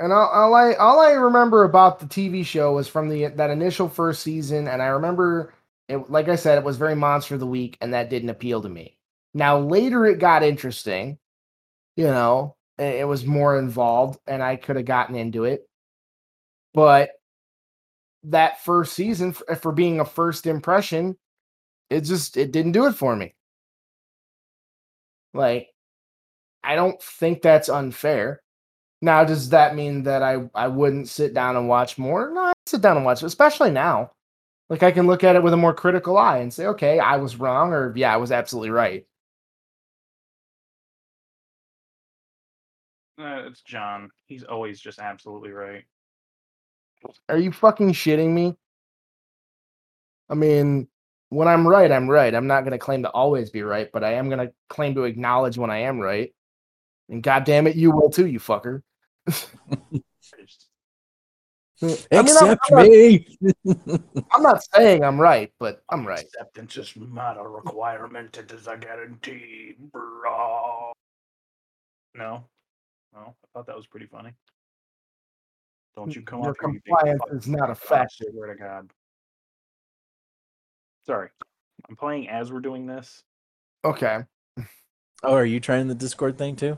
And 0.00 0.12
all, 0.12 0.28
all, 0.28 0.54
I 0.54 0.74
all 0.74 1.00
I 1.00 1.12
remember 1.12 1.64
about 1.64 1.98
the 1.98 2.06
TV 2.06 2.44
show 2.44 2.72
was 2.74 2.86
from 2.86 3.08
the 3.08 3.26
that 3.28 3.50
initial 3.50 3.88
first 3.88 4.22
season, 4.22 4.68
and 4.68 4.80
I 4.80 4.86
remember 4.86 5.54
it. 5.88 6.08
Like 6.10 6.28
I 6.28 6.36
said, 6.36 6.56
it 6.56 6.64
was 6.64 6.76
very 6.76 6.94
monster 6.94 7.34
of 7.34 7.40
the 7.40 7.46
week, 7.46 7.76
and 7.80 7.92
that 7.94 8.10
didn't 8.10 8.30
appeal 8.30 8.62
to 8.62 8.68
me. 8.68 8.96
Now 9.34 9.58
later, 9.58 10.06
it 10.06 10.20
got 10.20 10.42
interesting. 10.44 11.18
You 11.96 12.04
know, 12.04 12.56
it, 12.78 12.96
it 13.00 13.08
was 13.08 13.26
more 13.26 13.58
involved, 13.58 14.20
and 14.28 14.42
I 14.42 14.56
could 14.56 14.76
have 14.76 14.84
gotten 14.84 15.16
into 15.16 15.44
it. 15.44 15.68
But 16.74 17.10
that 18.24 18.62
first 18.64 18.92
season, 18.94 19.32
for, 19.32 19.56
for 19.56 19.72
being 19.72 19.98
a 20.00 20.04
first 20.04 20.46
impression, 20.46 21.16
it 21.90 22.02
just 22.02 22.36
it 22.36 22.52
didn't 22.52 22.72
do 22.72 22.86
it 22.86 22.94
for 22.94 23.16
me. 23.16 23.34
Like, 25.34 25.68
I 26.62 26.76
don't 26.76 27.02
think 27.02 27.42
that's 27.42 27.68
unfair. 27.68 28.42
Now, 29.00 29.24
does 29.24 29.50
that 29.50 29.76
mean 29.76 30.02
that 30.04 30.22
I, 30.22 30.48
I 30.54 30.68
wouldn't 30.68 31.08
sit 31.08 31.32
down 31.32 31.56
and 31.56 31.68
watch 31.68 31.98
more? 31.98 32.30
No, 32.30 32.40
I 32.40 32.52
sit 32.66 32.80
down 32.80 32.96
and 32.96 33.06
watch, 33.06 33.22
especially 33.22 33.70
now. 33.70 34.12
Like 34.68 34.82
I 34.82 34.90
can 34.90 35.06
look 35.06 35.24
at 35.24 35.36
it 35.36 35.42
with 35.42 35.52
a 35.52 35.56
more 35.56 35.72
critical 35.72 36.18
eye 36.18 36.38
and 36.38 36.52
say, 36.52 36.66
okay, 36.66 36.98
I 36.98 37.16
was 37.16 37.36
wrong, 37.36 37.72
or 37.72 37.92
yeah, 37.96 38.12
I 38.12 38.16
was 38.16 38.32
absolutely 38.32 38.70
right. 38.70 39.06
Uh, 43.18 43.46
it's 43.46 43.62
John. 43.62 44.10
He's 44.26 44.44
always 44.44 44.80
just 44.80 44.98
absolutely 44.98 45.50
right. 45.50 45.84
Are 47.28 47.38
you 47.38 47.52
fucking 47.52 47.92
shitting 47.92 48.30
me? 48.30 48.56
I 50.28 50.34
mean, 50.34 50.88
when 51.30 51.48
I'm 51.48 51.66
right, 51.66 51.90
I'm 51.90 52.08
right. 52.08 52.34
I'm 52.34 52.46
not 52.46 52.60
going 52.60 52.72
to 52.72 52.78
claim 52.78 53.02
to 53.02 53.10
always 53.10 53.50
be 53.50 53.62
right, 53.62 53.88
but 53.92 54.04
I 54.04 54.14
am 54.14 54.28
going 54.28 54.46
to 54.46 54.52
claim 54.68 54.94
to 54.94 55.04
acknowledge 55.04 55.56
when 55.58 55.70
I 55.70 55.78
am 55.78 55.98
right. 55.98 56.32
And 57.08 57.22
God 57.22 57.44
damn 57.44 57.66
it, 57.66 57.76
you 57.76 57.90
will 57.90 58.10
too, 58.10 58.26
you 58.26 58.38
fucker. 58.38 58.82
Except 61.80 62.08
I 62.12 62.22
mean, 62.22 62.36
I'm, 62.36 62.58
I'm 62.70 62.88
me. 62.88 63.38
Not, 63.40 64.02
I'm 64.32 64.42
not 64.42 64.64
saying 64.74 65.04
I'm 65.04 65.20
right, 65.20 65.52
but 65.60 65.82
I'm 65.90 66.04
right. 66.04 66.24
Acceptance 66.24 66.76
is 66.76 66.92
not 66.96 67.38
a 67.38 67.42
requirement; 67.42 68.36
it 68.36 68.50
is 68.50 68.66
a 68.66 68.76
guarantee, 68.76 69.76
bro. 69.92 70.92
No, 72.16 72.44
no, 73.14 73.20
I 73.20 73.46
thought 73.54 73.66
that 73.66 73.76
was 73.76 73.86
pretty 73.86 74.06
funny. 74.06 74.32
Don't 75.94 76.14
you 76.14 76.22
come 76.22 76.42
Your 76.42 76.50
up 76.50 76.58
compliance 76.58 77.22
is 77.30 77.46
not 77.46 77.70
a 77.70 77.76
factor. 77.76 78.24
Swear 78.32 78.54
to 78.54 78.58
God. 78.58 78.90
Sorry, 81.06 81.28
I'm 81.88 81.94
playing 81.94 82.28
as 82.28 82.50
we're 82.50 82.60
doing 82.60 82.86
this. 82.86 83.22
Okay. 83.84 84.24
Oh, 85.22 85.34
are 85.34 85.44
you 85.44 85.60
trying 85.60 85.86
the 85.86 85.94
Discord 85.94 86.38
thing 86.38 86.56
too? 86.56 86.76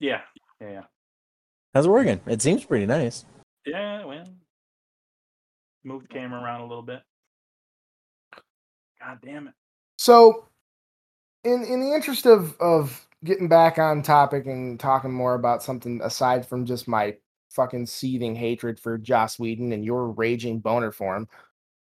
Yeah, 0.00 0.22
yeah, 0.60 0.70
yeah. 0.70 0.82
How's 1.74 1.86
it 1.86 1.90
working? 1.90 2.20
It 2.26 2.40
seems 2.40 2.64
pretty 2.64 2.86
nice. 2.86 3.24
Yeah, 3.66 4.04
well, 4.04 4.24
move 5.82 6.02
the 6.02 6.08
camera 6.08 6.40
around 6.40 6.60
a 6.60 6.66
little 6.66 6.82
bit. 6.82 7.02
God 9.00 9.18
damn 9.24 9.48
it. 9.48 9.54
So, 9.98 10.46
in 11.42 11.64
in 11.64 11.80
the 11.80 11.92
interest 11.92 12.26
of 12.26 12.56
of 12.60 13.06
getting 13.24 13.48
back 13.48 13.78
on 13.78 14.02
topic 14.02 14.46
and 14.46 14.78
talking 14.78 15.12
more 15.12 15.34
about 15.34 15.62
something 15.62 16.00
aside 16.02 16.46
from 16.46 16.64
just 16.64 16.86
my 16.86 17.16
fucking 17.50 17.86
seething 17.86 18.34
hatred 18.34 18.78
for 18.78 18.98
Joss 18.98 19.38
Whedon 19.38 19.72
and 19.72 19.84
your 19.84 20.08
raging 20.10 20.60
boner 20.60 20.92
for 20.92 21.16
him, 21.16 21.28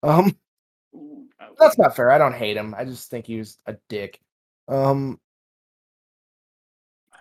um, 0.02 0.36
that's 1.58 1.78
not 1.78 1.94
fair. 1.94 2.10
I 2.10 2.18
don't 2.18 2.34
hate 2.34 2.56
him. 2.56 2.74
I 2.76 2.84
just 2.84 3.10
think 3.10 3.26
he 3.26 3.38
was 3.38 3.58
a 3.66 3.76
dick. 3.88 4.20
Um, 4.68 5.20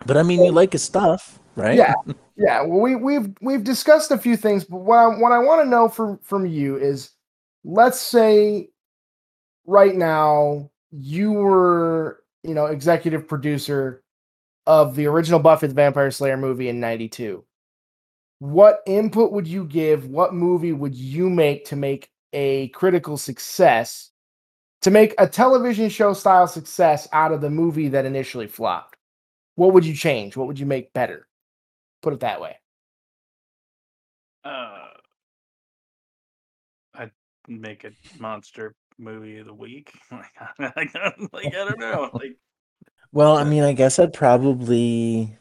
but 0.06 0.18
I 0.18 0.24
mean, 0.24 0.44
you 0.44 0.52
like 0.52 0.72
his 0.72 0.84
stuff, 0.84 1.40
right? 1.56 1.78
Yeah, 1.78 1.94
yeah. 2.42 2.62
Well, 2.62 2.80
we 2.80 2.96
we've 2.96 3.34
we've 3.42 3.64
discussed 3.64 4.12
a 4.12 4.18
few 4.18 4.36
things, 4.36 4.64
but 4.64 4.78
what 4.78 4.98
I 4.98 5.08
what 5.08 5.32
I 5.32 5.40
want 5.40 5.64
to 5.64 5.70
know 5.70 5.88
from 5.88 6.18
from 6.20 6.46
you 6.46 6.78
is, 6.78 7.12
let's 7.64 8.00
say, 8.00 8.70
right 9.66 9.96
now 9.96 10.72
you 10.92 11.32
were 11.34 12.24
you 12.44 12.54
know 12.56 12.66
executive 12.66 13.28
producer 13.28 14.04
of 14.66 14.96
the 14.96 15.06
original 15.08 15.40
Buffy 15.40 15.68
the 15.68 15.74
Vampire 15.74 16.10
Slayer 16.12 16.38
movie 16.38 16.70
in 16.70 16.80
'92. 16.80 17.44
What 18.40 18.82
input 18.88 19.32
would 19.32 19.48
you 19.48 19.66
give? 19.66 20.08
What 20.08 20.34
movie 20.34 20.74
would 20.74 20.96
you 20.96 21.30
make 21.30 21.66
to 21.66 21.76
make 21.76 22.10
a 22.34 22.70
critical 22.70 23.18
success 23.18 24.10
to 24.82 24.90
make 24.90 25.14
a 25.20 25.28
television 25.28 25.90
show 25.90 26.14
style 26.14 26.48
success 26.48 27.08
out 27.14 27.32
of 27.32 27.42
the 27.42 27.52
movie 27.52 27.90
that 27.90 28.06
initially 28.06 28.48
flopped? 28.48 28.98
What 29.56 29.74
would 29.74 29.86
you 29.86 29.94
change? 29.94 30.36
What 30.36 30.48
would 30.48 30.58
you 30.58 30.66
make 30.66 30.92
better? 30.94 31.28
Put 32.02 32.14
it 32.14 32.20
that 32.22 32.42
way. 32.42 32.58
Uh, 34.44 34.88
I'd 36.96 37.12
make 37.48 37.84
a 37.84 37.92
monster 38.20 38.74
movie 38.98 39.38
of 39.38 39.46
the 39.46 39.54
week. 39.54 39.94
like, 40.12 40.32
I 40.96 41.50
don't 41.50 41.80
know. 41.80 42.10
Like, 42.14 42.38
well, 43.12 43.38
I 43.38 43.44
mean, 43.44 43.64
I 43.64 43.74
guess 43.74 44.00
I'd 44.00 44.14
probably. 44.14 45.38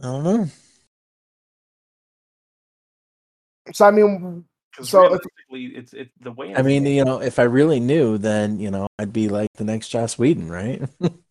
I 0.00 0.02
don't 0.02 0.24
know. 0.24 0.46
So 3.72 3.86
I 3.86 3.90
mean, 3.90 4.44
so 4.82 5.00
realistically, 5.02 5.64
it's 5.74 5.92
it's 5.94 6.12
the 6.20 6.32
way. 6.32 6.54
I 6.54 6.62
mean, 6.62 6.84
you 6.84 7.04
know, 7.04 7.20
if 7.20 7.38
I 7.38 7.44
really 7.44 7.80
knew, 7.80 8.18
then 8.18 8.60
you 8.60 8.70
know, 8.70 8.86
I'd 8.98 9.12
be 9.12 9.28
like 9.28 9.48
the 9.54 9.64
next 9.64 9.88
Joss 9.88 10.18
Whedon, 10.18 10.50
right? 10.50 10.82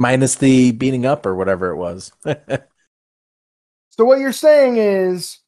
Minus 0.00 0.34
the 0.36 0.72
beating 0.72 1.04
up 1.04 1.26
or 1.26 1.36
whatever 1.36 1.70
it 1.70 1.76
was. 1.76 2.10
so 2.24 4.04
what 4.04 4.18
you're 4.18 4.32
saying 4.32 4.78
is, 4.78 5.38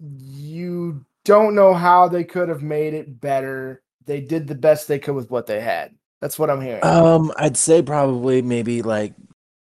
you 0.00 1.04
don't 1.24 1.54
know 1.54 1.72
how 1.72 2.08
they 2.08 2.24
could 2.24 2.48
have 2.48 2.62
made 2.62 2.94
it 2.94 3.20
better. 3.20 3.80
They 4.06 4.20
did 4.20 4.48
the 4.48 4.56
best 4.56 4.88
they 4.88 4.98
could 4.98 5.14
with 5.14 5.30
what 5.30 5.46
they 5.46 5.60
had. 5.60 5.94
That's 6.20 6.36
what 6.36 6.50
I'm 6.50 6.60
hearing. 6.60 6.84
Um, 6.84 7.32
I'd 7.36 7.56
say 7.56 7.80
probably 7.80 8.42
maybe 8.42 8.82
like 8.82 9.14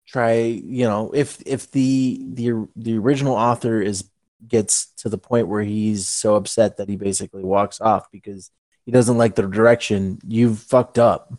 try, 0.08 0.38
you 0.40 0.86
know, 0.86 1.12
if 1.14 1.40
if 1.46 1.70
the 1.70 2.20
the 2.34 2.68
the 2.76 2.98
original 2.98 3.36
author 3.36 3.82
is 3.82 4.10
gets 4.48 4.88
to 4.98 5.10
the 5.10 5.18
point 5.18 5.48
where 5.48 5.62
he's 5.62 6.08
so 6.08 6.36
upset 6.36 6.78
that 6.78 6.90
he 6.90 6.96
basically 6.96 7.44
walks 7.44 7.80
off 7.80 8.10
because 8.12 8.50
he 8.86 8.92
doesn't 8.92 9.18
like 9.18 9.36
the 9.36 9.44
direction, 9.44 10.18
you've 10.26 10.60
fucked 10.60 10.98
up. 10.98 11.34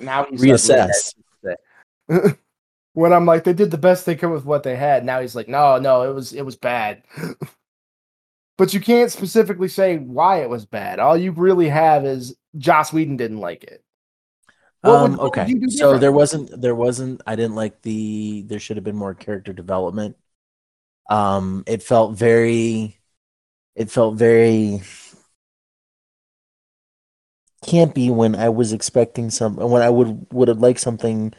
now 0.00 0.24
he's 0.30 0.40
Reassess. 0.40 1.14
When 2.06 3.12
I'm 3.12 3.26
like, 3.26 3.44
they 3.44 3.52
did 3.52 3.70
the 3.70 3.78
best 3.78 4.06
they 4.06 4.16
could 4.16 4.30
with 4.30 4.44
what 4.44 4.62
they 4.62 4.76
had. 4.76 5.04
Now 5.04 5.20
he's 5.20 5.36
like, 5.36 5.48
no, 5.48 5.78
no, 5.78 6.02
it 6.02 6.14
was 6.14 6.32
it 6.32 6.42
was 6.42 6.56
bad. 6.56 7.02
but 8.58 8.72
you 8.72 8.80
can't 8.80 9.12
specifically 9.12 9.68
say 9.68 9.98
why 9.98 10.42
it 10.42 10.48
was 10.48 10.64
bad. 10.66 10.98
All 10.98 11.16
you 11.16 11.32
really 11.32 11.68
have 11.68 12.04
is 12.04 12.34
Joss 12.56 12.92
Whedon 12.92 13.16
didn't 13.16 13.40
like 13.40 13.64
it. 13.64 13.82
Um, 14.82 15.12
would 15.12 15.20
okay, 15.20 15.68
so 15.68 15.98
there 15.98 16.12
wasn't 16.12 16.60
there 16.60 16.74
wasn't 16.74 17.20
I 17.26 17.34
didn't 17.36 17.56
like 17.56 17.82
the 17.82 18.42
there 18.42 18.60
should 18.60 18.76
have 18.76 18.84
been 18.84 18.96
more 18.96 19.14
character 19.14 19.52
development. 19.52 20.16
Um, 21.08 21.64
it 21.66 21.82
felt 21.82 22.16
very, 22.16 22.98
it 23.74 23.90
felt 23.90 24.16
very 24.16 24.82
campy 27.64 28.14
when 28.14 28.34
I 28.36 28.48
was 28.48 28.72
expecting 28.72 29.30
some 29.30 29.56
when 29.56 29.82
I 29.82 29.90
would 29.90 30.26
would 30.32 30.48
have 30.48 30.60
liked 30.60 30.80
something 30.80 31.34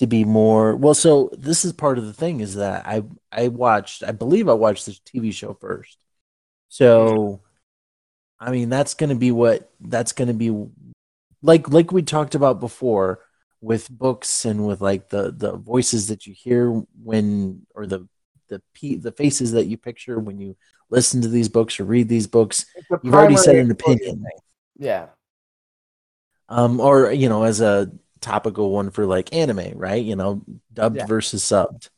to 0.00 0.06
be 0.06 0.24
more 0.24 0.74
well. 0.76 0.94
So 0.94 1.28
this 1.34 1.62
is 1.62 1.74
part 1.74 1.98
of 1.98 2.06
the 2.06 2.14
thing 2.14 2.40
is 2.40 2.54
that 2.54 2.86
I 2.86 3.02
I 3.30 3.48
watched 3.48 4.02
I 4.02 4.12
believe 4.12 4.48
I 4.48 4.54
watched 4.54 4.86
this 4.86 4.98
TV 4.98 5.30
show 5.30 5.52
first. 5.52 5.98
So, 6.68 7.42
I 8.38 8.50
mean 8.50 8.70
that's 8.70 8.94
gonna 8.94 9.14
be 9.14 9.30
what 9.30 9.70
that's 9.78 10.12
gonna 10.12 10.32
be 10.32 10.68
like 11.42 11.68
like 11.68 11.92
we 11.92 12.00
talked 12.00 12.34
about 12.34 12.60
before 12.60 13.20
with 13.60 13.90
books 13.90 14.46
and 14.46 14.66
with 14.66 14.80
like 14.80 15.10
the 15.10 15.32
the 15.32 15.52
voices 15.56 16.08
that 16.08 16.26
you 16.26 16.32
hear 16.32 16.70
when 17.02 17.66
or 17.74 17.86
the 17.86 18.08
the 18.48 18.62
pe- 18.72 18.96
the 18.96 19.12
faces 19.12 19.52
that 19.52 19.66
you 19.66 19.76
picture 19.76 20.18
when 20.18 20.38
you 20.40 20.56
listen 20.88 21.20
to 21.20 21.28
these 21.28 21.50
books 21.50 21.78
or 21.78 21.84
read 21.84 22.08
these 22.08 22.26
books 22.26 22.64
you've 23.02 23.12
already 23.12 23.36
said 23.36 23.56
an 23.56 23.70
opinion. 23.70 24.24
Yeah. 24.78 25.08
um 26.48 26.80
or 26.80 27.12
you 27.12 27.28
know 27.28 27.42
as 27.42 27.60
a 27.60 27.92
topical 28.20 28.70
one 28.70 28.90
for 28.90 29.06
like 29.06 29.32
anime 29.34 29.72
right 29.76 30.04
you 30.04 30.16
know 30.16 30.42
dubbed 30.72 31.00
Yeah. 31.00 31.04
versus 31.04 31.42
subbed 31.44 31.88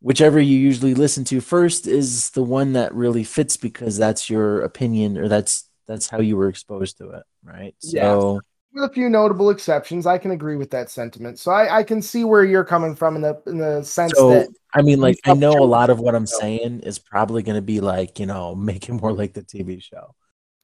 whichever 0.00 0.40
you 0.40 0.58
usually 0.58 0.94
listen 0.94 1.24
to 1.24 1.40
first 1.40 1.86
is 1.86 2.30
the 2.30 2.42
one 2.42 2.72
that 2.74 2.94
really 2.94 3.24
fits 3.24 3.56
because 3.56 3.96
that's 3.96 4.28
your 4.28 4.62
opinion 4.62 5.16
or 5.16 5.28
that's 5.28 5.68
that's 5.86 6.08
how 6.08 6.20
you 6.20 6.36
were 6.36 6.48
exposed 6.48 6.98
to 6.98 7.10
it 7.10 7.22
right 7.42 7.74
Yeah. 7.82 8.18
so 8.18 8.44
With 8.72 8.84
a 8.90 8.92
few 8.92 9.08
notable 9.08 9.50
exceptions, 9.50 10.06
I 10.06 10.18
can 10.18 10.32
agree 10.32 10.56
with 10.56 10.70
that 10.70 10.90
sentiment. 10.90 11.38
So 11.38 11.52
I, 11.52 11.78
I 11.78 11.82
can 11.84 12.02
see 12.02 12.24
where 12.24 12.44
you're 12.44 12.64
coming 12.64 12.96
from 12.96 13.16
in 13.16 13.22
the 13.22 13.40
in 13.46 13.58
the 13.58 13.82
sense 13.84 14.24
So 14.24 14.24
that 14.24 14.50
I 14.74 14.82
mean, 14.82 15.00
like 15.00 15.18
I 15.24 15.34
know 15.34 15.62
a 15.62 15.64
lot 15.64 15.90
of 15.90 16.00
what 16.00 16.14
I'm 16.14 16.26
saying 16.26 16.80
is 16.80 16.98
probably 16.98 17.42
going 17.42 17.56
to 17.56 17.62
be 17.62 17.80
like 17.80 18.18
you 18.18 18.26
know 18.26 18.54
make 18.54 18.88
it 18.88 18.92
more 18.92 19.12
like 19.12 19.34
the 19.34 19.42
TV 19.42 19.80
show. 19.80 20.14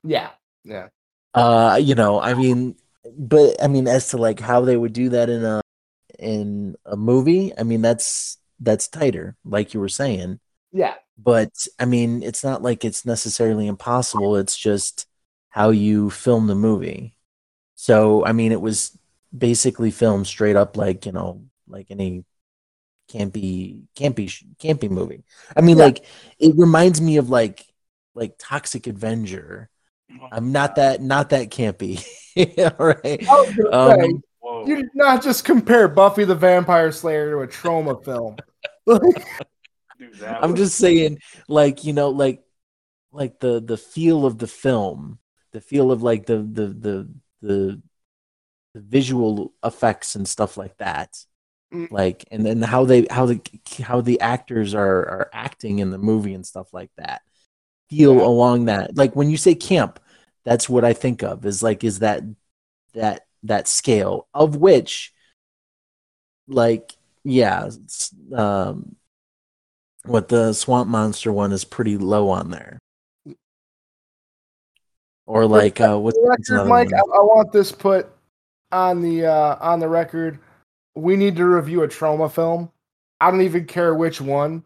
yeah, 0.03 0.31
yeah. 0.64 0.89
Uh, 1.35 1.79
you 1.81 1.95
know, 1.95 2.21
I 2.21 2.35
mean, 2.35 2.77
but 3.18 3.62
I 3.62 3.68
mean, 3.68 3.88
as 3.88 4.09
to 4.11 4.18
like 4.18 4.40
how 4.40 4.61
they 4.62 4.76
would 4.76 4.92
do 4.92 5.11
that 5.11 5.30
in 5.30 5.44
a 5.44 5.61
in 6.18 6.76
a 6.86 6.96
movie, 6.96 7.53
I 7.59 7.62
mean 7.64 7.82
that's 7.82 8.38
that's 8.61 8.88
tighter, 8.88 9.36
like 9.44 9.74
you 9.74 9.80
were 9.80 9.88
saying. 9.88 10.40
Yeah. 10.72 10.94
But 11.18 11.51
I 11.78 11.84
mean, 11.86 12.22
it's 12.22 12.44
not 12.44 12.62
like 12.62 12.84
it's 12.84 13.05
necessarily 13.07 13.66
impossible. 13.66 14.36
It's 14.36 14.57
just 14.57 15.07
how 15.51 15.70
you 15.70 16.11
film 16.11 16.46
the 16.46 16.55
movie. 16.55 17.16
So 17.76 18.24
I 18.24 18.32
mean, 18.32 18.53
it 18.53 18.61
was 18.61 18.96
basically 19.36 19.90
filmed 19.90 20.26
straight 20.26 20.57
up 20.57 20.76
like 20.76 21.07
you 21.07 21.12
know 21.12 21.44
like 21.68 21.86
any 21.90 22.24
campy 23.11 23.82
campy 23.96 24.28
campy 24.59 24.90
movie. 24.90 25.24
I 25.57 25.61
mean, 25.62 25.78
Yeah. 25.78 25.84
like 25.84 26.05
it 26.38 26.55
reminds 26.57 27.01
me 27.01 27.16
of 27.16 27.30
like 27.30 27.64
like 28.14 28.34
Toxic 28.38 28.86
Avenger. 28.86 29.70
I'm 30.32 30.52
not 30.52 30.76
that 30.76 31.00
not 31.02 31.30
that 31.30 31.50
campy. 31.50 32.04
All 32.78 32.86
right. 32.86 33.26
I 33.28 33.46
say, 33.46 33.62
Um, 33.72 34.22
you 34.66 34.76
did 34.76 34.90
not 34.94 35.22
just 35.22 35.44
compare 35.44 35.88
Buffy 35.88 36.24
the 36.24 36.34
Vampire 36.34 36.92
Slayer 36.92 37.30
to 37.30 37.38
a 37.40 37.46
Troma 37.48 38.04
film. 38.04 38.36
Dude, 39.98 40.22
I'm 40.22 40.52
was- 40.52 40.61
just 40.61 40.78
saying, 40.78 41.18
like 41.48 41.84
you 41.84 41.92
know, 41.92 42.11
like 42.11 42.42
like 43.12 43.38
the 43.40 43.61
the 43.61 43.76
feel 43.76 44.26
of 44.26 44.38
the 44.38 44.46
film, 44.46 45.18
the 45.52 45.61
feel 45.61 45.90
of 45.92 46.02
like 46.02 46.26
the 46.26 46.38
the 46.38 46.66
the 46.66 47.08
the, 47.42 47.82
the 48.74 48.80
visual 48.80 49.52
effects 49.64 50.14
and 50.14 50.26
stuff 50.26 50.56
like 50.56 50.76
that. 50.78 51.16
Mm. 51.72 51.90
Like 51.90 52.24
and 52.30 52.44
then 52.44 52.62
how 52.62 52.84
they 52.84 53.06
how 53.11 53.26
the 53.26 53.40
how 53.82 54.00
the 54.00 54.20
actors 54.20 54.74
are 54.74 54.98
are 54.98 55.30
acting 55.32 55.78
in 55.78 55.90
the 55.90 55.98
movie 55.98 56.34
and 56.34 56.46
stuff 56.46 56.72
like 56.72 56.90
that. 56.96 57.22
Feel 57.91 58.16
Yeah. 58.16 58.24
along 58.24 58.66
that. 58.66 58.97
Like 58.97 59.16
when 59.16 59.30
you 59.30 59.36
say 59.36 59.55
camp, 59.55 60.01
that's 60.45 60.68
what 60.68 60.84
I 60.84 60.93
think 60.93 61.22
of 61.22 61.45
is 61.45 61.62
like 61.62 61.84
is 61.84 61.99
that 61.99 62.22
that 62.95 63.26
that 63.43 63.68
scale 63.68 64.28
of 64.34 64.57
which 64.57 65.12
like 66.49 66.93
yeah 67.24 67.68
um 68.34 68.97
what 70.05 70.28
the 70.28 70.53
swamp 70.53 70.88
monster 70.88 71.32
one 71.32 71.53
is 71.53 71.64
pretty 71.64 71.97
low 71.99 72.30
on 72.30 72.51
there 72.51 72.78
or 75.26 75.47
like 75.47 75.80
uh 75.80 75.99
what's, 75.99 76.18
record, 76.20 76.66
Mike, 76.66 76.93
I. 76.93 76.99
I 76.99 77.22
want 77.22 77.53
this 77.53 77.70
put 77.70 78.09
on 78.72 79.01
the 79.01 79.26
uh, 79.26 79.57
on 79.61 79.78
the 79.78 79.88
record. 79.88 80.38
We 80.97 81.16
need 81.16 81.36
to 81.36 81.45
review 81.45 81.82
a 81.82 81.88
Troma 81.88 82.30
film. 82.30 82.70
I 83.20 83.30
don't 83.30 83.43
even 83.43 83.66
care 83.66 83.95
which 83.95 84.20
one. 84.20 84.64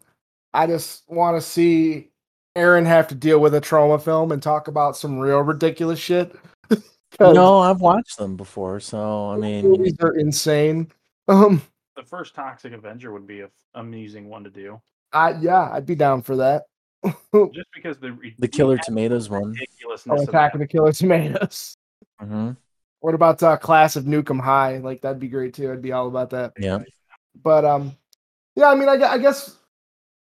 I 0.53 0.65
just 0.65 1.03
want 1.07 1.37
to 1.37 1.41
see 1.41 2.09
Aaron 2.55 2.85
have 2.85 3.07
to 3.09 3.15
deal 3.15 3.39
with 3.39 3.53
a 3.55 3.61
Troma 3.61 4.01
film 4.01 4.31
and 4.31 4.41
talk 4.41 4.67
about 4.67 4.95
some 4.97 5.19
real 5.19 5.39
ridiculous 5.41 5.99
shit. 5.99 6.35
no 7.19 7.59
i've 7.59 7.79
watched 7.79 8.17
them 8.17 8.35
before 8.35 8.77
so 8.79 9.29
i 9.29 9.37
mean 9.37 9.69
movies 9.69 9.95
are 10.01 10.17
insane. 10.17 10.91
Um, 11.29 11.61
the 11.95 12.03
first 12.03 12.35
Toxic 12.35 12.73
Avenger 12.73 13.11
would 13.13 13.25
be 13.25 13.39
a 13.41 13.45
f- 13.45 13.51
amusing 13.75 14.27
one 14.27 14.43
to 14.43 14.49
do, 14.49 14.81
I 15.13 15.31
yeah, 15.39 15.69
I'd 15.71 15.85
be 15.85 15.95
down 15.95 16.21
for 16.23 16.35
that. 16.37 16.63
just 17.05 17.67
because 17.73 17.97
the 17.99 18.11
re- 18.13 18.35
the 18.37 18.47
killer 18.47 18.77
tomatoes 18.77 19.29
one 19.29 19.51
ridiculousness 19.51 20.19
Oh, 20.19 20.23
of 20.23 20.29
Attack 20.29 20.53
of 20.55 20.59
the 20.59 20.67
Killer 20.67 20.91
Tomatoes. 20.91 21.77
hmm 22.19 22.51
What 22.99 23.15
about 23.15 23.41
uh, 23.41 23.55
Class 23.57 23.95
of 23.95 24.03
Nuke 24.05 24.29
'Em 24.29 24.39
High? 24.39 24.77
Like 24.79 25.01
that'd 25.01 25.19
be 25.19 25.27
great 25.29 25.53
too. 25.53 25.71
I'd 25.71 25.81
be 25.81 25.93
all 25.93 26.07
about 26.07 26.31
that. 26.31 26.53
yeah 26.59 26.79
but 27.43 27.63
um 27.65 27.95
yeah 28.55 28.67
i 28.69 28.75
mean 28.75 28.87
I, 28.89 28.93
I 28.93 29.17
guess 29.17 29.57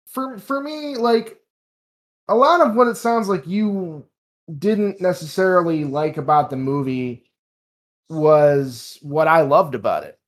for 0.07 0.39
for 0.39 0.61
me 0.61 0.97
like 0.97 1.40
a 2.31 2.35
lot 2.35 2.61
of 2.61 2.77
what 2.77 2.87
it 2.87 2.97
sounds 2.97 3.29
like 3.29 3.47
you 3.47 4.07
didn't 4.59 5.01
necessarily 5.01 5.85
like 5.85 6.17
about 6.17 6.49
the 6.49 6.57
movie 6.57 7.25
was 8.09 8.99
what 9.03 9.29
i 9.29 9.41
loved 9.43 9.75
about 9.75 10.05
it. 10.05 10.19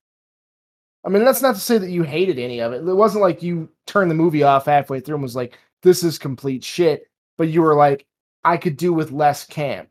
I 1.05 1.09
mean 1.09 1.25
that's 1.25 1.43
not 1.43 1.55
to 1.55 1.61
say 1.61 1.79
that 1.79 1.91
you 1.91 2.05
hated 2.05 2.39
any 2.39 2.61
of 2.61 2.73
it. 2.73 2.87
It 2.87 2.95
wasn't 2.95 3.23
like 3.23 3.43
you 3.43 3.69
turned 3.87 4.11
the 4.11 4.15
movie 4.15 4.45
off 4.45 4.67
halfway 4.67 5.01
through 5.01 5.17
and 5.17 5.23
was 5.23 5.35
like 5.35 5.59
this 5.83 6.05
is 6.05 6.19
complete 6.19 6.63
shit 6.63 7.09
but 7.39 7.49
you 7.49 7.63
were 7.63 7.75
like 7.75 8.05
i 8.45 8.57
could 8.57 8.77
do 8.77 8.93
with 8.93 9.11
less 9.13 9.47
camp. 9.47 9.89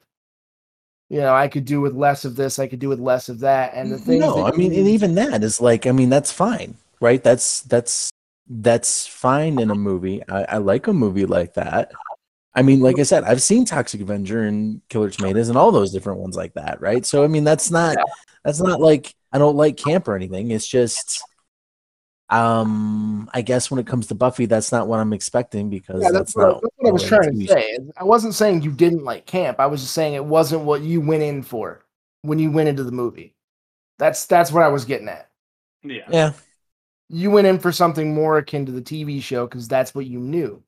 You 1.10 1.22
know 1.22 1.34
i 1.34 1.48
could 1.48 1.66
do 1.66 1.82
with 1.82 1.94
less 1.94 2.24
of 2.26 2.36
this 2.36 2.60
i 2.60 2.68
could 2.68 2.80
do 2.80 2.90
with 2.90 3.00
less 3.00 3.30
of 3.30 3.40
that. 3.40 3.74
And 3.74 3.92
the 3.92 3.98
thing 3.98 4.20
no 4.20 4.46
i 4.46 4.52
mean 4.52 4.74
and 4.74 4.88
even 4.88 5.16
that 5.16 5.44
is 5.44 5.60
like 5.60 5.88
i 5.88 5.92
mean 5.92 6.10
that's 6.10 6.32
fine 6.32 6.76
right? 7.02 7.22
That's 7.22 7.62
that's 7.62 8.11
that's 8.60 9.08
fine 9.08 9.60
in 9.60 9.72
a 9.72 9.76
movie 9.76 10.22
i, 10.28 10.44
I 10.44 10.58
like 10.58 10.88
a 10.88 10.94
movie 10.94 11.26
like 11.26 11.54
that 11.54 11.92
i 12.54 12.62
mean 12.62 12.82
like 12.82 13.00
i 13.00 13.04
said 13.04 13.24
i've 13.24 13.42
seen 13.42 13.64
toxic 13.64 14.02
avenger 14.02 14.44
and 14.44 14.82
killer 14.90 15.10
tomatoes 15.10 15.48
and 15.48 15.58
all 15.58 15.72
those 15.72 15.94
different 15.94 16.20
ones 16.20 16.36
like 16.36 16.54
that 16.56 16.82
right 16.82 17.06
so 17.06 17.24
i 17.24 17.28
mean 17.28 17.46
that's 17.46 17.72
not 17.72 17.96
that's 18.44 18.60
not 18.60 18.82
like 18.82 19.16
i 19.32 19.38
don't 19.38 19.56
like 19.56 19.78
camp 19.78 20.08
or 20.10 20.16
anything 20.18 20.52
it's 20.52 20.68
just 20.68 21.24
um 22.30 23.30
i 23.34 23.42
guess 23.42 23.72
when 23.72 23.80
it 23.80 23.88
comes 23.88 24.08
to 24.08 24.16
buffy 24.16 24.46
that's 24.46 24.72
not 24.72 24.86
what 24.86 25.00
i'm 25.00 25.14
expecting 25.14 25.70
because 25.70 26.02
Yeah, 26.02 26.12
that's, 26.12 26.34
that's, 26.34 26.36
what, 26.36 26.44
not 26.44 26.62
that's 26.62 26.74
what 26.78 26.90
I 26.90 26.92
was 26.92 27.04
trying 27.04 27.40
to 27.40 27.48
say. 27.48 27.78
I 27.96 28.04
wasn't 28.04 28.36
saying 28.36 28.64
you 28.64 28.72
didn't 28.72 29.04
like 29.04 29.26
camp. 29.26 29.60
I 29.60 29.68
was 29.68 29.82
just 29.82 29.94
saying 29.94 30.14
it 30.14 30.24
wasn't 30.24 30.64
what 30.64 30.82
you 30.82 31.02
went 31.02 31.24
in 31.24 31.44
for 31.44 31.86
when 32.22 32.40
you 32.40 32.52
went 32.52 32.70
into 32.70 32.86
the 32.86 32.92
movie. 32.92 33.34
That's 34.00 34.26
that's 34.26 34.52
what 34.52 34.64
I 34.64 34.70
was 34.70 34.86
getting 34.86 35.10
at. 35.10 35.30
Yeah. 35.84 36.06
yeah 36.10 36.32
You 37.14 37.30
went 37.30 37.46
in 37.46 37.60
for 37.60 37.74
something 37.74 38.14
more 38.14 38.38
akin 38.38 38.66
to 38.66 38.72
the 38.72 38.82
TV 38.82 39.22
show 39.22 39.46
because 39.46 39.68
that's 39.68 39.94
what 39.94 40.06
you 40.06 40.20
knew. 40.20 40.64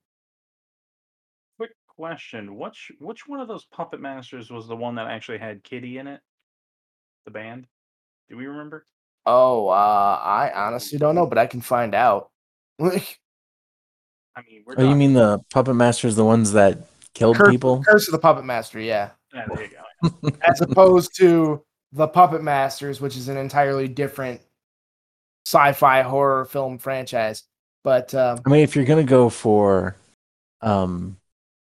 Quick 1.58 1.72
question: 1.88 2.58
Which 2.58 2.92
which 3.00 3.26
one 3.28 3.40
of 3.40 3.48
those 3.48 3.64
puppet 3.66 4.02
masters 4.02 4.52
was 4.52 4.68
the 4.68 4.76
one 4.76 4.96
that 4.96 5.08
actually 5.08 5.38
had 5.38 5.64
Kitty 5.64 6.00
in 6.00 6.08
it? 6.08 6.20
The 7.24 7.32
band? 7.32 7.66
Do 8.30 8.36
we 8.36 8.46
remember? 8.46 8.86
Oh, 9.26 9.70
uh, 9.70 10.20
I 10.22 10.52
honestly 10.54 11.00
don't 11.00 11.16
know, 11.16 11.26
but 11.26 11.38
I 11.38 11.48
can 11.48 11.62
find 11.62 11.96
out. 11.96 12.30
Curse 12.78 13.16
I 14.36 14.42
mean, 14.42 14.64
we're 14.66 14.76
oh 14.78 14.90
you 14.90 14.96
mean 14.96 15.14
the 15.14 15.40
puppet 15.54 15.76
masters 15.76 16.16
the 16.16 16.26
ones 16.26 16.52
that 16.54 16.80
killed 17.14 17.38
people 17.48 17.84
Curse 17.84 18.08
of 18.08 18.14
the 18.14 18.20
Puppet 18.20 18.44
Master, 18.44 18.80
yeah, 18.80 19.12
Yeah, 19.34 19.46
there 19.48 19.64
you 19.64 19.70
go. 19.70 20.32
as 20.48 20.60
opposed 20.60 21.16
to 21.18 21.64
the 21.94 22.08
Puppet 22.08 22.42
Masters, 22.42 23.00
which 23.00 23.16
is 23.16 23.30
an 23.30 23.38
entirely 23.38 23.88
different 23.88 24.42
sci-fi 25.46 26.02
horror 26.02 26.46
film 26.46 26.78
franchise. 26.78 27.44
But 27.84 28.14
um, 28.14 28.40
I 28.46 28.50
mean, 28.50 28.62
if 28.62 28.76
you're 28.76 28.86
gonna 28.86 29.04
go 29.04 29.30
for 29.30 29.96
um 30.62 31.18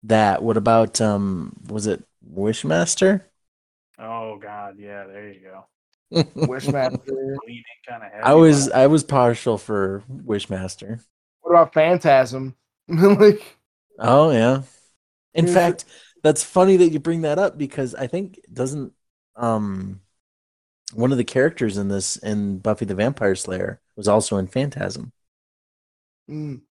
that, 0.04 0.44
what 0.44 0.58
about 0.58 1.02
um 1.02 1.56
was 1.68 1.88
it 1.88 2.04
Wishmaster? 2.34 3.24
Oh 4.00 4.38
God, 4.38 4.76
yeah, 4.78 5.06
there 5.06 5.30
you 5.30 5.42
go. 5.42 5.66
Wishmaster. 6.46 7.38
Kind 7.88 8.04
of. 8.04 8.10
I 8.24 8.34
was 8.34 8.70
I 8.72 8.88
was 8.88 9.04
partial 9.04 9.58
for 9.58 10.04
Wishmaster. 10.12 11.02
What 11.42 11.52
about 11.52 11.74
Phantasm? 11.74 12.56
like, 12.88 13.58
Oh 14.00 14.32
yeah. 14.32 14.64
In 15.34 15.48
fact, 15.48 15.86
that's 16.24 16.44
funny 16.44 16.78
that 16.78 16.90
you 16.90 17.00
bring 17.00 17.22
that 17.22 17.40
up 17.40 17.58
because 17.58 17.96
I 17.96 18.08
think 18.08 18.40
doesn't 18.52 18.94
um 19.36 20.02
one 20.94 21.12
of 21.12 21.18
the 21.18 21.24
characters 21.24 21.78
in 21.78 21.88
this 21.88 22.18
in 22.18 22.60
Buffy 22.60 22.86
the 22.86 22.96
Vampire 22.96 23.36
Slayer 23.36 23.80
was 23.96 24.08
also 24.08 24.38
in 24.38 24.48
Phantasm. 24.48 25.12
mm. 26.30 26.62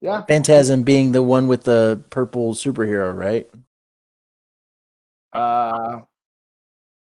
yeah, 0.00 0.22
Phantasm 0.22 0.82
being 0.82 1.12
the 1.12 1.22
one 1.22 1.48
with 1.48 1.64
the 1.64 2.02
purple 2.10 2.54
superhero, 2.54 3.14
right? 3.16 3.48
Uh, 5.32 6.00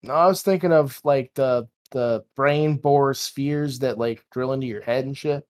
no, 0.02 0.14
I 0.14 0.26
was 0.26 0.42
thinking 0.42 0.72
of 0.72 1.00
like 1.04 1.32
the 1.34 1.68
the 1.90 2.24
brain 2.36 2.76
bore 2.76 3.14
spheres 3.14 3.80
that 3.80 3.98
like 3.98 4.24
drill 4.32 4.52
into 4.52 4.66
your 4.66 4.82
head 4.82 5.04
and 5.04 5.16
shit. 5.16 5.46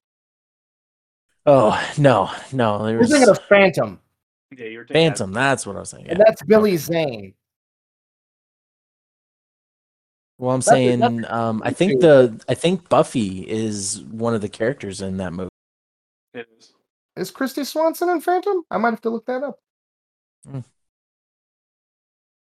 Oh 1.46 1.80
no, 1.98 2.30
no, 2.52 2.78
there 2.84 2.92
You're 2.92 3.00
was 3.00 3.10
thinking 3.10 3.28
of 3.28 3.38
Phantom, 3.48 4.00
Yeah, 4.56 4.66
you're 4.66 4.84
taking 4.84 4.94
that- 5.04 5.18
Phantom. 5.18 5.32
That's 5.32 5.66
what 5.66 5.76
I 5.76 5.80
was 5.80 5.90
saying. 5.90 6.06
and 6.08 6.20
that's 6.20 6.42
Billy 6.44 6.70
Okay. 6.72 6.76
Zane. 6.78 7.34
Well, 10.42 10.50
I'm 10.50 10.58
That's 10.58 10.70
saying, 10.70 10.98
that's 10.98 11.32
um, 11.32 11.62
I 11.64 11.70
think 11.70 12.00
the 12.00 12.36
I 12.48 12.54
think 12.54 12.88
Buffy 12.88 13.48
is 13.48 14.02
one 14.10 14.34
of 14.34 14.40
the 14.40 14.48
characters 14.48 15.00
in 15.00 15.18
that 15.18 15.32
movie. 15.32 15.50
It 16.34 16.48
is. 16.58 16.74
Is 17.14 17.30
Kristy 17.30 17.64
Swanson 17.64 18.08
in 18.08 18.20
Phantom? 18.20 18.64
I 18.68 18.78
might 18.78 18.90
have 18.90 19.00
to 19.02 19.10
look 19.10 19.24
that 19.26 19.44
up. 19.44 19.60
Hmm. 20.44 20.58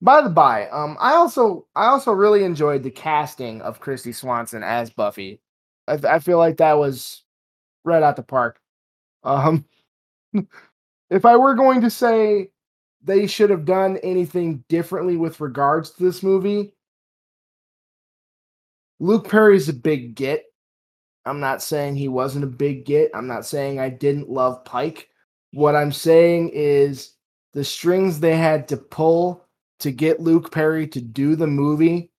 By 0.03 0.21
the 0.21 0.29
by, 0.29 0.69
um, 0.69 0.97
I 0.99 1.13
also 1.13 1.65
I 1.75 1.87
also 1.87 2.11
really 2.11 2.43
enjoyed 2.43 2.83
the 2.83 2.91
casting 2.91 3.59
of 3.63 3.81
Kristy 3.81 4.13
Swanson 4.13 4.61
as 4.61 4.91
Buffy. 4.91 5.41
I, 5.87 5.93
I 6.07 6.19
feel 6.19 6.37
like 6.37 6.57
that 6.57 6.77
was 6.77 7.23
right 7.85 8.03
out 8.03 8.17
the 8.17 8.21
park. 8.21 8.59
Um, 9.23 9.65
if 11.09 11.25
I 11.25 11.37
were 11.37 11.55
going 11.55 11.81
to 11.81 11.89
say 11.89 12.51
they 13.01 13.25
should 13.25 13.49
have 13.49 13.65
done 13.65 13.97
anything 14.03 14.63
differently 14.69 15.17
with 15.17 15.41
regards 15.41 15.89
to 15.89 16.03
this 16.03 16.21
movie, 16.21 16.73
Luke 18.99 19.29
Perry's 19.29 19.69
a 19.69 19.73
big 19.73 20.15
get. 20.15 20.45
I'm 21.25 21.39
not 21.39 21.61
saying 21.61 21.95
he 21.95 22.07
wasn't 22.07 22.43
a 22.43 22.47
big 22.47 22.85
get. 22.85 23.11
I'm 23.13 23.27
not 23.27 23.45
saying 23.45 23.79
I 23.79 23.89
didn't 23.89 24.29
love 24.29 24.65
Pike. 24.65 25.09
What 25.51 25.75
I'm 25.75 25.91
saying 25.91 26.49
is 26.53 27.13
the 27.53 27.63
strings 27.63 28.19
they 28.19 28.35
had 28.35 28.67
to 28.69 28.77
pull 28.77 29.45
to 29.79 29.91
get 29.91 30.19
Luke 30.19 30.51
Perry 30.51 30.87
to 30.87 31.01
do 31.01 31.35
the 31.35 31.47
movie, 31.47 32.11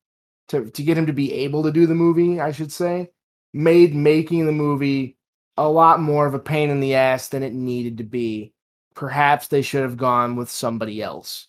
to, 0.49 0.71
to 0.71 0.83
get 0.83 0.97
him 0.97 1.07
to 1.07 1.13
be 1.13 1.33
able 1.33 1.63
to 1.63 1.73
do 1.73 1.87
the 1.87 1.95
movie, 1.95 2.41
I 2.41 2.53
should 2.53 2.73
say, 2.73 3.11
made 3.53 3.95
making 3.95 4.47
the 4.47 4.53
movie 4.53 5.17
a 5.57 5.69
lot 5.69 6.01
more 6.01 6.27
of 6.27 6.35
a 6.35 6.39
pain 6.39 6.71
in 6.71 6.81
the 6.81 6.95
ass 6.95 7.29
than 7.29 7.43
it 7.43 7.53
needed 7.53 7.99
to 7.99 8.05
be. 8.05 8.55
Perhaps 8.95 9.49
they 9.49 9.63
should 9.63 9.83
have 9.83 9.97
gone 9.97 10.37
with 10.37 10.51
somebody 10.51 11.03
else 11.03 11.49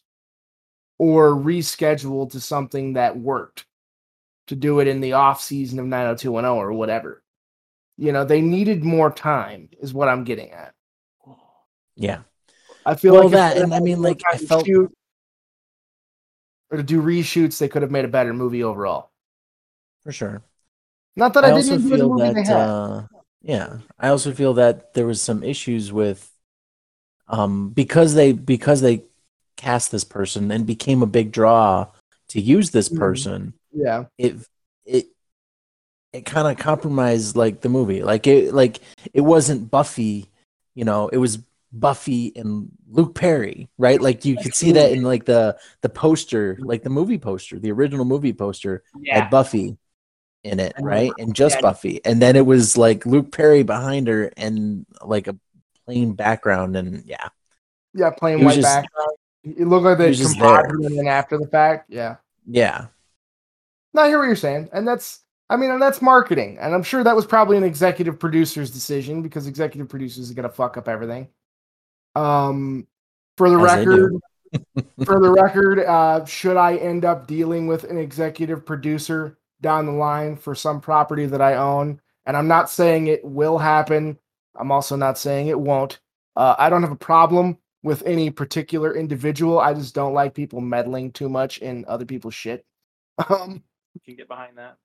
or 0.98 1.30
rescheduled 1.30 2.32
to 2.32 2.40
something 2.40 2.94
that 2.94 3.18
worked 3.18 3.66
to 4.52 4.56
do 4.58 4.82
it 4.82 4.88
in 4.90 5.00
the 5.00 5.14
off 5.14 5.42
season 5.42 5.80
of 5.80 5.86
90210 5.86 6.44
or 6.52 6.74
whatever. 6.74 7.24
You 7.98 8.12
know, 8.12 8.26
they 8.26 8.42
needed 8.42 8.84
more 8.84 9.10
time, 9.10 9.70
is 9.80 9.94
what 9.94 10.10
I'm 10.10 10.26
getting 10.26 10.52
at. 10.52 10.74
Yeah, 11.96 12.24
I 12.86 12.96
feel 12.96 13.14
Well, 13.14 13.24
like 13.24 13.32
that, 13.32 13.58
and 13.58 13.74
I 13.74 13.80
mean, 13.80 14.02
like, 14.02 14.22
I 14.30 14.38
felt- 14.38 14.66
shoot 14.66 14.92
or 16.70 16.78
to 16.78 16.84
do 16.84 17.02
reshoots, 17.02 17.60
they 17.60 17.70
could 17.70 17.82
have 17.82 17.92
made 17.92 18.04
a 18.06 18.10
better 18.10 18.34
movie 18.34 18.64
overall. 18.64 19.10
for 20.04 20.12
sure. 20.12 20.42
Not 21.16 21.34
that 21.36 21.46
I 21.46 21.50
I, 21.50 21.52
also 21.52 21.78
didn't 21.78 21.90
the 21.90 21.96
feel 21.98 22.10
they 22.18 22.34
that 22.34 22.48
had. 22.48 22.56
uh, 22.58 23.04
yeah, 23.42 23.78
I 24.00 24.08
also 24.10 24.34
feel 24.34 24.54
that 24.56 24.94
there 24.94 25.06
was 25.06 25.22
some 25.22 25.44
issues 25.44 25.92
with 25.94 26.30
um 27.28 27.70
because 27.70 28.16
they 28.16 28.34
because 28.34 28.82
they 28.82 29.06
cast 29.56 29.92
this 29.92 30.04
person 30.04 30.52
and 30.52 30.66
became 30.66 31.04
a 31.04 31.06
big 31.08 31.32
draw 31.32 31.88
to 32.30 32.42
use 32.42 32.72
this 32.72 32.90
Mhm. 32.90 32.98
person. 32.98 33.54
Yeah, 33.74 34.06
It 34.18 34.36
it 34.86 35.08
it 36.14 36.26
kind 36.26 36.48
of 36.48 36.58
compromised 36.58 37.36
like 37.36 37.62
the 37.62 37.70
movie. 37.70 38.04
Like 38.04 38.28
it 38.28 38.54
like 38.54 38.80
it 39.14 39.22
wasn't 39.22 39.72
Buffy, 39.72 40.30
you 40.76 40.86
know, 40.86 41.08
it 41.08 41.18
was 41.18 41.40
Buffy 41.72 42.34
and 42.36 42.70
Luke 42.90 43.16
Perry, 43.16 43.70
right? 43.78 44.02
Like 44.02 44.26
you 44.26 44.36
could 44.36 44.54
see 44.54 44.74
that 44.74 44.92
in 44.92 45.04
like 45.04 45.26
the 45.26 45.58
the 45.82 45.90
poster, 45.90 46.58
like 46.60 46.84
the 46.84 46.90
movie 46.90 47.18
poster, 47.18 47.60
the 47.60 47.72
original 47.72 48.06
movie 48.06 48.34
poster 48.34 48.84
yeah, 49.00 49.22
had 49.22 49.30
Buffy 49.30 49.78
in 50.44 50.60
it, 50.60 50.74
right? 50.82 51.12
And 51.18 51.34
just 51.34 51.56
yeah. 51.56 51.62
Buffy. 51.62 52.02
And 52.04 52.22
then 52.22 52.36
it 52.36 52.46
was 52.46 52.78
like 52.78 53.06
Luke 53.06 53.32
Perry 53.32 53.64
behind 53.64 54.08
her 54.08 54.32
and 54.36 54.86
like 55.02 55.28
a 55.28 55.38
plain 55.86 56.14
background 56.14 56.76
and 56.76 57.04
yeah. 57.06 57.30
yeah, 57.94 58.10
plain 58.10 58.44
white 58.44 58.56
just- 58.56 58.68
background. 58.68 59.12
It 59.44 59.68
looked 59.68 59.86
like 59.86 59.98
they 59.98 60.10
was 60.10 60.20
just 60.20 60.38
composited 60.38 60.92
him 60.92 61.00
in 61.00 61.08
after 61.08 61.36
the 61.36 61.48
fact. 61.48 61.90
Yeah. 61.90 62.18
Yeah. 62.46 62.88
No, 63.94 64.04
I 64.04 64.08
hear 64.08 64.20
what 64.20 64.26
you're 64.26 64.36
saying, 64.36 64.70
and 64.74 64.88
that's 64.88 65.22
I 65.50 65.58
mean, 65.58 65.72
and 65.72 65.82
that's 65.82 66.02
marketing, 66.02 66.58
and 66.60 66.74
I'm 66.74 66.84
sure 66.84 67.04
that 67.04 67.16
was 67.16 67.26
probably 67.26 67.58
an 67.58 67.64
executive 67.64 68.20
producer's 68.20 68.72
decision 68.72 69.22
because 69.22 69.48
executive 69.48 69.90
producers 69.90 70.32
are 70.32 70.34
gonna 70.34 70.50
fuck 70.50 70.78
up 70.78 70.88
everything. 70.88 71.28
Um, 72.16 72.88
for 73.38 73.50
the 73.50 73.58
As 73.58 73.86
record, 73.86 74.14
for 75.06 75.20
the 75.20 75.30
record, 75.30 75.80
uh, 75.80 76.26
should 76.26 76.58
I 76.58 76.78
end 76.78 77.06
up 77.06 77.28
dealing 77.28 77.68
with 77.68 77.84
an 77.84 77.98
executive 77.98 78.66
producer 78.66 79.38
down 79.62 79.86
the 79.86 79.92
line 79.92 80.36
for 80.36 80.56
some 80.56 80.82
property 80.82 81.26
that 81.26 81.42
I 81.42 81.56
own, 81.56 82.00
and 82.26 82.38
I'm 82.38 82.48
not 82.48 82.70
saying 82.70 83.08
it 83.08 83.24
will 83.24 83.58
happen, 83.58 84.18
I'm 84.56 84.72
also 84.72 84.96
not 84.96 85.18
saying 85.18 85.48
it 85.48 85.60
won't. 85.60 86.00
Uh, 86.36 86.56
I 86.58 86.70
don't 86.70 86.84
have 86.84 86.92
a 86.92 86.96
problem 86.96 87.58
with 87.84 88.04
any 88.06 88.30
particular 88.30 88.96
individual. 88.96 89.60
I 89.60 89.74
just 89.74 89.96
don't 89.96 90.14
like 90.14 90.34
people 90.34 90.62
meddling 90.62 91.12
too 91.12 91.30
much 91.30 91.58
in 91.60 91.86
other 91.88 92.06
people's 92.06 92.36
shit. 92.36 92.66
Um, 93.30 93.62
can 94.00 94.16
get 94.16 94.28
behind 94.28 94.58
that. 94.58 94.78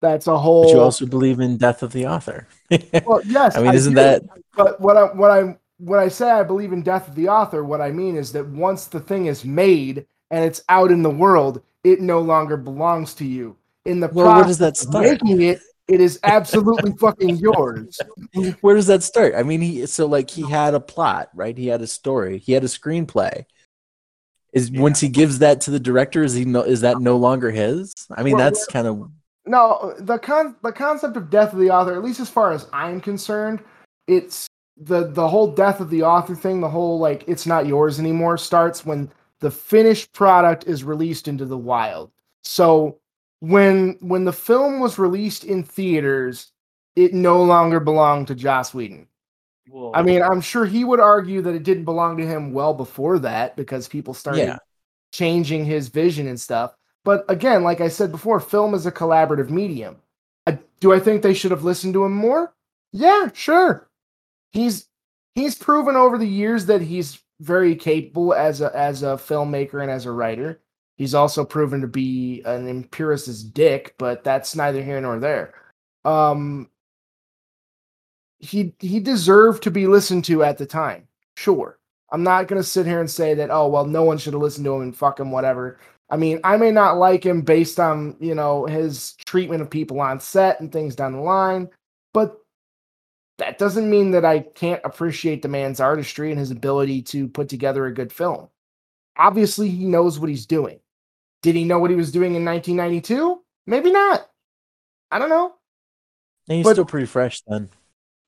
that's 0.00 0.26
a 0.26 0.38
whole. 0.38 0.64
But 0.64 0.72
you 0.72 0.80
also 0.80 1.06
believe 1.06 1.40
in 1.40 1.56
death 1.56 1.82
of 1.82 1.92
the 1.92 2.06
author. 2.06 2.46
well, 3.04 3.20
yes. 3.24 3.56
I 3.56 3.62
mean, 3.62 3.74
isn't 3.74 3.92
do, 3.92 3.96
that 3.96 4.22
But 4.56 4.80
what 4.80 4.96
I 4.96 5.04
what 5.06 5.30
I 5.30 5.56
when 5.78 5.98
I 5.98 6.08
say 6.08 6.30
I 6.30 6.42
believe 6.42 6.72
in 6.72 6.82
death 6.82 7.08
of 7.08 7.14
the 7.14 7.28
author, 7.28 7.64
what 7.64 7.80
I 7.80 7.90
mean 7.90 8.16
is 8.16 8.32
that 8.32 8.46
once 8.46 8.86
the 8.86 9.00
thing 9.00 9.26
is 9.26 9.44
made 9.44 10.06
and 10.30 10.44
it's 10.44 10.62
out 10.68 10.90
in 10.90 11.02
the 11.02 11.10
world, 11.10 11.62
it 11.84 12.00
no 12.00 12.20
longer 12.20 12.56
belongs 12.56 13.14
to 13.14 13.24
you. 13.24 13.56
In 13.86 14.00
the 14.00 14.08
well, 14.08 14.26
where 14.26 14.44
does 14.44 14.58
process 14.58 14.58
that 14.58 14.68
of 14.68 14.76
start? 14.76 15.04
making 15.04 15.42
it, 15.42 15.60
it 15.88 16.00
is 16.00 16.20
absolutely 16.22 16.92
fucking 16.92 17.36
yours. 17.36 17.98
Where 18.60 18.76
does 18.76 18.86
that 18.86 19.02
start? 19.02 19.34
I 19.34 19.42
mean, 19.42 19.60
he 19.60 19.86
so 19.86 20.06
like 20.06 20.30
he 20.30 20.48
had 20.48 20.74
a 20.74 20.80
plot, 20.80 21.30
right? 21.34 21.56
He 21.56 21.66
had 21.66 21.82
a 21.82 21.86
story, 21.86 22.38
he 22.38 22.52
had 22.52 22.62
a 22.62 22.68
screenplay. 22.68 23.44
Is 24.52 24.70
Yeah. 24.70 24.80
once 24.82 25.00
he 25.00 25.08
gives 25.08 25.38
that 25.38 25.60
to 25.62 25.70
the 25.70 25.80
director, 25.80 26.22
is 26.22 26.34
he 26.34 26.44
no 26.44 26.62
is 26.62 26.80
that 26.80 27.00
no 27.00 27.16
longer 27.16 27.50
his? 27.50 27.94
I 28.16 28.22
mean, 28.22 28.34
Well, 28.34 28.44
that's 28.44 28.66
kind 28.66 28.86
of 28.86 29.10
No, 29.46 29.94
the 29.98 30.18
con 30.18 30.56
the 30.62 30.72
concept 30.72 31.16
of 31.16 31.30
death 31.30 31.52
of 31.52 31.58
the 31.58 31.70
author, 31.70 31.94
at 31.94 32.02
least 32.04 32.20
as 32.20 32.28
far 32.28 32.52
as 32.52 32.66
I'm 32.72 33.00
concerned, 33.00 33.60
it's 34.06 34.46
the 34.76 35.08
the 35.08 35.28
whole 35.28 35.52
death 35.52 35.80
of 35.80 35.90
the 35.90 36.02
author 36.02 36.34
thing, 36.34 36.60
the 36.60 36.68
whole 36.68 36.98
like 36.98 37.24
it's 37.28 37.46
not 37.46 37.66
yours 37.66 37.98
anymore 38.00 38.38
starts 38.38 38.84
when 38.84 39.10
the 39.40 39.50
finished 39.50 40.12
product 40.12 40.66
is 40.66 40.84
released 40.84 41.28
into 41.28 41.44
the 41.46 41.58
wild. 41.58 42.10
So 42.42 42.98
when 43.40 43.96
when 44.00 44.24
the 44.24 44.32
film 44.32 44.80
was 44.80 44.98
released 44.98 45.44
in 45.44 45.62
theaters, 45.62 46.52
it 46.96 47.14
no 47.14 47.42
longer 47.42 47.80
belonged 47.80 48.26
to 48.28 48.34
Joss 48.34 48.74
Whedon. 48.74 49.06
Well, 49.70 49.92
I 49.94 50.02
mean, 50.02 50.22
I'm 50.22 50.40
sure 50.40 50.66
he 50.66 50.84
would 50.84 51.00
argue 51.00 51.42
that 51.42 51.54
it 51.54 51.62
didn't 51.62 51.84
belong 51.84 52.16
to 52.18 52.26
him 52.26 52.52
well 52.52 52.74
before 52.74 53.18
that 53.20 53.56
because 53.56 53.88
people 53.88 54.14
started 54.14 54.40
Yeah. 54.46 54.58
changing 55.12 55.64
his 55.64 55.88
vision 55.88 56.26
and 56.26 56.40
stuff. 56.40 56.74
But 57.04 57.24
again, 57.28 57.62
like 57.62 57.80
I 57.80 57.88
said 57.88 58.10
before, 58.10 58.40
film 58.40 58.74
is 58.74 58.86
a 58.86 58.92
collaborative 58.92 59.48
medium. 59.48 59.96
I, 60.46 60.58
do 60.80 60.92
I 60.92 60.98
think 61.00 61.22
they 61.22 61.34
should 61.34 61.50
have 61.52 61.64
listened 61.64 61.94
to 61.94 62.04
him 62.04 62.14
more? 62.14 62.52
Yeah, 62.92 63.30
sure. 63.32 63.88
He's 64.52 64.86
he's 65.34 65.54
proven 65.54 65.94
over 65.96 66.18
the 66.18 66.26
years 66.26 66.66
that 66.66 66.82
he's 66.82 67.20
very 67.40 67.76
capable 67.76 68.34
as 68.34 68.60
a 68.60 68.76
as 68.76 69.02
a 69.02 69.16
filmmaker 69.16 69.80
and 69.80 69.90
as 69.90 70.04
a 70.06 70.12
writer. 70.12 70.60
He's 70.96 71.14
also 71.14 71.44
proven 71.44 71.80
to 71.80 71.86
be 71.86 72.42
an 72.44 72.68
empiricist 72.68 73.54
dick, 73.54 73.94
but 73.98 74.24
that's 74.24 74.54
neither 74.56 74.82
here 74.82 75.00
nor 75.00 75.18
there. 75.18 75.54
Um, 76.04 76.68
he 78.40 78.74
he 78.78 79.00
deserved 79.00 79.62
to 79.64 79.70
be 79.70 79.86
listened 79.86 80.24
to 80.26 80.42
at 80.42 80.58
the 80.58 80.66
time. 80.66 81.06
Sure. 81.36 81.78
I'm 82.12 82.22
not 82.22 82.48
gonna 82.48 82.62
sit 82.62 82.86
here 82.86 83.00
and 83.00 83.10
say 83.10 83.34
that, 83.34 83.50
oh 83.50 83.68
well, 83.68 83.84
no 83.86 84.02
one 84.02 84.18
should 84.18 84.32
have 84.32 84.42
listened 84.42 84.64
to 84.64 84.74
him 84.74 84.82
and 84.82 84.96
fuck 84.96 85.20
him, 85.20 85.30
whatever. 85.30 85.78
I 86.08 86.16
mean, 86.16 86.40
I 86.42 86.56
may 86.56 86.72
not 86.72 86.96
like 86.98 87.24
him 87.24 87.42
based 87.42 87.78
on, 87.78 88.16
you 88.18 88.34
know, 88.34 88.66
his 88.66 89.14
treatment 89.26 89.62
of 89.62 89.70
people 89.70 90.00
on 90.00 90.18
set 90.18 90.60
and 90.60 90.72
things 90.72 90.96
down 90.96 91.12
the 91.12 91.20
line, 91.20 91.68
but 92.12 92.36
that 93.38 93.58
doesn't 93.58 93.88
mean 93.88 94.10
that 94.10 94.24
I 94.24 94.40
can't 94.40 94.80
appreciate 94.84 95.40
the 95.42 95.48
man's 95.48 95.78
artistry 95.80 96.30
and 96.30 96.38
his 96.38 96.50
ability 96.50 97.02
to 97.02 97.28
put 97.28 97.48
together 97.48 97.86
a 97.86 97.94
good 97.94 98.12
film. 98.12 98.48
Obviously, 99.16 99.68
he 99.68 99.84
knows 99.84 100.18
what 100.18 100.28
he's 100.28 100.46
doing. 100.46 100.80
Did 101.42 101.54
he 101.54 101.64
know 101.64 101.78
what 101.78 101.90
he 101.90 101.96
was 101.96 102.12
doing 102.12 102.34
in 102.34 102.44
1992? 102.44 103.40
Maybe 103.66 103.92
not. 103.92 104.28
I 105.10 105.18
don't 105.18 105.30
know. 105.30 105.54
And 106.48 106.56
he's 106.56 106.64
But- 106.64 106.72
still 106.72 106.84
pretty 106.84 107.06
fresh 107.06 107.40
then. 107.46 107.70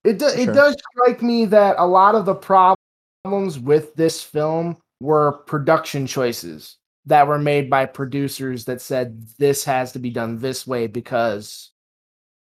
It 0.04 0.18
do, 0.18 0.26
it 0.26 0.44
Sure. 0.46 0.54
does 0.54 0.76
strike 0.92 1.22
me 1.22 1.44
that 1.46 1.76
a 1.78 1.86
lot 1.86 2.14
of 2.14 2.24
the 2.26 2.34
problems 2.34 3.58
with 3.58 3.94
this 3.94 4.22
film 4.22 4.76
were 5.00 5.32
production 5.46 6.06
choices 6.06 6.76
that 7.06 7.26
were 7.26 7.38
made 7.38 7.68
by 7.68 7.86
producers 7.86 8.64
that 8.66 8.80
said 8.80 9.26
this 9.38 9.64
has 9.64 9.92
to 9.92 9.98
be 9.98 10.10
done 10.10 10.38
this 10.38 10.66
way 10.66 10.86
because 10.86 11.70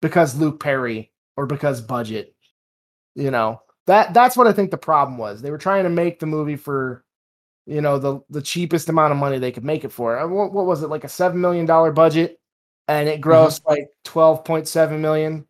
because 0.02 0.34
Luke 0.38 0.60
Perry 0.60 1.12
or 1.36 1.46
because 1.46 1.80
budget. 1.80 2.34
You 3.16 3.30
know, 3.30 3.60
that 3.86 4.14
that's 4.14 4.36
what 4.36 4.46
I 4.46 4.52
think 4.52 4.70
the 4.70 4.78
problem 4.78 5.18
was. 5.18 5.42
They 5.42 5.50
were 5.50 5.58
trying 5.58 5.84
to 5.84 5.90
make 5.90 6.20
the 6.20 6.26
movie 6.26 6.56
for 6.56 7.04
you 7.66 7.80
know 7.80 7.98
the 7.98 8.20
the 8.30 8.42
cheapest 8.42 8.88
amount 8.88 9.12
of 9.12 9.18
money 9.18 9.38
they 9.38 9.52
could 9.52 9.64
make 9.64 9.84
it 9.84 9.92
for. 9.92 10.18
Uh, 10.18 10.28
What, 10.28 10.52
what 10.52 10.66
was 10.66 10.82
it 10.82 10.88
like 10.88 11.04
a 11.04 11.08
7 11.08 11.40
million 11.40 11.66
dollar 11.66 11.92
budget 11.92 12.38
and 12.88 13.08
it 13.08 13.20
grossed 13.20 13.62
like 13.66 13.88
12.7 14.04 14.98
million. 15.00 15.46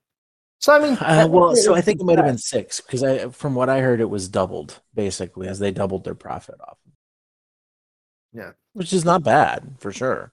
So 0.61 0.75
I 0.75 0.79
mean, 0.79 0.93
Uh, 0.99 1.27
well, 1.31 1.49
technically 1.49 1.63
so 1.63 1.75
I 1.75 1.81
think 1.81 2.01
it 2.01 2.05
might 2.05 2.19
have 2.19 2.27
been 2.27 2.39
six 2.39 2.81
because 2.81 3.03
I, 3.03 3.29
from 3.31 3.55
what 3.55 3.69
I 3.71 3.81
heard, 3.81 4.01
it 4.01 4.11
was 4.11 4.29
doubled 4.29 4.81
basically 4.95 5.49
as 5.49 5.59
they 5.59 5.71
doubled 5.71 6.05
their 6.05 6.15
profit 6.15 6.57
off. 6.61 6.79
Yeah. 8.33 8.53
which 8.75 8.93
is 8.93 9.05
not 9.05 9.25
bad 9.25 9.75
for 9.81 9.91
sure. 9.93 10.33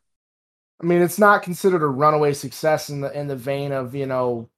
I 0.80 0.86
mean, 0.86 1.02
it's 1.02 1.18
not 1.18 1.42
considered 1.42 1.82
a 1.82 1.88
runaway 1.88 2.34
success 2.34 2.90
in 2.90 3.02
the 3.02 3.12
in 3.18 3.28
the 3.28 3.36
vein 3.36 3.72
of 3.72 3.96
you 3.96 4.06
know 4.06 4.50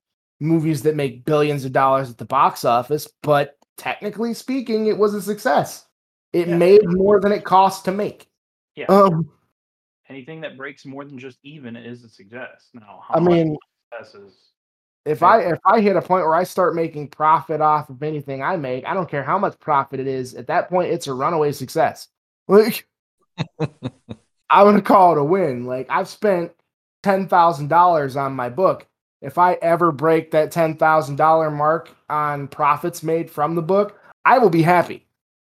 movies 0.41 0.81
that 0.83 0.95
make 0.95 1.23
billions 1.23 1.63
of 1.63 1.71
dollars 1.71 2.09
at 2.09 2.17
the 2.17 2.25
box 2.25 2.65
office, 2.65 3.07
but 3.23 3.57
technically 3.77 4.33
speaking, 4.33 4.87
it 4.87 4.97
was 4.97 5.13
a 5.13 5.21
success. 5.21 5.85
It 6.33 6.47
Yeah. 6.49 6.57
made 6.57 6.81
more 6.85 7.21
than 7.21 7.31
it 7.31 7.45
cost 7.45 7.85
to 7.85 7.91
make. 7.91 8.29
Yeah. 8.75 8.87
Um, 8.87 9.31
Anything 10.09 10.41
that 10.41 10.57
breaks 10.57 10.85
more 10.85 11.05
than 11.05 11.19
just 11.19 11.37
even 11.43 11.75
is 11.75 12.03
a 12.03 12.09
success. 12.09 12.69
Now, 12.73 13.01
how 13.07 13.15
I 13.15 13.19
much 13.19 13.31
mean, 13.33 13.57
success 13.93 14.15
is 14.15 14.51
if 15.05 15.23
I 15.23 15.41
if 15.41 15.59
I 15.65 15.81
hit 15.81 15.95
a 15.95 16.01
point 16.01 16.25
where 16.25 16.35
I 16.35 16.43
start 16.43 16.75
making 16.75 17.09
profit 17.09 17.61
off 17.61 17.89
of 17.89 18.03
anything 18.03 18.43
I 18.43 18.57
make, 18.57 18.85
I 18.85 18.93
don't 18.93 19.09
care 19.09 19.23
how 19.23 19.37
much 19.37 19.59
profit 19.59 19.99
it 19.99 20.07
is. 20.07 20.35
At 20.35 20.47
that 20.47 20.69
point, 20.69 20.91
it's 20.91 21.07
a 21.07 21.13
runaway 21.13 21.51
success. 21.51 22.07
Like, 22.47 22.87
I'm 23.59 23.69
gonna 24.49 24.81
call 24.81 25.13
it 25.13 25.17
a 25.17 25.23
win. 25.23 25.65
Like 25.65 25.87
I've 25.89 26.07
spent 26.07 26.51
ten 27.03 27.27
thousand 27.27 27.67
dollars 27.69 28.15
on 28.15 28.33
my 28.35 28.49
book. 28.49 28.87
If 29.21 29.37
I 29.37 29.53
ever 29.55 29.91
break 29.91 30.31
that 30.31 30.51
ten 30.51 30.75
thousand 30.77 31.15
dollar 31.15 31.51
mark 31.51 31.89
on 32.09 32.47
profits 32.47 33.03
made 33.03 33.29
from 33.29 33.55
the 33.55 33.61
book, 33.61 33.99
I 34.25 34.39
will 34.39 34.49
be 34.49 34.61
happy. 34.61 35.07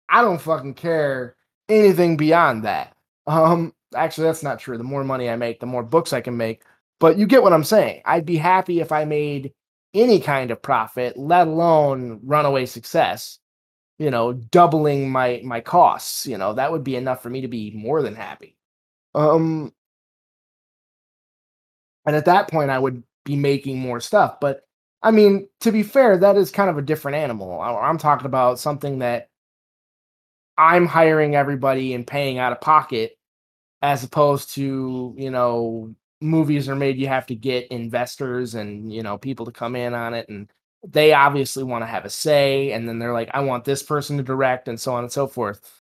I 0.09 0.23
don't 0.23 0.41
fucking 0.41 0.75
care 0.75 1.37
anything 1.69 2.17
beyond 2.17 2.65
that. 2.65 2.97
Um, 3.27 3.75
actually, 3.95 4.29
that's 4.29 4.43
not 4.43 4.59
true. 4.59 4.79
The 4.79 4.85
more 4.85 5.05
money 5.05 5.29
I 5.29 5.37
make, 5.37 5.61
the 5.61 5.67
more 5.67 5.83
books 5.83 6.13
I 6.13 6.21
can 6.21 6.37
make. 6.37 6.63
But 6.99 7.19
you 7.19 7.27
get 7.27 7.43
what 7.43 7.53
I'm 7.53 7.65
saying. 7.65 8.03
I'd 8.05 8.27
be 8.27 8.37
happy 8.37 8.81
if 8.81 8.93
I 8.93 9.05
made 9.05 9.53
any 9.95 10.21
kind 10.21 10.51
of 10.51 10.63
profit, 10.63 11.17
let 11.17 11.47
alone 11.47 12.21
runaway 12.25 12.67
success. 12.67 13.39
You 13.99 14.11
know, 14.11 14.35
doubling 14.35 15.11
my 15.11 15.41
my 15.45 15.61
costs. 15.61 16.27
You 16.27 16.37
know, 16.39 16.55
that 16.55 16.71
would 16.73 16.85
be 16.85 16.97
enough 16.97 17.23
for 17.23 17.31
me 17.31 17.43
to 17.43 17.49
be 17.49 17.71
more 17.71 18.03
than 18.03 18.15
happy. 18.15 18.57
Um, 19.15 19.73
and 22.07 22.15
at 22.15 22.27
that 22.27 22.49
point, 22.49 22.71
I 22.71 22.79
would 22.79 23.03
be 23.25 23.37
making 23.37 23.79
more 23.79 24.01
stuff. 24.01 24.39
But 24.41 24.63
I 25.03 25.11
mean, 25.11 25.49
to 25.61 25.73
be 25.73 25.83
fair, 25.83 26.19
that 26.19 26.37
is 26.37 26.51
kind 26.51 26.71
of 26.71 26.79
a 26.79 26.83
different 26.83 27.17
animal. 27.17 27.61
I'm 27.61 27.99
talking 27.99 28.27
about 28.27 28.59
something 28.59 29.01
that 29.01 29.29
I'm 30.59 30.87
hiring 30.87 31.35
everybody 31.35 31.95
and 31.95 32.07
paying 32.07 32.39
out 32.39 32.53
of 32.53 32.61
pocket, 32.61 33.19
as 33.83 34.05
opposed 34.05 34.55
to 34.55 35.15
you 35.17 35.31
know 35.31 35.95
movies 36.21 36.69
are 36.69 36.77
made 36.77 36.97
you 36.99 37.07
have 37.07 37.27
to 37.27 37.35
get 37.35 37.67
investors 37.69 38.55
and 38.55 38.93
you 38.93 39.03
know 39.03 39.19
people 39.19 39.47
to 39.47 39.53
come 39.53 39.77
in 39.77 39.95
on 39.95 40.15
it 40.15 40.29
and 40.29 40.51
they 40.87 41.13
obviously 41.13 41.63
want 41.65 41.83
to 41.83 41.87
have 41.87 42.05
a 42.05 42.11
say 42.11 42.73
and 42.73 42.89
then 42.89 42.99
they're 42.99 43.13
like 43.13 43.31
i 43.35 43.41
want 43.41 43.65
this 43.65 43.83
person 43.83 44.17
to 44.17 44.23
direct 44.23 44.69
and 44.69 44.81
so 44.81 44.95
on 44.95 45.05
and 45.05 45.13
so 45.13 45.27
forth 45.27 45.83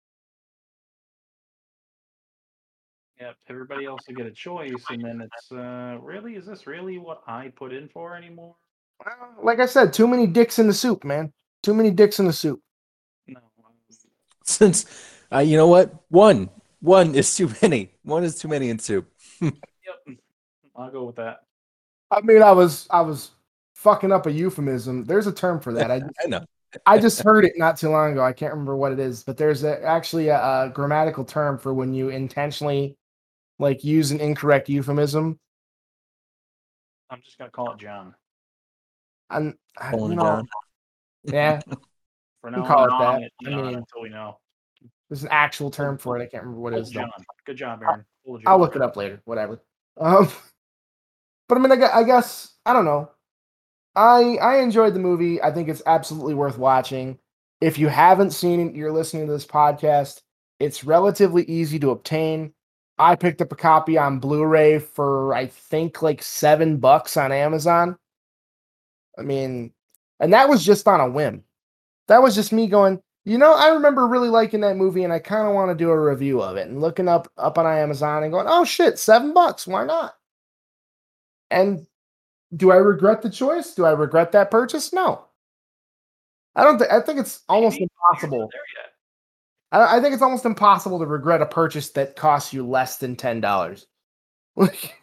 yeah, 3.19 3.33
everybody 3.49 3.85
else 3.85 4.03
to 4.05 4.13
get 4.13 4.25
a 4.25 4.31
choice, 4.31 4.83
and 4.89 5.03
then 5.03 5.21
it's 5.21 5.51
uh, 5.51 5.97
really 6.01 6.35
is 6.35 6.47
this 6.47 6.65
really 6.65 6.97
what 6.97 7.21
I 7.27 7.49
put 7.55 7.71
in 7.71 7.87
for 7.87 8.15
anymore? 8.15 8.55
Well, 9.05 9.35
like 9.43 9.59
i 9.59 9.65
said 9.65 9.93
too 9.93 10.07
many 10.07 10.27
dicks 10.27 10.59
in 10.59 10.67
the 10.67 10.73
soup 10.73 11.03
man 11.03 11.33
too 11.63 11.73
many 11.73 11.91
dicks 11.91 12.19
in 12.19 12.25
the 12.25 12.33
soup 12.33 12.61
No. 13.27 13.39
um, 13.65 13.73
Since 14.43 14.85
uh, 15.31 15.39
you 15.39 15.57
know 15.57 15.67
what, 15.67 15.93
one 16.09 16.49
one 16.81 17.15
is 17.15 17.33
too 17.35 17.51
many. 17.61 17.93
One 18.03 18.23
is 18.23 18.37
too 18.39 18.47
many 18.47 18.69
in 18.69 18.79
soup. 18.79 19.07
Yep. 20.07 20.17
I'll 20.75 20.91
go 20.91 21.03
with 21.03 21.17
that. 21.17 21.41
i 22.11 22.21
mean 22.21 22.41
i 22.41 22.51
was 22.51 22.87
i 22.91 23.01
was 23.01 23.31
fucking 23.75 24.11
up 24.11 24.25
a 24.25 24.31
euphemism 24.31 25.03
there's 25.05 25.27
a 25.27 25.31
term 25.33 25.59
for 25.59 25.73
that 25.73 25.91
i 25.91 25.95
I 26.23 26.27
know. 26.27 26.45
I 26.85 26.97
just 26.99 27.21
heard 27.21 27.43
it 27.43 27.51
not 27.57 27.75
too 27.75 27.89
long 27.89 28.13
ago. 28.13 28.23
I 28.23 28.31
can't 28.31 28.53
remember 28.53 28.77
what 28.77 28.93
it 28.93 28.99
is, 28.99 29.23
but 29.23 29.35
there's 29.35 29.65
a, 29.65 29.83
actually 29.83 30.29
a, 30.29 30.37
a 30.37 30.71
grammatical 30.73 31.25
term 31.25 31.57
for 31.57 31.73
when 31.73 31.93
you 31.93 32.07
intentionally 32.07 32.95
like 33.59 33.83
use 33.83 34.11
an 34.11 34.21
incorrect 34.21 34.69
euphemism. 34.69 35.37
I'm 37.09 37.21
just 37.25 37.37
gonna 37.37 37.51
call 37.51 37.73
it 37.73 37.77
John. 37.79 38.15
And 39.29 39.55
I- 39.77 39.91
Colin 39.91 40.13
you 40.13 40.19
and 40.19 40.19
know, 40.19 40.23
John. 40.37 40.47
yeah, 41.25 41.59
For 42.41 42.51
can 42.51 42.61
now, 42.61 42.65
call 42.65 42.79
I'm 42.83 42.87
it 42.87 42.89
calling 42.91 43.21
that. 43.21 43.31
it 43.41 43.53
I 43.53 43.61
mean, 43.63 43.75
until 43.75 44.01
we 44.01 44.07
know. 44.09 44.37
there's 45.09 45.23
an 45.23 45.29
actual 45.29 45.71
term 45.71 45.97
for 45.97 46.17
it. 46.17 46.23
I 46.23 46.27
can't 46.27 46.43
remember 46.43 46.61
what 46.61 46.71
it 46.71 46.77
Old 46.77 46.85
is. 46.87 46.91
though. 46.93 47.01
John. 47.01 47.11
Good 47.45 47.57
job, 47.57 47.81
Aaron. 47.83 48.05
Old 48.25 48.43
I'll 48.45 48.59
look 48.59 48.77
it 48.77 48.81
up 48.81 48.95
later. 48.95 49.21
Whatever. 49.25 49.61
Um, 50.01 50.29
but 51.47 51.57
I 51.57 51.61
mean, 51.61 51.83
I 51.83 52.03
guess, 52.03 52.55
I 52.65 52.73
don't 52.73 52.85
know. 52.85 53.09
I 53.95 54.37
I 54.41 54.57
enjoyed 54.59 54.93
the 54.93 54.99
movie. 54.99 55.41
I 55.41 55.51
think 55.51 55.67
it's 55.69 55.81
absolutely 55.85 56.33
worth 56.33 56.57
watching. 56.57 57.19
If 57.59 57.77
you 57.77 57.89
haven't 57.89 58.31
seen 58.31 58.59
it, 58.59 58.75
you're 58.75 58.91
listening 58.91 59.27
to 59.27 59.33
this 59.33 59.45
podcast. 59.45 60.21
It's 60.59 60.83
relatively 60.83 61.43
easy 61.43 61.77
to 61.79 61.91
obtain. 61.91 62.53
I 62.97 63.15
picked 63.15 63.41
up 63.41 63.51
a 63.51 63.55
copy 63.55 63.97
on 63.97 64.19
Blu-ray 64.19 64.79
for 64.79 65.33
I 65.33 65.47
think 65.47 66.01
like 66.01 66.23
seven 66.23 66.77
bucks 66.77 67.17
on 67.17 67.31
Amazon. 67.31 67.97
I 69.17 69.23
mean, 69.23 69.73
and 70.19 70.33
that 70.33 70.49
was 70.49 70.63
just 70.63 70.87
on 70.87 71.01
a 71.01 71.09
whim. 71.09 71.43
That 72.07 72.21
was 72.21 72.35
just 72.35 72.53
me 72.53 72.67
going, 72.67 73.01
you 73.25 73.37
know, 73.37 73.53
I 73.53 73.69
remember 73.69 74.07
really 74.07 74.29
liking 74.29 74.61
that 74.61 74.77
movie 74.77 75.03
and 75.03 75.13
I 75.13 75.19
kind 75.19 75.47
of 75.47 75.53
want 75.53 75.69
to 75.69 75.75
do 75.75 75.89
a 75.91 75.99
review 75.99 76.41
of 76.41 76.57
it 76.57 76.67
and 76.67 76.81
looking 76.81 77.07
up 77.07 77.31
up 77.37 77.57
on 77.57 77.65
Amazon 77.65 78.23
and 78.23 78.31
going, 78.31 78.47
oh 78.49 78.65
shit, 78.65 78.97
seven 78.99 79.33
bucks, 79.33 79.67
why 79.67 79.85
not? 79.85 80.15
And 81.49 81.85
do 82.55 82.71
I 82.71 82.77
regret 82.77 83.21
the 83.21 83.29
choice? 83.29 83.73
Do 83.75 83.85
I 83.85 83.91
regret 83.91 84.31
that 84.33 84.51
purchase? 84.51 84.91
No. 84.93 85.25
I 86.55 86.63
don't 86.63 86.77
think 86.79 86.91
I 86.91 86.99
think 87.01 87.19
it's 87.19 87.43
almost 87.47 87.75
Maybe. 87.75 87.89
impossible. 88.11 88.37
You're 88.37 88.43
not 88.45 88.51
there 88.51 88.61
yet. 88.83 89.89
I, 89.91 89.97
I 89.97 90.01
think 90.01 90.13
it's 90.13 90.23
almost 90.23 90.45
impossible 90.45 90.99
to 90.99 91.05
regret 91.05 91.41
a 91.41 91.45
purchase 91.45 91.89
that 91.91 92.15
costs 92.15 92.51
you 92.53 92.67
less 92.67 92.97
than 92.97 93.15
ten 93.15 93.41
dollars. 93.41 93.87
Like, 94.57 94.95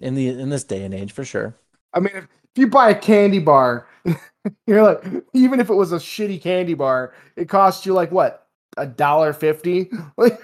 In 0.00 0.16
the 0.16 0.28
in 0.28 0.48
this 0.48 0.64
day 0.64 0.84
and 0.84 0.92
age, 0.92 1.12
for 1.12 1.24
sure. 1.24 1.54
I 1.94 2.00
mean, 2.00 2.12
if, 2.16 2.26
if 2.54 2.60
you 2.60 2.66
buy 2.66 2.90
a 2.90 2.94
candy 2.94 3.38
bar, 3.38 3.86
you're 4.66 4.82
like, 4.82 5.04
even 5.32 5.60
if 5.60 5.70
it 5.70 5.74
was 5.74 5.92
a 5.92 5.96
shitty 5.96 6.40
candy 6.40 6.74
bar, 6.74 7.14
it 7.36 7.48
costs 7.48 7.86
you 7.86 7.94
like 7.94 8.12
what 8.12 8.46
a 8.76 8.86
dollar 8.86 9.32
fifty. 9.32 9.90
Like, 10.16 10.40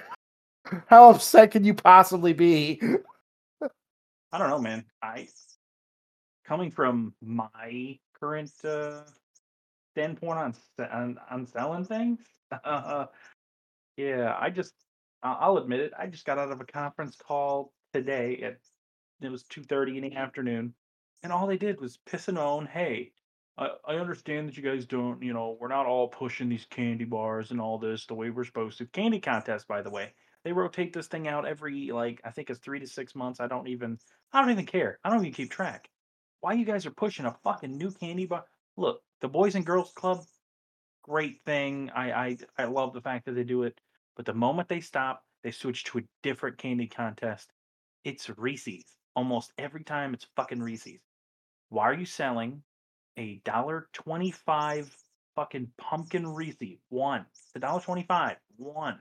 how 0.86 1.11
upset 1.11 1.50
can 1.50 1.64
you 1.64 1.74
possibly 1.74 2.32
be? 2.32 2.80
I 4.32 4.38
don't 4.38 4.50
know, 4.50 4.59
man. 4.59 4.84
I 5.02 5.28
coming 6.44 6.70
from 6.70 7.14
my 7.22 7.98
current 8.18 8.50
uh, 8.64 9.02
standpoint 9.94 10.38
on 10.38 10.54
on, 10.90 11.18
on 11.30 11.46
selling 11.46 11.84
things. 11.84 12.20
Uh, 12.64 13.06
yeah, 13.96 14.36
I 14.38 14.50
just 14.50 14.74
I'll 15.22 15.59
admit 15.59 15.80
it. 15.80 15.92
I 15.98 16.06
just 16.06 16.24
got 16.24 16.38
out 16.38 16.52
of 16.52 16.61
a 16.61 16.64
conference 16.64 17.16
call 17.16 17.72
today 17.92 18.40
at 18.42 18.56
it 19.20 19.30
was 19.30 19.42
two 19.44 19.62
thirty 19.62 19.96
in 19.96 20.04
the 20.04 20.14
afternoon, 20.14 20.74
and 21.23 21.33
all 21.33 21.47
they 21.47 21.59
did 21.59 21.81
was 21.81 21.99
piss 22.07 22.29
and 22.29 22.37
moan. 22.37 22.66
Hey, 22.66 23.12
I, 23.57 23.71
I 23.87 23.95
understand 23.95 24.49
that 24.49 24.57
you 24.57 24.62
guys 24.62 24.87
don't, 24.87 25.23
you 25.23 25.33
know, 25.33 25.57
we're 25.61 25.69
not 25.69 25.87
all 25.87 26.09
pushing 26.09 26.49
these 26.49 26.66
candy 26.71 27.05
bars 27.05 27.51
and 27.51 27.61
all 27.61 27.79
this 27.79 28.07
the 28.07 28.14
way 28.14 28.31
we're 28.31 28.45
supposed 28.45 28.79
to. 28.79 28.87
Candy 28.87 29.21
contest, 29.21 29.66
by 29.66 29.83
the 29.83 29.91
way. 29.91 30.12
They 30.45 30.53
rotate 30.53 30.93
this 30.93 31.09
thing 31.09 31.27
out 31.27 31.47
every 31.47 31.91
like 31.91 32.21
I 32.25 32.31
think 32.31 32.49
it's 32.49 32.61
three 32.61 32.79
to 32.81 32.87
six 32.87 33.14
months. 33.14 33.41
I 33.41 33.49
don't 33.49 33.69
even 33.69 33.99
I 34.33 34.41
don't 34.41 34.51
even 34.51 34.66
care. 34.66 34.99
I 35.05 35.11
don't 35.11 35.21
even 35.21 35.33
keep 35.33 35.51
track. 35.51 35.91
Why 36.41 36.53
you 36.53 36.64
guys 36.64 36.87
are 36.87 36.93
pushing 36.93 37.27
a 37.27 37.37
fucking 37.43 37.77
new 37.77 37.91
candy 37.91 38.27
bar? 38.27 38.45
Look, 38.77 39.03
the 39.21 39.29
Boys 39.29 39.57
and 39.57 39.66
Girls 39.66 39.93
Club, 39.93 40.21
great 41.03 41.41
thing. 41.45 41.91
I 41.95 42.12
I 42.12 42.37
I 42.57 42.64
love 42.64 42.95
the 42.95 43.01
fact 43.01 43.27
that 43.27 43.33
they 43.33 43.45
do 43.45 43.64
it. 43.64 43.79
But 44.16 44.27
the 44.27 44.35
moment 44.35 44.69
they 44.69 44.81
stop, 44.81 45.23
they 45.43 45.51
switch 45.51 45.85
to 45.85 45.99
a 45.99 46.03
different 46.23 46.59
candy 46.59 46.87
contest. 46.87 47.53
It's 48.05 48.31
Reese's. 48.39 48.85
Almost 49.16 49.53
every 49.59 49.83
time 49.83 50.14
it's 50.14 50.27
fucking 50.37 50.62
Reese's. 50.62 51.01
Why 51.71 51.85
are 51.85 51.95
you 51.95 52.07
selling 52.07 52.62
a 53.16 53.41
dollar 53.45 53.89
twenty-five 53.93 54.95
fucking 55.37 55.71
pumpkin 55.79 56.27
Reese? 56.27 56.79
One. 56.89 57.27
It's 57.31 57.57
a 57.57 57.59
dollar 57.61 57.81
twenty-five. 57.81 58.37
One. 58.57 58.99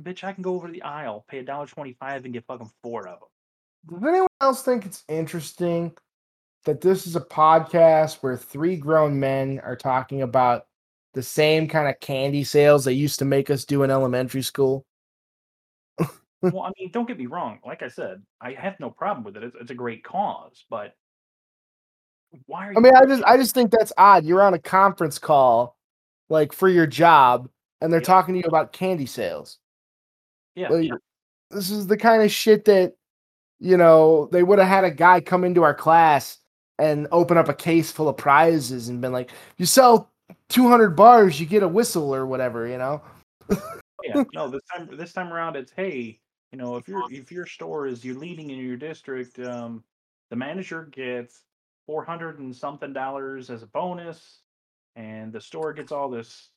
bitch, 0.00 0.24
I 0.24 0.32
can 0.32 0.42
go 0.42 0.54
over 0.54 0.66
to 0.66 0.72
the 0.72 0.82
aisle, 0.82 1.24
pay 1.28 1.38
a 1.38 1.42
dollar 1.42 1.66
twenty-five, 1.66 2.24
and 2.24 2.34
get 2.34 2.46
fucking 2.46 2.70
four 2.82 3.08
of 3.08 3.20
them. 3.20 3.28
Does 3.90 4.08
anyone 4.08 4.28
else 4.40 4.62
think 4.62 4.86
it's 4.86 5.04
interesting 5.08 5.92
that 6.64 6.80
this 6.80 7.06
is 7.06 7.16
a 7.16 7.20
podcast 7.20 8.16
where 8.22 8.36
three 8.36 8.76
grown 8.76 9.20
men 9.20 9.60
are 9.62 9.76
talking 9.76 10.22
about 10.22 10.66
the 11.12 11.22
same 11.22 11.68
kind 11.68 11.88
of 11.88 12.00
candy 12.00 12.44
sales 12.44 12.84
they 12.84 12.92
used 12.92 13.18
to 13.18 13.24
make 13.24 13.50
us 13.50 13.64
do 13.64 13.82
in 13.82 13.90
elementary 13.90 14.42
school? 14.42 14.84
well, 16.40 16.62
I 16.62 16.70
mean, 16.78 16.90
don't 16.90 17.06
get 17.06 17.18
me 17.18 17.26
wrong. 17.26 17.60
Like 17.64 17.82
I 17.82 17.88
said, 17.88 18.22
I 18.40 18.52
have 18.52 18.80
no 18.80 18.90
problem 18.90 19.24
with 19.24 19.36
it. 19.36 19.44
It's, 19.44 19.56
it's 19.60 19.70
a 19.70 19.74
great 19.74 20.02
cause, 20.02 20.64
but 20.70 20.94
why 22.46 22.68
are 22.68 22.72
you? 22.72 22.78
I 22.78 22.80
mean, 22.80 22.94
I 22.96 23.04
just 23.06 23.24
I 23.24 23.36
just 23.36 23.54
think 23.54 23.70
that's 23.70 23.92
odd. 23.98 24.24
You're 24.24 24.42
on 24.42 24.54
a 24.54 24.58
conference 24.58 25.18
call, 25.18 25.76
like 26.28 26.52
for 26.52 26.68
your 26.68 26.86
job, 26.86 27.48
and 27.80 27.92
they're 27.92 28.00
Yeah. 28.00 28.06
talking 28.06 28.34
to 28.34 28.40
you 28.40 28.46
about 28.48 28.72
candy 28.72 29.06
sales. 29.06 29.58
yeah, 30.54 30.68
Like, 30.68 30.88
yeah. 30.88 30.94
this 31.50 31.70
is 31.70 31.86
the 31.86 31.96
kind 31.96 32.22
of 32.22 32.30
shit 32.30 32.64
that 32.66 32.94
you 33.60 33.76
know 33.76 34.28
they 34.32 34.42
would 34.42 34.58
have 34.58 34.68
had 34.68 34.84
a 34.84 34.90
guy 34.90 35.20
come 35.20 35.44
into 35.44 35.62
our 35.62 35.74
class 35.74 36.38
and 36.78 37.06
open 37.12 37.36
up 37.36 37.48
a 37.48 37.54
case 37.54 37.90
full 37.92 38.08
of 38.08 38.16
prizes 38.16 38.88
and 38.88 39.00
been 39.00 39.12
like, 39.12 39.30
"You 39.58 39.66
sell 39.66 40.10
200 40.48 40.90
bars, 40.96 41.38
you 41.38 41.46
get 41.46 41.62
a 41.62 41.68
whistle 41.68 42.14
or 42.14 42.26
whatever," 42.26 42.66
you 42.66 42.78
know. 42.78 43.00
yeah. 44.02 44.24
No, 44.34 44.48
this 44.48 44.62
time 44.74 44.88
this 44.96 45.12
time 45.12 45.32
around, 45.32 45.56
it's 45.56 45.72
hey, 45.72 46.18
you 46.52 46.58
know, 46.58 46.76
if 46.76 46.88
your 46.88 47.02
if 47.12 47.30
your 47.32 47.46
store 47.46 47.86
is 47.86 48.04
you're 48.04 48.18
leading 48.18 48.50
in 48.50 48.58
your 48.58 48.76
district, 48.76 49.38
um, 49.38 49.82
the 50.30 50.36
manager 50.36 50.84
gets 50.92 51.42
four 51.86 52.04
hundred 52.04 52.38
and 52.38 52.54
something 52.54 52.92
dollars 52.92 53.50
as 53.50 53.62
a 53.62 53.66
bonus, 53.66 54.40
and 54.96 55.32
the 55.32 55.40
store 55.40 55.72
gets 55.72 55.92
all 55.92 56.08
this 56.10 56.50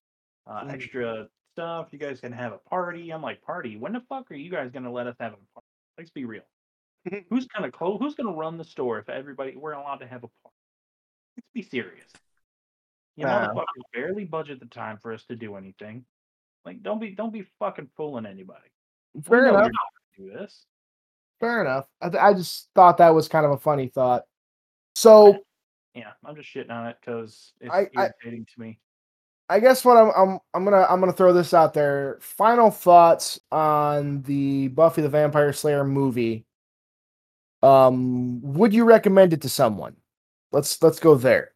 uh, 0.46 0.64
Mm. 0.64 0.72
extra 0.72 1.28
stuff. 1.54 1.90
You 1.92 2.00
guys 2.00 2.20
can 2.22 2.32
have 2.32 2.54
a 2.54 2.60
party. 2.70 3.10
I'm 3.12 3.22
like, 3.22 3.42
party? 3.42 3.78
When 3.78 3.94
the 3.94 4.02
fuck 4.10 4.30
are 4.32 4.36
you 4.36 4.50
guys 4.52 4.72
gonna 4.72 4.92
let 4.92 5.08
us 5.08 5.16
have 5.20 5.34
a 5.34 5.38
party? 5.54 5.68
Let's 5.98 6.12
be 6.12 6.26
real. 6.26 6.44
who's 7.30 7.48
gonna 7.48 7.72
close? 7.72 8.00
Who's 8.00 8.16
gonna 8.16 8.34
run 8.36 8.58
the 8.58 8.64
store 8.64 9.00
if 9.00 9.10
everybody 9.10 9.56
we're 9.56 9.74
allowed 9.74 9.98
to 9.98 10.08
have 10.08 10.24
a 10.24 10.28
party? 10.44 10.56
Let's 11.38 11.48
be 11.54 11.62
serious. 11.62 12.12
You 13.16 13.26
Nah. 13.26 13.50
motherfuckers 13.54 13.64
barely 13.94 14.26
budget 14.26 14.60
the 14.60 14.66
time 14.68 14.98
for 15.00 15.12
us 15.14 15.26
to 15.26 15.36
do 15.36 15.56
anything. 15.56 16.06
Like, 16.66 16.84
don't 16.84 17.00
be 17.00 17.12
don't 17.16 17.34
be 17.34 17.44
fucking 17.60 17.90
fooling 17.98 18.26
anybody. 18.26 18.70
Fair 19.24 19.44
know 19.44 19.50
enough. 19.50 19.64
you're 19.66 19.72
not 19.72 19.82
gonna 20.18 20.32
do 20.32 20.38
this. 20.40 20.66
Fair 21.40 21.62
enough. 21.62 21.88
I, 22.02 22.10
th- 22.10 22.22
I 22.22 22.34
just 22.34 22.70
thought 22.76 22.98
that 22.98 23.14
was 23.16 23.28
kind 23.28 23.46
of 23.46 23.52
a 23.52 23.58
funny 23.58 23.88
thought. 23.88 24.24
So 24.98 25.38
Yeah, 25.94 26.14
I'm 26.26 26.36
just 26.36 26.50
shitting 26.50 26.72
on 26.72 26.88
it 26.88 26.98
because 27.00 27.54
it's 27.62 27.72
I- 27.72 27.88
I- 27.96 28.10
irritating 28.24 28.48
to 28.56 28.60
me. 28.60 28.80
I 29.48 29.60
guess 29.60 29.86
what 29.86 29.96
I'm 29.96 30.12
I'm 30.16 30.40
I'm 30.56 30.64
gonna 30.66 30.86
I'm 30.90 31.00
gonna 31.00 31.14
throw 31.14 31.34
this 31.34 31.54
out 31.54 31.74
there. 31.76 32.18
Final 32.20 32.72
thoughts 32.72 33.40
on 33.52 34.24
the 34.24 34.70
Buffy 34.70 35.04
the 35.04 35.10
Vampire 35.10 35.54
Slayer 35.54 35.86
movie. 35.86 36.46
Um, 37.62 38.42
would 38.42 38.74
you 38.74 38.86
recommend 38.86 39.34
it 39.34 39.42
to 39.44 39.50
someone? 39.50 39.96
Let's 40.52 40.82
let's 40.82 41.00
go 41.00 41.16
there. 41.16 41.54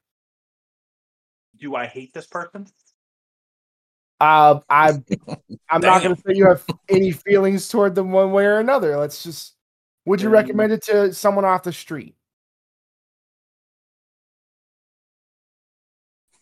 Do 1.57 1.75
I 1.75 1.87
hate 1.87 2.13
this 2.13 2.27
person? 2.27 2.67
Uh, 4.19 4.59
I'm 4.69 5.03
I'm 5.69 5.81
not 5.81 6.03
gonna 6.03 6.15
say 6.15 6.35
you 6.35 6.47
have 6.47 6.63
any 6.87 7.11
feelings 7.11 7.67
toward 7.67 7.95
them 7.95 8.11
one 8.11 8.31
way 8.31 8.45
or 8.45 8.59
another. 8.59 8.97
Let's 8.97 9.23
just. 9.23 9.55
Would 10.05 10.21
you 10.21 10.29
recommend 10.29 10.71
it 10.73 10.83
to 10.83 11.11
someone 11.13 11.45
off 11.45 11.63
the 11.63 11.73
street? 11.73 12.15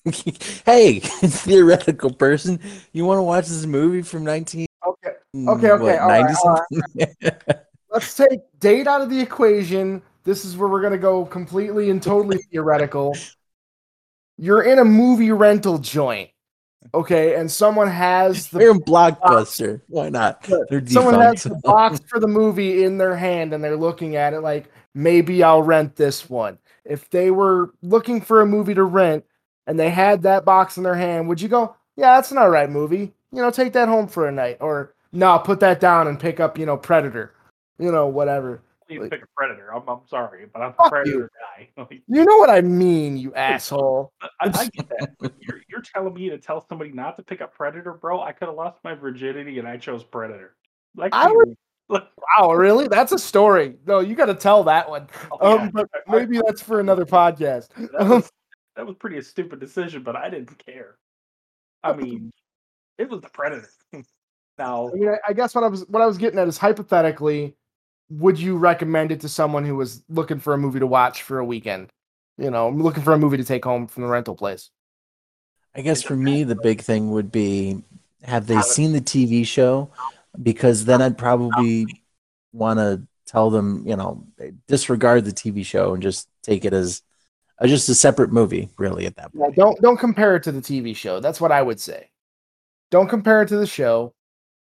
hey, 0.66 1.00
theoretical 1.04 2.14
person, 2.14 2.60
you 2.93 3.06
want 3.06 3.18
to 3.18 3.24
watch 3.24 3.47
this 3.47 3.66
movie 3.66 4.02
from 4.02 4.24
19 4.24 4.66
Okay, 4.86 5.10
mm, 5.36 5.58
Okay, 5.58 5.72
okay, 5.72 5.97
all 5.97 6.08
right, 6.08 6.24
90 6.24 6.36
all 6.43 6.66
right. 6.95 7.58
let's 7.91 8.16
take 8.16 8.39
date 8.60 8.88
out 8.88 9.02
of 9.02 9.10
the 9.10 9.20
equation. 9.20 10.02
This 10.24 10.45
is 10.45 10.56
where 10.56 10.70
we're 10.70 10.82
gonna 10.82 10.97
go 10.97 11.26
completely 11.26 11.89
and 11.89 12.02
totally 12.02 12.38
theoretical. 12.52 13.16
You're 14.38 14.64
in 14.64 14.80
a 14.80 14.86
movie 14.86 15.32
rental 15.32 15.80
joint, 15.80 16.30
okay, 16.93 17.36
and 17.36 17.52
someone 17.52 17.89
has 17.89 18.47
the 18.47 18.60
They're 18.60 18.72
in 18.72 18.80
Blockbuster. 18.80 19.82
Why 19.88 20.10
not? 20.10 20.43
They're 20.70 20.86
someone 20.88 21.20
has 21.20 21.43
the 21.43 21.60
box 21.64 22.00
for 22.08 22.22
the 22.22 22.28
movie 22.28 22.86
in 22.86 22.97
their 22.97 23.18
hand 23.18 23.54
and 23.54 23.62
they're 23.62 23.76
looking 23.76 24.16
at 24.16 24.34
it 24.34 24.39
like 24.39 24.72
maybe 24.93 25.43
I'll 25.43 25.64
rent 25.64 25.95
this 25.97 26.30
one. 26.30 26.58
If 26.86 27.10
they 27.10 27.32
were 27.32 27.74
looking 27.82 28.22
for 28.22 28.41
a 28.41 28.45
movie 28.45 28.74
to 28.76 28.84
rent 28.84 29.26
and 29.70 29.80
they 29.80 29.90
had 29.90 30.24
that 30.24 30.44
box 30.44 30.76
in 30.78 30.84
their 30.84 30.96
hand, 30.96 31.30
would 31.30 31.40
you 31.40 31.48
go, 31.48 31.76
"Yeah, 31.96 32.16
that's 32.16 32.32
an 32.32 32.38
all 32.38 32.50
right 32.50 32.70
movie. 32.70 33.14
You 33.32 33.42
know, 33.42 33.52
take 33.52 33.72
that 33.74 33.88
home 33.88 34.08
for 34.08 34.28
a 34.28 34.32
night." 34.32 34.58
Or, 34.60 34.94
"No, 35.14 35.40
put 35.40 35.62
that 35.62 35.80
down 35.80 36.08
and 36.08 36.20
pick 36.20 36.40
up, 36.42 36.58
you 36.58 36.66
know, 36.66 36.76
Predator." 36.76 37.34
You 37.78 37.92
know, 37.94 38.08
whatever. 38.08 38.62
You 38.90 39.02
Like- 39.04 39.12
pick 39.12 39.22
a 39.24 39.28
predator. 39.38 39.74
I'm, 39.74 39.88
I'm 39.88 40.00
sorry, 40.08 40.48
but 40.52 40.62
I'm 40.64 40.72
a 40.72 40.74
Fuck 40.74 40.86
you. 40.86 40.90
predator 40.90 41.32
guy. 41.78 42.00
You 42.08 42.26
know 42.26 42.38
what 42.40 42.50
I 42.50 42.60
mean, 42.62 43.16
you 43.18 43.34
asshole. 43.36 44.12
I, 44.22 44.28
I 44.48 44.66
get 44.74 44.90
that. 44.90 45.32
You're, 45.40 45.62
you're 45.70 45.82
telling 45.82 46.14
me 46.16 46.30
to 46.32 46.38
tell 46.40 46.66
somebody 46.68 46.92
not 46.92 47.16
to 47.18 47.24
pick 47.24 47.40
up 47.40 47.54
predator, 47.54 47.94
bro? 47.94 48.20
I 48.22 48.32
could 48.34 48.48
have 48.48 48.56
lost 48.58 48.80
my 48.84 48.96
virginity 48.96 49.60
and 49.60 49.68
I 49.68 49.78
chose 49.78 50.04
predator. 50.04 50.56
Like, 50.96 51.14
I 51.14 51.32
would- 51.32 51.56
Wow, 51.90 52.54
really? 52.54 52.88
That's 52.88 53.12
a 53.12 53.18
story. 53.20 53.76
No, 53.88 54.00
you 54.00 54.14
got 54.16 54.26
to 54.28 54.36
tell 54.36 54.64
that 54.66 54.90
one. 54.90 55.08
oh, 55.40 55.58
Um, 55.58 55.60
yeah, 55.66 55.70
but 55.74 55.90
maybe 56.08 56.40
that's 56.46 56.62
for 56.62 56.80
another 56.80 57.06
podcast. 57.06 57.70
that 57.98 58.08
was, 58.08 58.32
that 58.80 58.86
was 58.86 58.96
pretty 58.96 59.18
a 59.18 59.22
stupid 59.22 59.60
decision, 59.60 60.04
but 60.04 60.16
I 60.16 60.30
didn't 60.30 60.58
care. 60.66 60.96
I 61.84 61.92
mean, 61.98 62.32
it 62.98 63.10
was 63.10 63.20
the 63.20 63.28
predator. 63.28 63.68
now, 64.58 64.88
I 64.88 64.94
mean, 64.94 65.10
I, 65.10 65.18
I 65.28 65.34
guess 65.34 65.54
what 65.54 65.66
I 65.66 65.68
was 65.68 65.86
what 65.90 66.02
I 66.02 66.06
was 66.06 66.18
getting 66.18 66.40
at 66.40 66.48
is 66.48 66.58
hypothetically, 66.58 67.56
would 68.10 68.40
you 68.40 68.56
recommend 68.56 69.12
it 69.12 69.20
to 69.22 69.30
someone 69.30 69.66
who 69.66 69.76
was 69.76 70.02
looking 70.08 70.40
for 70.40 70.54
a 70.54 70.58
movie 70.58 70.80
to 70.80 70.88
watch 70.88 71.24
for 71.24 71.40
a 71.40 71.46
weekend? 71.46 71.90
You 72.38 72.52
know, 72.52 72.70
looking 72.70 73.04
for 73.04 73.12
a 73.12 73.18
movie 73.18 73.36
to 73.36 73.44
take 73.44 73.66
home 73.66 73.86
from 73.86 74.04
the 74.04 74.10
rental 74.10 74.34
place. 74.34 74.70
I 75.76 75.82
guess 75.82 76.02
for 76.02 76.16
me, 76.16 76.46
the 76.46 76.56
big 76.56 76.80
thing 76.80 77.12
would 77.12 77.34
be 77.34 77.84
have 78.24 78.48
they 78.48 78.62
seen 78.62 78.94
the 78.94 79.02
TV 79.02 79.46
show? 79.46 79.92
Because 80.42 80.86
then 80.86 81.02
I'd 81.02 81.18
probably 81.18 81.86
want 82.54 82.80
to 82.80 83.02
tell 83.26 83.50
them, 83.50 83.86
you 83.86 83.98
know, 83.98 84.26
disregard 84.70 85.26
the 85.26 85.34
TV 85.34 85.66
show 85.66 85.94
and 85.94 86.02
just 86.02 86.30
take 86.44 86.64
it 86.64 86.74
as 86.74 87.02
uh, 87.60 87.68
just 87.68 87.89
a 87.89 87.95
separate 87.95 88.32
movie, 88.32 88.70
really, 88.78 89.05
at 89.05 89.16
that 89.18 89.32
Yeah, 89.34 89.45
point. 89.45 89.55
don't 89.55 89.82
don't 89.82 89.97
compare 89.97 90.36
it 90.36 90.43
to 90.43 90.51
the 90.51 90.62
TV 90.62 90.95
show. 90.95 91.20
That's 91.20 91.41
what 91.41 91.51
I 91.51 91.62
would 91.62 91.80
say. 91.80 92.10
Don't 92.91 93.10
compare 93.10 93.41
it 93.41 93.47
to 93.49 93.57
the 93.57 93.68
show. 93.68 94.14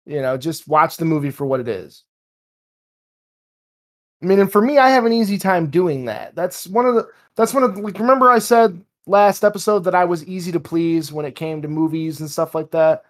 You 0.05 0.21
know, 0.21 0.37
just 0.37 0.67
watch 0.67 0.97
the 0.97 1.05
movie 1.05 1.31
for 1.31 1.45
what 1.45 1.59
it 1.59 1.67
is. 1.67 2.03
I 4.21 4.25
mean, 4.25 4.39
and 4.39 4.51
for 4.51 4.61
me, 4.61 4.77
I 4.77 4.89
have 4.89 5.05
an 5.05 5.13
easy 5.13 5.37
time 5.37 5.69
doing 5.69 6.05
that. 6.05 6.35
That's 6.35 6.67
one 6.67 6.85
of 6.85 6.95
the. 6.95 7.07
That's 7.35 7.53
one 7.53 7.63
of 7.63 7.75
the, 7.75 7.81
like. 7.81 7.99
Remember, 7.99 8.29
I 8.29 8.39
said 8.39 8.81
last 9.05 9.43
episode 9.43 9.79
that 9.79 9.95
I 9.95 10.05
was 10.05 10.25
easy 10.25 10.51
to 10.53 10.59
please 10.59 11.11
when 11.11 11.25
it 11.25 11.35
came 11.35 11.61
to 11.61 11.67
movies 11.67 12.19
and 12.21 12.29
stuff 12.29 12.55
like 12.55 12.71
that. 12.71 13.03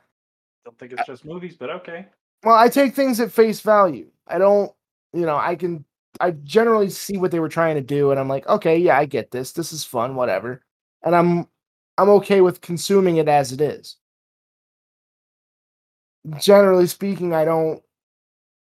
don't 0.65 0.77
think 0.79 0.91
it's 0.93 1.05
just 1.05 1.25
movies, 1.25 1.55
but 1.55 1.69
okay. 1.69 2.07
Well, 2.43 2.55
I 2.55 2.67
take 2.67 2.95
things 2.95 3.19
at 3.19 3.31
face 3.31 3.61
value. 3.61 4.09
I 4.27 4.37
don't, 4.37 4.71
you 5.13 5.25
know, 5.25 5.37
I 5.37 5.55
can 5.55 5.85
I 6.19 6.31
generally 6.31 6.89
see 6.89 7.17
what 7.17 7.31
they 7.31 7.39
were 7.39 7.49
trying 7.49 7.75
to 7.75 7.81
do 7.81 8.11
and 8.11 8.19
I'm 8.19 8.27
like, 8.29 8.47
okay, 8.47 8.77
yeah, 8.77 8.97
I 8.97 9.05
get 9.05 9.31
this. 9.31 9.51
This 9.51 9.73
is 9.73 9.83
fun, 9.83 10.15
whatever. 10.15 10.61
And 11.03 11.15
I'm 11.15 11.47
I'm 11.97 12.09
okay 12.09 12.41
with 12.41 12.61
consuming 12.61 13.17
it 13.17 13.27
as 13.27 13.51
it 13.51 13.61
is. 13.61 13.97
Generally 16.39 16.87
speaking, 16.87 17.33
I 17.33 17.45
don't 17.45 17.81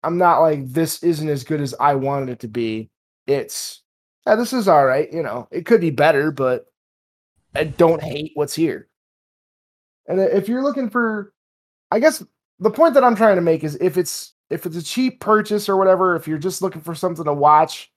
I'm 0.03 0.17
not 0.17 0.39
like 0.39 0.67
this 0.67 1.03
isn't 1.03 1.29
as 1.29 1.43
good 1.43 1.61
as 1.61 1.75
I 1.79 1.95
wanted 1.95 2.29
it 2.29 2.39
to 2.41 2.47
be. 2.47 2.89
It's 3.27 3.83
yeah, 4.25 4.35
this 4.35 4.53
is 4.53 4.67
all 4.67 4.85
right, 4.85 5.11
you 5.11 5.23
know. 5.23 5.47
It 5.51 5.65
could 5.65 5.81
be 5.81 5.91
better, 5.91 6.31
but 6.31 6.65
I 7.55 7.65
don't 7.65 8.01
hate 8.01 8.31
what's 8.35 8.53
here. 8.53 8.87
And 10.07 10.19
if 10.19 10.47
you're 10.49 10.63
looking 10.63 10.89
for 10.89 11.33
I 11.91 11.99
guess 11.99 12.23
the 12.59 12.71
point 12.71 12.93
that 12.93 13.03
I'm 13.03 13.15
trying 13.15 13.35
to 13.35 13.41
make 13.41 13.63
is 13.63 13.75
if 13.81 13.97
it's 13.97 14.33
if 14.51 14.65
it's 14.65 14.75
a 14.77 14.83
cheap 14.83 15.19
purchase 15.19 15.67
or 15.69 15.77
whatever, 15.77 16.15
if 16.15 16.27
you're 16.27 16.37
just 16.37 16.61
looking 16.61 16.81
for 16.81 16.93
something 16.95 17.25
to 17.25 17.33
watch, 17.33 17.91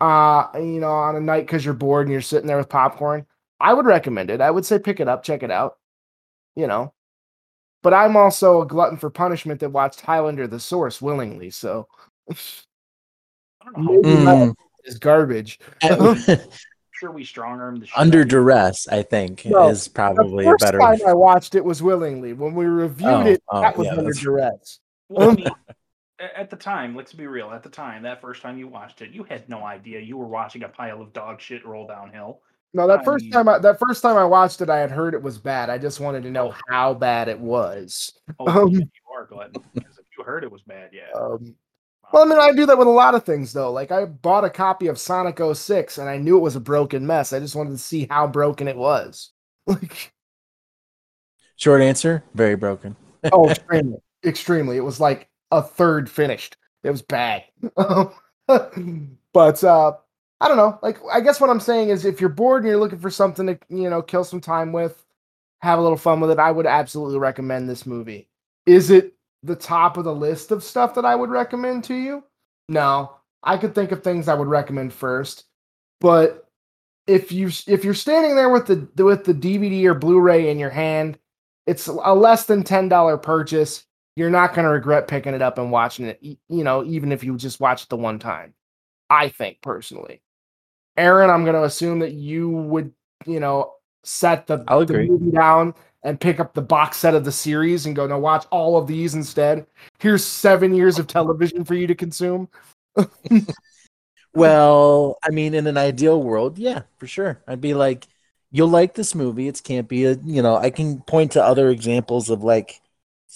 uh, 0.00 0.46
you 0.54 0.80
know, 0.80 0.90
on 0.90 1.16
a 1.16 1.20
night 1.20 1.46
because 1.46 1.64
you're 1.64 1.74
bored 1.74 2.06
and 2.06 2.12
you're 2.12 2.20
sitting 2.22 2.46
there 2.46 2.56
with 2.58 2.68
popcorn, 2.68 3.26
I 3.60 3.72
would 3.74 3.86
recommend 3.86 4.30
it. 4.30 4.40
I 4.40 4.50
would 4.50 4.64
say 4.66 4.78
pick 4.78 5.00
it 5.00 5.08
up, 5.08 5.22
check 5.22 5.42
it 5.42 5.50
out, 5.50 5.76
you 6.54 6.66
know. 6.66 6.92
But 7.82 7.94
I'm 7.94 8.16
also 8.16 8.62
a 8.62 8.66
glutton 8.66 8.98
for 8.98 9.10
punishment 9.10 9.60
that 9.60 9.70
watched 9.70 10.00
Highlander: 10.00 10.46
The 10.46 10.60
Source 10.60 11.00
willingly, 11.00 11.50
so 11.50 11.86
I 12.30 12.34
don't 13.64 14.02
know. 14.02 14.24
How, 14.24 14.36
Mm. 14.36 14.46
that 14.48 14.56
is 14.84 14.98
garbage. 14.98 15.58
sure 16.92 17.10
we 17.12 17.24
strong 17.24 17.60
armed 17.60 17.82
the 17.82 17.86
shit 17.86 17.98
Under 17.98 18.20
out 18.22 18.28
duress, 18.28 18.88
I 18.88 19.02
think, 19.02 19.44
No, 19.44 19.68
is 19.68 19.86
probably 19.88 20.46
a 20.46 20.50
first 20.50 20.64
better. 20.64 20.78
time 20.78 20.98
I 21.06 21.12
watched 21.12 21.54
it 21.54 21.64
was 21.64 21.82
willingly. 21.82 22.32
When 22.32 22.54
we 22.54 22.64
reviewed 22.66 23.08
Oh, 23.10 23.20
it, 23.26 23.42
oh, 23.50 23.60
that 23.60 23.76
was 23.76 23.84
yeah, 23.86 23.90
under 23.92 24.02
that's- 24.04 24.20
duress. 24.22 24.80
Well, 25.08 25.30
I 25.30 25.34
mean, 25.34 25.46
a- 25.46 25.74
at 26.18 26.50
the 26.50 26.56
time, 26.56 26.94
let's 26.96 27.12
be 27.12 27.26
real. 27.26 27.50
At 27.50 27.62
the 27.62 27.68
time, 27.68 28.02
that 28.02 28.20
first 28.20 28.42
time 28.42 28.58
you 28.58 28.68
watched 28.68 29.02
it, 29.02 29.10
you 29.10 29.24
had 29.24 29.48
no 29.48 29.64
idea 29.64 30.00
you 30.00 30.16
were 30.16 30.26
watching 30.26 30.62
a 30.62 30.68
pile 30.68 31.00
of 31.02 31.12
dog 31.12 31.40
shit 31.40 31.64
roll 31.66 31.86
downhill. 31.86 32.40
No, 32.74 32.86
that 32.86 33.00
I 33.00 33.04
first 33.04 33.24
mean- 33.24 33.32
time 33.32 33.48
I 33.48 33.58
that 33.58 33.78
first 33.78 34.02
time 34.02 34.16
I 34.16 34.24
watched 34.24 34.60
it, 34.60 34.68
I 34.70 34.78
had 34.78 34.90
heard 34.90 35.14
it 35.14 35.22
was 35.22 35.38
bad. 35.38 35.70
I 35.70 35.78
just 35.78 36.00
wanted 36.00 36.22
to 36.24 36.30
know 36.30 36.54
how 36.68 36.94
bad 36.94 37.28
it 37.28 37.38
was. 37.38 38.12
Oh, 38.38 38.62
Um, 38.64 38.70
you 38.72 38.86
are 39.14 39.26
glutton. 39.26 39.62
Because 39.74 39.98
if 39.98 40.04
you 40.16 40.24
heard 40.24 40.44
it 40.44 40.50
was 40.50 40.62
bad. 40.62 40.90
Yeah. 40.92 41.10
Um, 41.18 41.54
well, 42.12 42.22
I 42.22 42.26
mean, 42.26 42.38
I 42.38 42.52
do 42.52 42.66
that 42.66 42.78
with 42.78 42.86
a 42.86 42.90
lot 42.90 43.14
of 43.16 43.24
things, 43.24 43.52
though. 43.52 43.72
Like, 43.72 43.90
I 43.90 44.04
bought 44.04 44.44
a 44.44 44.50
copy 44.50 44.86
of 44.86 44.98
Sonic 44.98 45.40
06 45.40 45.98
and 45.98 46.08
I 46.08 46.18
knew 46.18 46.36
it 46.36 46.40
was 46.42 46.54
a 46.54 46.60
broken 46.60 47.04
mess. 47.06 47.32
I 47.32 47.40
just 47.40 47.56
wanted 47.56 47.70
to 47.72 47.78
see 47.78 48.06
how 48.08 48.26
broken 48.26 48.68
it 48.68 48.76
was. 48.76 49.32
Like, 49.66 50.12
Short 51.56 51.80
answer: 51.82 52.22
very 52.34 52.54
broken. 52.54 52.94
oh, 53.32 53.48
extremely, 53.50 53.98
extremely. 54.24 54.76
It 54.76 54.82
was 54.84 55.00
like 55.00 55.28
a 55.50 55.62
third 55.62 56.10
finished. 56.10 56.56
It 56.82 56.90
was 56.90 57.02
bad. 57.02 57.44
but 57.76 59.64
uh, 59.64 59.92
I 60.40 60.48
don't 60.48 60.56
know. 60.56 60.78
Like, 60.82 60.98
I 61.10 61.20
guess 61.20 61.40
what 61.40 61.50
I'm 61.50 61.60
saying 61.60 61.88
is, 61.88 62.04
if 62.04 62.20
you're 62.20 62.30
bored 62.30 62.62
and 62.62 62.70
you're 62.70 62.80
looking 62.80 62.98
for 62.98 63.10
something 63.10 63.46
to, 63.46 63.58
you 63.68 63.90
know, 63.90 64.02
kill 64.02 64.24
some 64.24 64.40
time 64.40 64.72
with, 64.72 65.04
have 65.60 65.78
a 65.78 65.82
little 65.82 65.96
fun 65.96 66.20
with 66.20 66.30
it, 66.30 66.38
I 66.38 66.50
would 66.50 66.66
absolutely 66.66 67.18
recommend 67.18 67.68
this 67.68 67.86
movie. 67.86 68.28
Is 68.66 68.90
it 68.90 69.14
the 69.42 69.56
top 69.56 69.96
of 69.96 70.04
the 70.04 70.14
list 70.14 70.50
of 70.50 70.62
stuff 70.62 70.94
that 70.94 71.04
I 71.04 71.14
would 71.14 71.30
recommend 71.30 71.84
to 71.84 71.94
you? 71.94 72.24
No, 72.68 73.16
I 73.42 73.56
could 73.56 73.74
think 73.74 73.92
of 73.92 74.02
things 74.02 74.28
I 74.28 74.34
would 74.34 74.48
recommend 74.48 74.92
first, 74.92 75.44
but 76.00 76.48
if 77.06 77.30
you 77.30 77.50
if 77.68 77.84
you're 77.84 77.94
standing 77.94 78.34
there 78.34 78.48
with 78.48 78.66
the 78.66 79.04
with 79.04 79.24
the 79.24 79.34
DVD 79.34 79.84
or 79.84 79.94
Blu-ray 79.94 80.50
in 80.50 80.58
your 80.58 80.70
hand, 80.70 81.18
it's 81.66 81.86
a 81.86 82.14
less 82.14 82.46
than 82.46 82.64
ten 82.64 82.88
dollar 82.88 83.16
purchase. 83.16 83.84
You're 84.16 84.30
not 84.30 84.54
going 84.54 84.64
to 84.64 84.70
regret 84.70 85.08
picking 85.08 85.34
it 85.34 85.42
up 85.42 85.58
and 85.58 85.70
watching 85.70 86.06
it. 86.06 86.18
You 86.22 86.38
know, 86.64 86.84
even 86.84 87.12
if 87.12 87.22
you 87.22 87.36
just 87.36 87.60
watch 87.60 87.84
it 87.84 87.88
the 87.90 87.96
one 87.96 88.18
time. 88.18 88.54
I 89.10 89.28
think 89.28 89.62
personally, 89.62 90.20
Aaron, 90.96 91.30
I'm 91.30 91.44
going 91.44 91.54
to 91.56 91.64
assume 91.64 92.00
that 92.00 92.12
you 92.12 92.48
would, 92.50 92.92
you 93.26 93.40
know, 93.40 93.74
set 94.04 94.46
the, 94.46 94.58
the 94.58 95.04
movie 95.08 95.30
down 95.30 95.74
and 96.02 96.20
pick 96.20 96.40
up 96.40 96.54
the 96.54 96.62
box 96.62 96.96
set 96.98 97.14
of 97.14 97.24
the 97.24 97.32
series 97.32 97.86
and 97.86 97.96
go, 97.96 98.06
now 98.06 98.18
watch 98.18 98.46
all 98.50 98.76
of 98.78 98.86
these 98.86 99.14
instead. 99.14 99.66
Here's 99.98 100.24
seven 100.24 100.74
years 100.74 100.98
of 100.98 101.06
television 101.06 101.64
for 101.64 101.74
you 101.74 101.86
to 101.86 101.94
consume. 101.94 102.48
Well, 104.34 105.18
I 105.22 105.30
mean, 105.30 105.54
in 105.54 105.66
an 105.66 105.76
ideal 105.78 106.22
world, 106.22 106.58
yeah, 106.58 106.82
for 106.98 107.06
sure. 107.06 107.42
I'd 107.46 107.60
be 107.60 107.74
like, 107.74 108.06
you'll 108.50 108.68
like 108.68 108.94
this 108.94 109.14
movie. 109.14 109.48
It's 109.48 109.60
campy. 109.60 110.14
uh, 110.14 110.20
You 110.24 110.42
know, 110.42 110.56
I 110.56 110.70
can 110.70 111.00
point 111.02 111.32
to 111.32 111.42
other 111.42 111.70
examples 111.70 112.28
of 112.30 112.42
like 112.44 112.80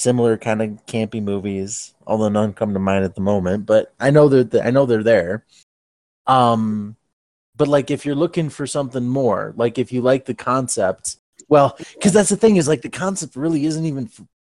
similar 0.01 0.39
kind 0.39 0.63
of 0.63 0.87
campy 0.87 1.23
movies, 1.23 1.95
although 2.07 2.29
none 2.29 2.55
come 2.55 2.73
to 2.73 2.81
mind 2.81 3.05
at 3.05 3.15
the 3.15 3.21
moment. 3.21 3.67
But 3.67 3.93
I 4.01 4.11
know 4.11 4.29
they're 4.29 4.45
th- 4.45 4.65
I 4.65 4.71
know 4.71 4.87
they're 4.87 5.03
there. 5.03 5.45
Um, 6.27 6.97
but 7.57 7.69
like 7.69 7.91
if 7.91 8.07
you're 8.07 8.15
looking 8.15 8.49
for 8.49 8.67
something 8.67 9.07
more, 9.07 9.53
like 9.57 9.79
if 9.79 9.93
you 9.93 10.01
like 10.01 10.25
the 10.25 10.35
concept, 10.35 11.17
well, 11.49 11.77
because 11.95 12.13
that's 12.13 12.31
the 12.31 12.37
thing 12.37 12.57
is 12.57 12.67
like 12.67 12.83
the 12.83 12.89
concept 12.89 13.37
really 13.37 13.67
isn't 13.67 13.85
even 13.85 14.11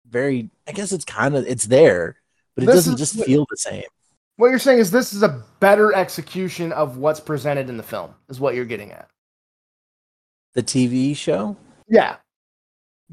very. 0.09 0.51
I 0.67 0.73
guess 0.73 0.93
it's 0.93 1.05
kind 1.05 1.35
of 1.35 1.47
it's 1.47 1.67
there, 1.67 2.17
but 2.55 2.65
it 2.65 2.67
This 2.67 2.77
doesn't 2.77 2.99
just 2.99 3.25
feel 3.25 3.47
the 3.49 3.57
same. 3.57 3.85
What 4.37 4.51
you're 4.51 4.59
saying 4.59 4.79
is 4.79 4.91
this 4.91 5.13
is 5.13 5.23
a 5.23 5.43
better 5.59 5.93
execution 5.95 6.71
of 6.73 6.99
what's 6.99 7.19
presented 7.19 7.69
in 7.69 7.77
the 7.77 7.83
film, 7.83 8.15
is 8.29 8.39
what 8.39 8.55
you're 8.55 8.65
getting 8.65 8.93
at. 8.93 9.09
The 10.55 10.63
TV 10.63 11.17
show. 11.17 11.57
Yeah. 11.89 12.17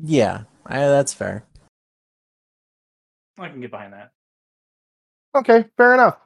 Yeah, 0.01 0.43
I, 0.65 0.79
that's 0.79 1.13
fair. 1.13 1.45
I 3.37 3.49
can 3.49 3.61
get 3.61 3.71
behind 3.71 3.93
that. 3.93 4.11
Okay, 5.35 5.65
fair 5.75 5.93
enough. 5.93 6.17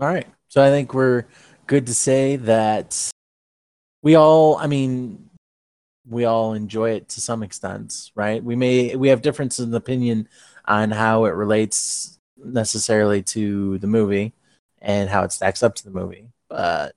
All 0.00 0.08
right. 0.08 0.26
So 0.48 0.62
I 0.62 0.68
think 0.68 0.92
we're 0.92 1.24
good 1.66 1.86
to 1.86 1.94
say 1.94 2.36
that 2.36 3.10
we 4.02 4.16
all, 4.16 4.56
I 4.56 4.66
mean, 4.66 5.30
we 6.06 6.24
all 6.26 6.52
enjoy 6.52 6.90
it 6.90 7.08
to 7.10 7.20
some 7.20 7.42
extent, 7.42 8.10
right? 8.14 8.42
We 8.44 8.56
may, 8.56 8.96
we 8.96 9.08
have 9.08 9.22
differences 9.22 9.66
in 9.66 9.72
opinion 9.74 10.28
on 10.66 10.90
how 10.90 11.24
it 11.24 11.30
relates 11.30 12.18
necessarily 12.36 13.22
to 13.22 13.78
the 13.78 13.86
movie 13.86 14.34
and 14.82 15.08
how 15.08 15.22
it 15.22 15.32
stacks 15.32 15.62
up 15.62 15.74
to 15.76 15.84
the 15.84 15.90
movie. 15.90 16.26
But 16.48 16.94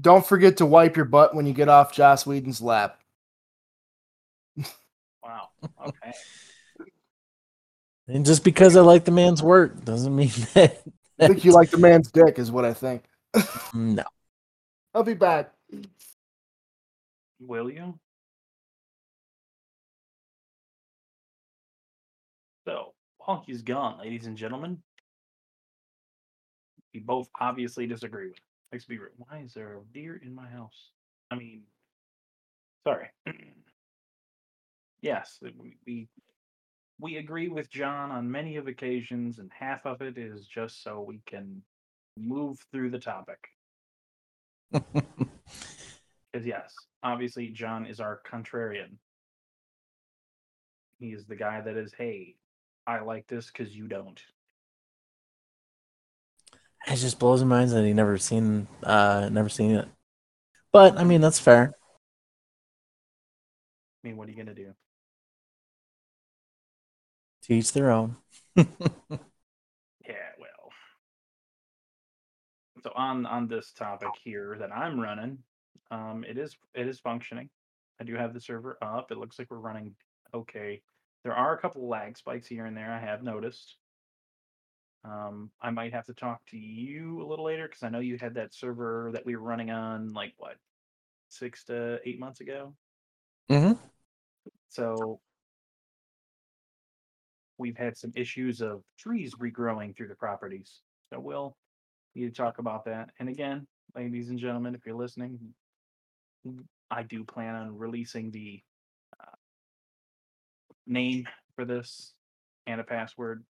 Don't 0.00 0.24
forget 0.26 0.56
to 0.58 0.66
wipe 0.66 0.96
your 0.96 1.04
butt 1.04 1.34
when 1.34 1.46
you 1.46 1.52
get 1.52 1.68
off 1.68 1.92
Joss 1.92 2.24
Whedon's 2.24 2.62
lap. 2.62 2.99
Wow. 5.22 5.48
Okay. 5.86 6.12
and 8.08 8.24
just 8.24 8.44
because 8.44 8.76
I 8.76 8.80
like 8.80 9.04
the 9.04 9.10
man's 9.10 9.42
work 9.42 9.84
doesn't 9.84 10.14
mean 10.14 10.30
that. 10.54 10.82
I 11.18 11.28
think 11.28 11.44
you 11.44 11.52
like 11.52 11.70
the 11.70 11.78
man's 11.78 12.10
dick, 12.10 12.38
is 12.38 12.50
what 12.50 12.64
I 12.64 12.72
think. 12.72 13.04
no. 13.74 14.04
I'll 14.94 15.02
be 15.02 15.14
back. 15.14 15.52
Will 17.40 17.70
you? 17.70 17.98
So, 22.66 22.94
while 23.18 23.42
he's 23.46 23.62
gone, 23.62 23.98
ladies 23.98 24.26
and 24.26 24.36
gentlemen, 24.36 24.82
we 26.92 27.00
both 27.00 27.28
obviously 27.40 27.86
disagree 27.86 28.28
with. 28.28 28.38
Let's 28.72 28.84
be 28.84 28.98
real. 28.98 29.10
Why 29.16 29.42
is 29.44 29.52
there 29.54 29.74
a 29.74 29.80
deer 29.92 30.20
in 30.24 30.34
my 30.34 30.48
house? 30.48 30.90
I 31.30 31.36
mean, 31.36 31.62
sorry. 32.84 33.08
yes, 35.02 35.38
we, 35.42 35.76
we 35.86 36.08
we 37.00 37.16
agree 37.16 37.48
with 37.48 37.70
John 37.70 38.10
on 38.10 38.30
many 38.30 38.56
of 38.56 38.66
occasions, 38.66 39.38
and 39.38 39.50
half 39.58 39.86
of 39.86 40.02
it 40.02 40.18
is 40.18 40.46
just 40.46 40.82
so 40.82 41.00
we 41.00 41.20
can 41.26 41.62
move 42.18 42.58
through 42.72 42.90
the 42.90 42.98
topic. 42.98 43.38
Because 46.32 46.46
yes, 46.46 46.74
obviously 47.02 47.48
John 47.48 47.86
is 47.86 47.98
our 47.98 48.20
contrarian. 48.30 48.98
He 50.98 51.08
is 51.08 51.26
the 51.26 51.34
guy 51.34 51.60
that 51.60 51.76
is, 51.76 51.92
hey, 51.96 52.36
I 52.86 53.00
like 53.00 53.26
this 53.26 53.50
because 53.50 53.74
you 53.74 53.88
don't. 53.88 54.20
It 56.86 56.96
just 56.96 57.18
blows 57.18 57.42
my 57.42 57.58
mind 57.58 57.70
that 57.72 57.84
he 57.84 57.92
never 57.92 58.16
seen, 58.16 58.68
uh, 58.82 59.28
never 59.32 59.48
seen 59.48 59.72
it. 59.72 59.88
But 60.72 60.98
I 60.98 61.04
mean, 61.04 61.20
that's 61.20 61.40
fair. 61.40 61.72
I 64.02 64.08
mean, 64.08 64.16
what 64.16 64.28
are 64.28 64.30
you 64.30 64.36
gonna 64.36 64.54
do? 64.54 64.72
To 67.50 67.56
each 67.56 67.72
their 67.72 67.90
own. 67.90 68.14
Yeah, 68.56 70.30
well. 70.38 70.70
So 72.84 72.92
on 72.94 73.26
on 73.26 73.48
this 73.48 73.72
topic 73.72 74.10
here 74.22 74.56
that 74.60 74.70
I'm 74.70 75.00
running, 75.00 75.38
um, 75.90 76.24
it 76.28 76.38
is 76.38 76.56
it 76.74 76.86
is 76.86 77.00
functioning. 77.00 77.50
I 78.00 78.04
do 78.04 78.14
have 78.14 78.34
the 78.34 78.40
server 78.40 78.78
up. 78.80 79.10
It 79.10 79.18
looks 79.18 79.36
like 79.36 79.50
we're 79.50 79.58
running 79.58 79.96
okay. 80.32 80.80
There 81.24 81.34
are 81.34 81.52
a 81.52 81.58
couple 81.58 81.88
lag 81.88 82.16
spikes 82.16 82.46
here 82.46 82.66
and 82.66 82.76
there. 82.76 82.92
I 82.92 83.00
have 83.00 83.24
noticed. 83.24 83.76
Um, 85.04 85.50
I 85.60 85.70
might 85.70 85.92
have 85.92 86.06
to 86.06 86.14
talk 86.14 86.46
to 86.50 86.56
you 86.56 87.20
a 87.20 87.26
little 87.26 87.46
later 87.46 87.66
because 87.66 87.82
I 87.82 87.88
know 87.88 87.98
you 87.98 88.16
had 88.16 88.34
that 88.34 88.54
server 88.54 89.10
that 89.12 89.26
we 89.26 89.34
were 89.34 89.42
running 89.42 89.72
on 89.72 90.12
like 90.12 90.34
what 90.36 90.54
six 91.30 91.64
to 91.64 91.98
eight 92.04 92.20
months 92.20 92.40
ago. 92.40 92.74
Mm-hmm. 93.50 93.72
So 94.68 95.20
we've 97.60 97.76
had 97.76 97.96
some 97.96 98.12
issues 98.16 98.62
of 98.62 98.82
trees 98.98 99.34
regrowing 99.34 99.94
through 99.94 100.08
the 100.08 100.14
properties. 100.14 100.80
So 101.12 101.20
we'll 101.20 101.56
need 102.14 102.34
to 102.34 102.42
talk 102.42 102.58
about 102.58 102.86
that. 102.86 103.10
And 103.20 103.28
again, 103.28 103.66
ladies 103.94 104.30
and 104.30 104.38
gentlemen, 104.38 104.74
if 104.74 104.80
you're 104.86 104.96
listening, 104.96 105.38
I 106.90 107.02
do 107.02 107.22
plan 107.22 107.54
on 107.54 107.76
releasing 107.76 108.30
the 108.30 108.62
uh, 109.20 109.36
name 110.86 111.28
for 111.54 111.64
this 111.64 112.14
and 112.66 112.80
a 112.80 112.84
password. 112.84 113.44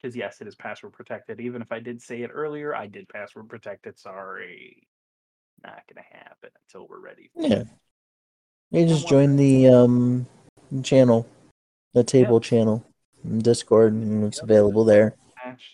Because 0.00 0.16
yes, 0.16 0.40
it 0.40 0.48
is 0.48 0.56
password 0.56 0.94
protected. 0.94 1.38
Even 1.38 1.62
if 1.62 1.70
I 1.70 1.78
did 1.78 2.02
say 2.02 2.22
it 2.22 2.30
earlier, 2.32 2.74
I 2.74 2.86
did 2.86 3.08
password 3.08 3.48
protect 3.48 3.86
it. 3.86 4.00
Sorry, 4.00 4.88
not 5.62 5.82
gonna 5.88 6.04
happen 6.10 6.50
until 6.66 6.88
we're 6.88 6.98
ready. 6.98 7.30
Yeah. 7.36 7.64
You 8.70 8.86
just 8.86 9.06
join 9.06 9.36
the 9.36 9.68
um 9.68 10.26
channel, 10.82 11.28
the 11.92 12.02
table 12.02 12.40
channel, 12.40 12.84
in 12.86 12.91
Discord, 13.38 13.92
and 13.92 14.24
it's 14.24 14.42
available 14.42 14.84
there. 14.84 15.16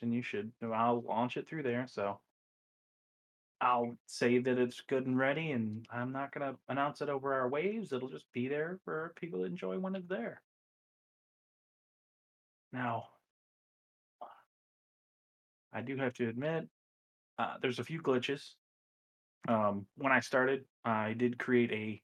and 0.02 0.14
you 0.14 0.22
should 0.22 0.50
I'll 0.62 1.02
launch 1.02 1.36
it 1.36 1.48
through 1.48 1.62
there. 1.62 1.86
So 1.88 2.18
I'll 3.60 3.96
say 4.06 4.38
that 4.38 4.58
it's 4.58 4.80
good 4.80 5.06
and 5.06 5.18
ready 5.18 5.52
and 5.52 5.86
I'm 5.90 6.12
not 6.12 6.32
gonna 6.32 6.54
announce 6.68 7.00
it 7.00 7.08
over 7.08 7.34
our 7.34 7.48
waves. 7.48 7.92
It'll 7.92 8.08
just 8.08 8.30
be 8.32 8.48
there 8.48 8.78
for 8.84 9.12
people 9.16 9.40
to 9.40 9.44
enjoy 9.46 9.78
when 9.78 9.96
it's 9.96 10.08
there. 10.08 10.40
Now 12.72 13.06
I 15.72 15.82
do 15.82 15.96
have 15.96 16.14
to 16.14 16.28
admit, 16.28 16.68
uh, 17.38 17.54
there's 17.60 17.78
a 17.78 17.84
few 17.84 18.02
glitches. 18.02 18.52
Um, 19.46 19.86
when 19.96 20.12
I 20.12 20.20
started, 20.20 20.64
I 20.84 21.12
did 21.12 21.38
create 21.38 21.72
a 21.72 22.02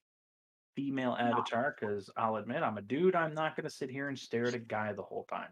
female 0.74 1.16
avatar 1.18 1.76
because 1.78 2.10
I'll 2.16 2.36
admit 2.36 2.62
I'm 2.62 2.78
a 2.78 2.82
dude. 2.82 3.14
I'm 3.14 3.34
not 3.34 3.56
going 3.56 3.64
to 3.64 3.70
sit 3.74 3.90
here 3.90 4.08
and 4.08 4.18
stare 4.18 4.46
at 4.46 4.54
a 4.54 4.58
guy 4.58 4.92
the 4.92 5.02
whole 5.02 5.26
time. 5.30 5.50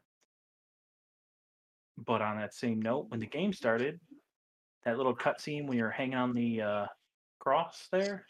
But 1.99 2.23
on 2.23 2.39
that 2.39 2.55
same 2.55 2.81
note, 2.83 3.11
when 3.11 3.21
the 3.21 3.27
game 3.27 3.53
started, 3.53 4.01
that 4.85 4.97
little 4.97 5.15
cutscene 5.15 5.67
when 5.67 5.79
you're 5.79 5.91
hanging 5.91 6.15
on 6.17 6.35
the 6.35 6.61
uh, 6.63 6.87
cross 7.39 7.89
there, 7.93 8.27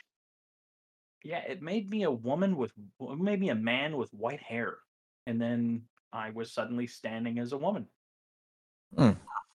Yeah, 1.25 1.39
it 1.49 1.63
made 1.63 1.89
me 1.89 2.03
a 2.03 2.11
woman 2.11 2.57
with 2.57 2.73
it 3.01 3.19
made 3.19 3.41
me 3.41 3.51
a 3.51 3.55
man 3.55 3.97
with 3.97 4.13
white 4.13 4.43
hair, 4.43 4.79
and 5.27 5.41
then 5.41 5.83
I 6.13 6.31
was 6.31 6.53
suddenly 6.53 6.87
standing 6.87 7.39
as 7.39 7.53
a 7.53 7.59
woman. 7.59 7.87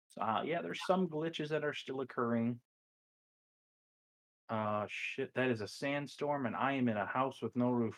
So, 0.10 0.22
uh, 0.22 0.44
yeah, 0.46 0.62
there's 0.62 0.86
some 0.86 1.08
glitches 1.08 1.50
that 1.50 1.64
are 1.66 1.74
still 1.74 2.02
occurring. 2.02 2.60
Uh, 4.50 4.86
shit, 4.88 5.34
that 5.34 5.50
is 5.50 5.62
a 5.62 5.68
sandstorm, 5.68 6.46
and 6.46 6.56
I 6.56 6.74
am 6.74 6.88
in 6.88 6.98
a 6.98 7.06
house 7.06 7.42
with 7.42 7.56
no 7.56 7.72
roof. 7.72 7.96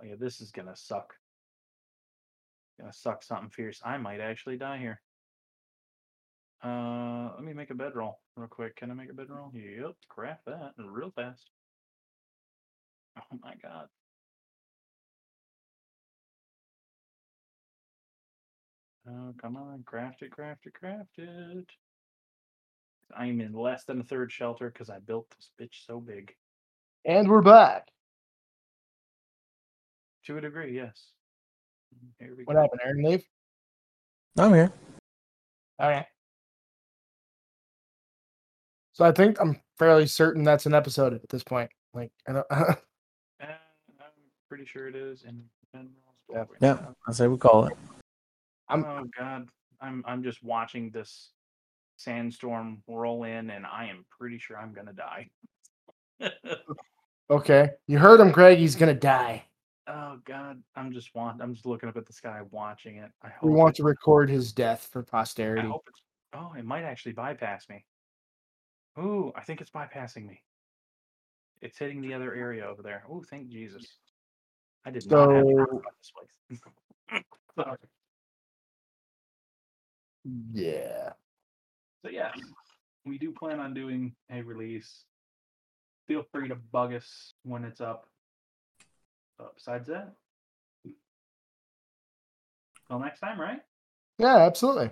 Oh, 0.00 0.06
yeah, 0.06 0.14
this 0.18 0.40
is 0.40 0.50
gonna 0.50 0.76
suck. 0.76 1.14
Gonna 2.78 2.92
suck 2.92 3.22
something 3.22 3.50
fierce. 3.50 3.80
I 3.84 3.98
might 3.98 4.20
actually 4.20 4.56
die 4.56 4.78
here. 4.78 5.02
Uh, 6.64 7.30
let 7.34 7.44
me 7.44 7.52
make 7.52 7.70
a 7.70 7.74
bedroll 7.74 8.20
real 8.36 8.48
quick. 8.48 8.76
Can 8.76 8.90
I 8.90 8.94
make 8.94 9.10
a 9.10 9.14
bedroll? 9.14 9.50
Yep, 9.54 9.96
craft 10.08 10.46
that 10.46 10.72
real 10.78 11.10
fast. 11.10 11.50
Oh 13.18 13.38
my 13.42 13.54
god. 13.62 13.88
Oh, 19.08 19.34
come 19.40 19.56
on, 19.56 19.82
craft 19.84 20.22
it, 20.22 20.30
craft 20.30 20.66
it, 20.66 20.74
craft 20.74 21.18
it. 21.18 21.66
I'm 23.16 23.40
in 23.40 23.52
less 23.52 23.84
than 23.84 24.00
a 24.00 24.04
third 24.04 24.30
shelter 24.32 24.70
because 24.70 24.90
I 24.90 24.98
built 24.98 25.26
this 25.36 25.50
bitch 25.60 25.86
so 25.86 26.00
big. 26.00 26.34
And 27.04 27.28
we're 27.28 27.42
back. 27.42 27.88
To 30.26 30.36
a 30.38 30.40
degree, 30.40 30.74
yes. 30.76 31.12
Here 32.18 32.34
we 32.36 32.44
What 32.44 32.54
go. 32.54 32.62
happened, 32.62 32.80
Aaron? 32.84 33.02
Leave? 33.02 33.24
I'm 34.38 34.52
here. 34.54 34.72
Okay. 35.80 36.06
So 38.92 39.04
I 39.04 39.12
think 39.12 39.40
I'm 39.40 39.58
fairly 39.78 40.06
certain 40.06 40.44
that's 40.44 40.66
an 40.66 40.74
episode 40.74 41.14
at 41.14 41.28
this 41.30 41.42
point. 41.42 41.70
Like, 41.94 42.12
I 42.28 42.32
don't. 42.32 42.46
Uh, 43.42 43.46
I'm 43.98 44.06
pretty 44.50 44.66
sure 44.66 44.86
it 44.86 44.94
is 44.94 45.22
in 45.24 45.42
general. 45.72 45.90
Yeah. 46.30 46.44
Yeah, 46.60 46.86
I 47.08 47.12
say 47.12 47.26
we 47.26 47.38
call 47.38 47.64
it. 47.66 47.72
I'm- 48.68 48.84
Oh 48.86 49.04
god, 49.18 49.48
I'm 49.80 50.04
I'm 50.06 50.22
just 50.22 50.42
watching 50.44 50.90
this 50.90 51.30
sandstorm 52.00 52.82
roll 52.88 53.24
in, 53.24 53.50
and 53.50 53.66
I 53.66 53.86
am 53.86 54.04
pretty 54.18 54.38
sure 54.38 54.58
I'm 54.58 54.72
gonna 54.72 54.92
die. 54.94 55.28
okay, 57.30 57.70
you 57.86 57.98
heard 57.98 58.20
him, 58.20 58.32
Craig. 58.32 58.58
He's 58.58 58.74
gonna 58.76 58.94
die. 58.94 59.44
oh 59.86 60.18
god, 60.24 60.62
I'm 60.76 60.92
just 60.92 61.14
want 61.14 61.42
I'm 61.42 61.52
just 61.54 61.66
looking 61.66 61.88
up 61.88 61.96
at 61.96 62.06
the 62.06 62.12
sky, 62.12 62.40
watching 62.50 62.96
it. 62.96 63.10
I 63.22 63.28
hope 63.28 63.42
We 63.50 63.50
want 63.54 63.76
to 63.76 63.82
record 63.82 64.30
his 64.30 64.52
death 64.52 64.88
for 64.92 65.00
I 65.00 65.04
posterity. 65.04 65.68
hope 65.68 65.84
it's. 65.88 66.00
Oh, 66.32 66.52
it 66.56 66.64
might 66.64 66.84
actually 66.84 67.12
bypass 67.12 67.68
me. 67.68 67.84
Ooh, 68.98 69.32
I 69.36 69.42
think 69.42 69.60
it's 69.60 69.70
bypassing 69.70 70.26
me. 70.26 70.40
It's 71.60 71.76
hitting 71.78 72.00
the 72.00 72.14
other 72.14 72.34
area 72.34 72.64
over 72.66 72.82
there. 72.82 73.04
Oh, 73.10 73.22
thank 73.28 73.48
Jesus. 73.50 73.86
I 74.86 74.90
did 74.90 75.10
not 75.10 75.30
have 75.34 75.42
to 75.44 75.48
So- 75.50 75.62
about 75.62 75.94
this 76.00 76.12
place. 77.10 77.22
Sorry. 77.56 77.76
Yeah. 80.52 81.10
So 82.02 82.10
yeah, 82.10 82.30
we 83.04 83.18
do 83.18 83.32
plan 83.32 83.60
on 83.60 83.74
doing 83.74 84.14
a 84.30 84.42
release. 84.42 85.04
Feel 86.08 86.24
free 86.32 86.48
to 86.48 86.56
bug 86.56 86.94
us 86.94 87.34
when 87.44 87.64
it's 87.64 87.80
up. 87.80 88.06
Uh, 89.38 89.48
besides 89.54 89.88
that, 89.88 90.12
till 92.88 92.98
next 92.98 93.20
time, 93.20 93.40
right? 93.40 93.60
Yeah, 94.18 94.36
absolutely. 94.36 94.90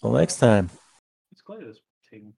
Till 0.00 0.12
next 0.12 0.38
time. 0.38 0.70
Let's 1.30 1.42
clear 1.42 1.64
this 1.64 1.80
taking 2.10 2.32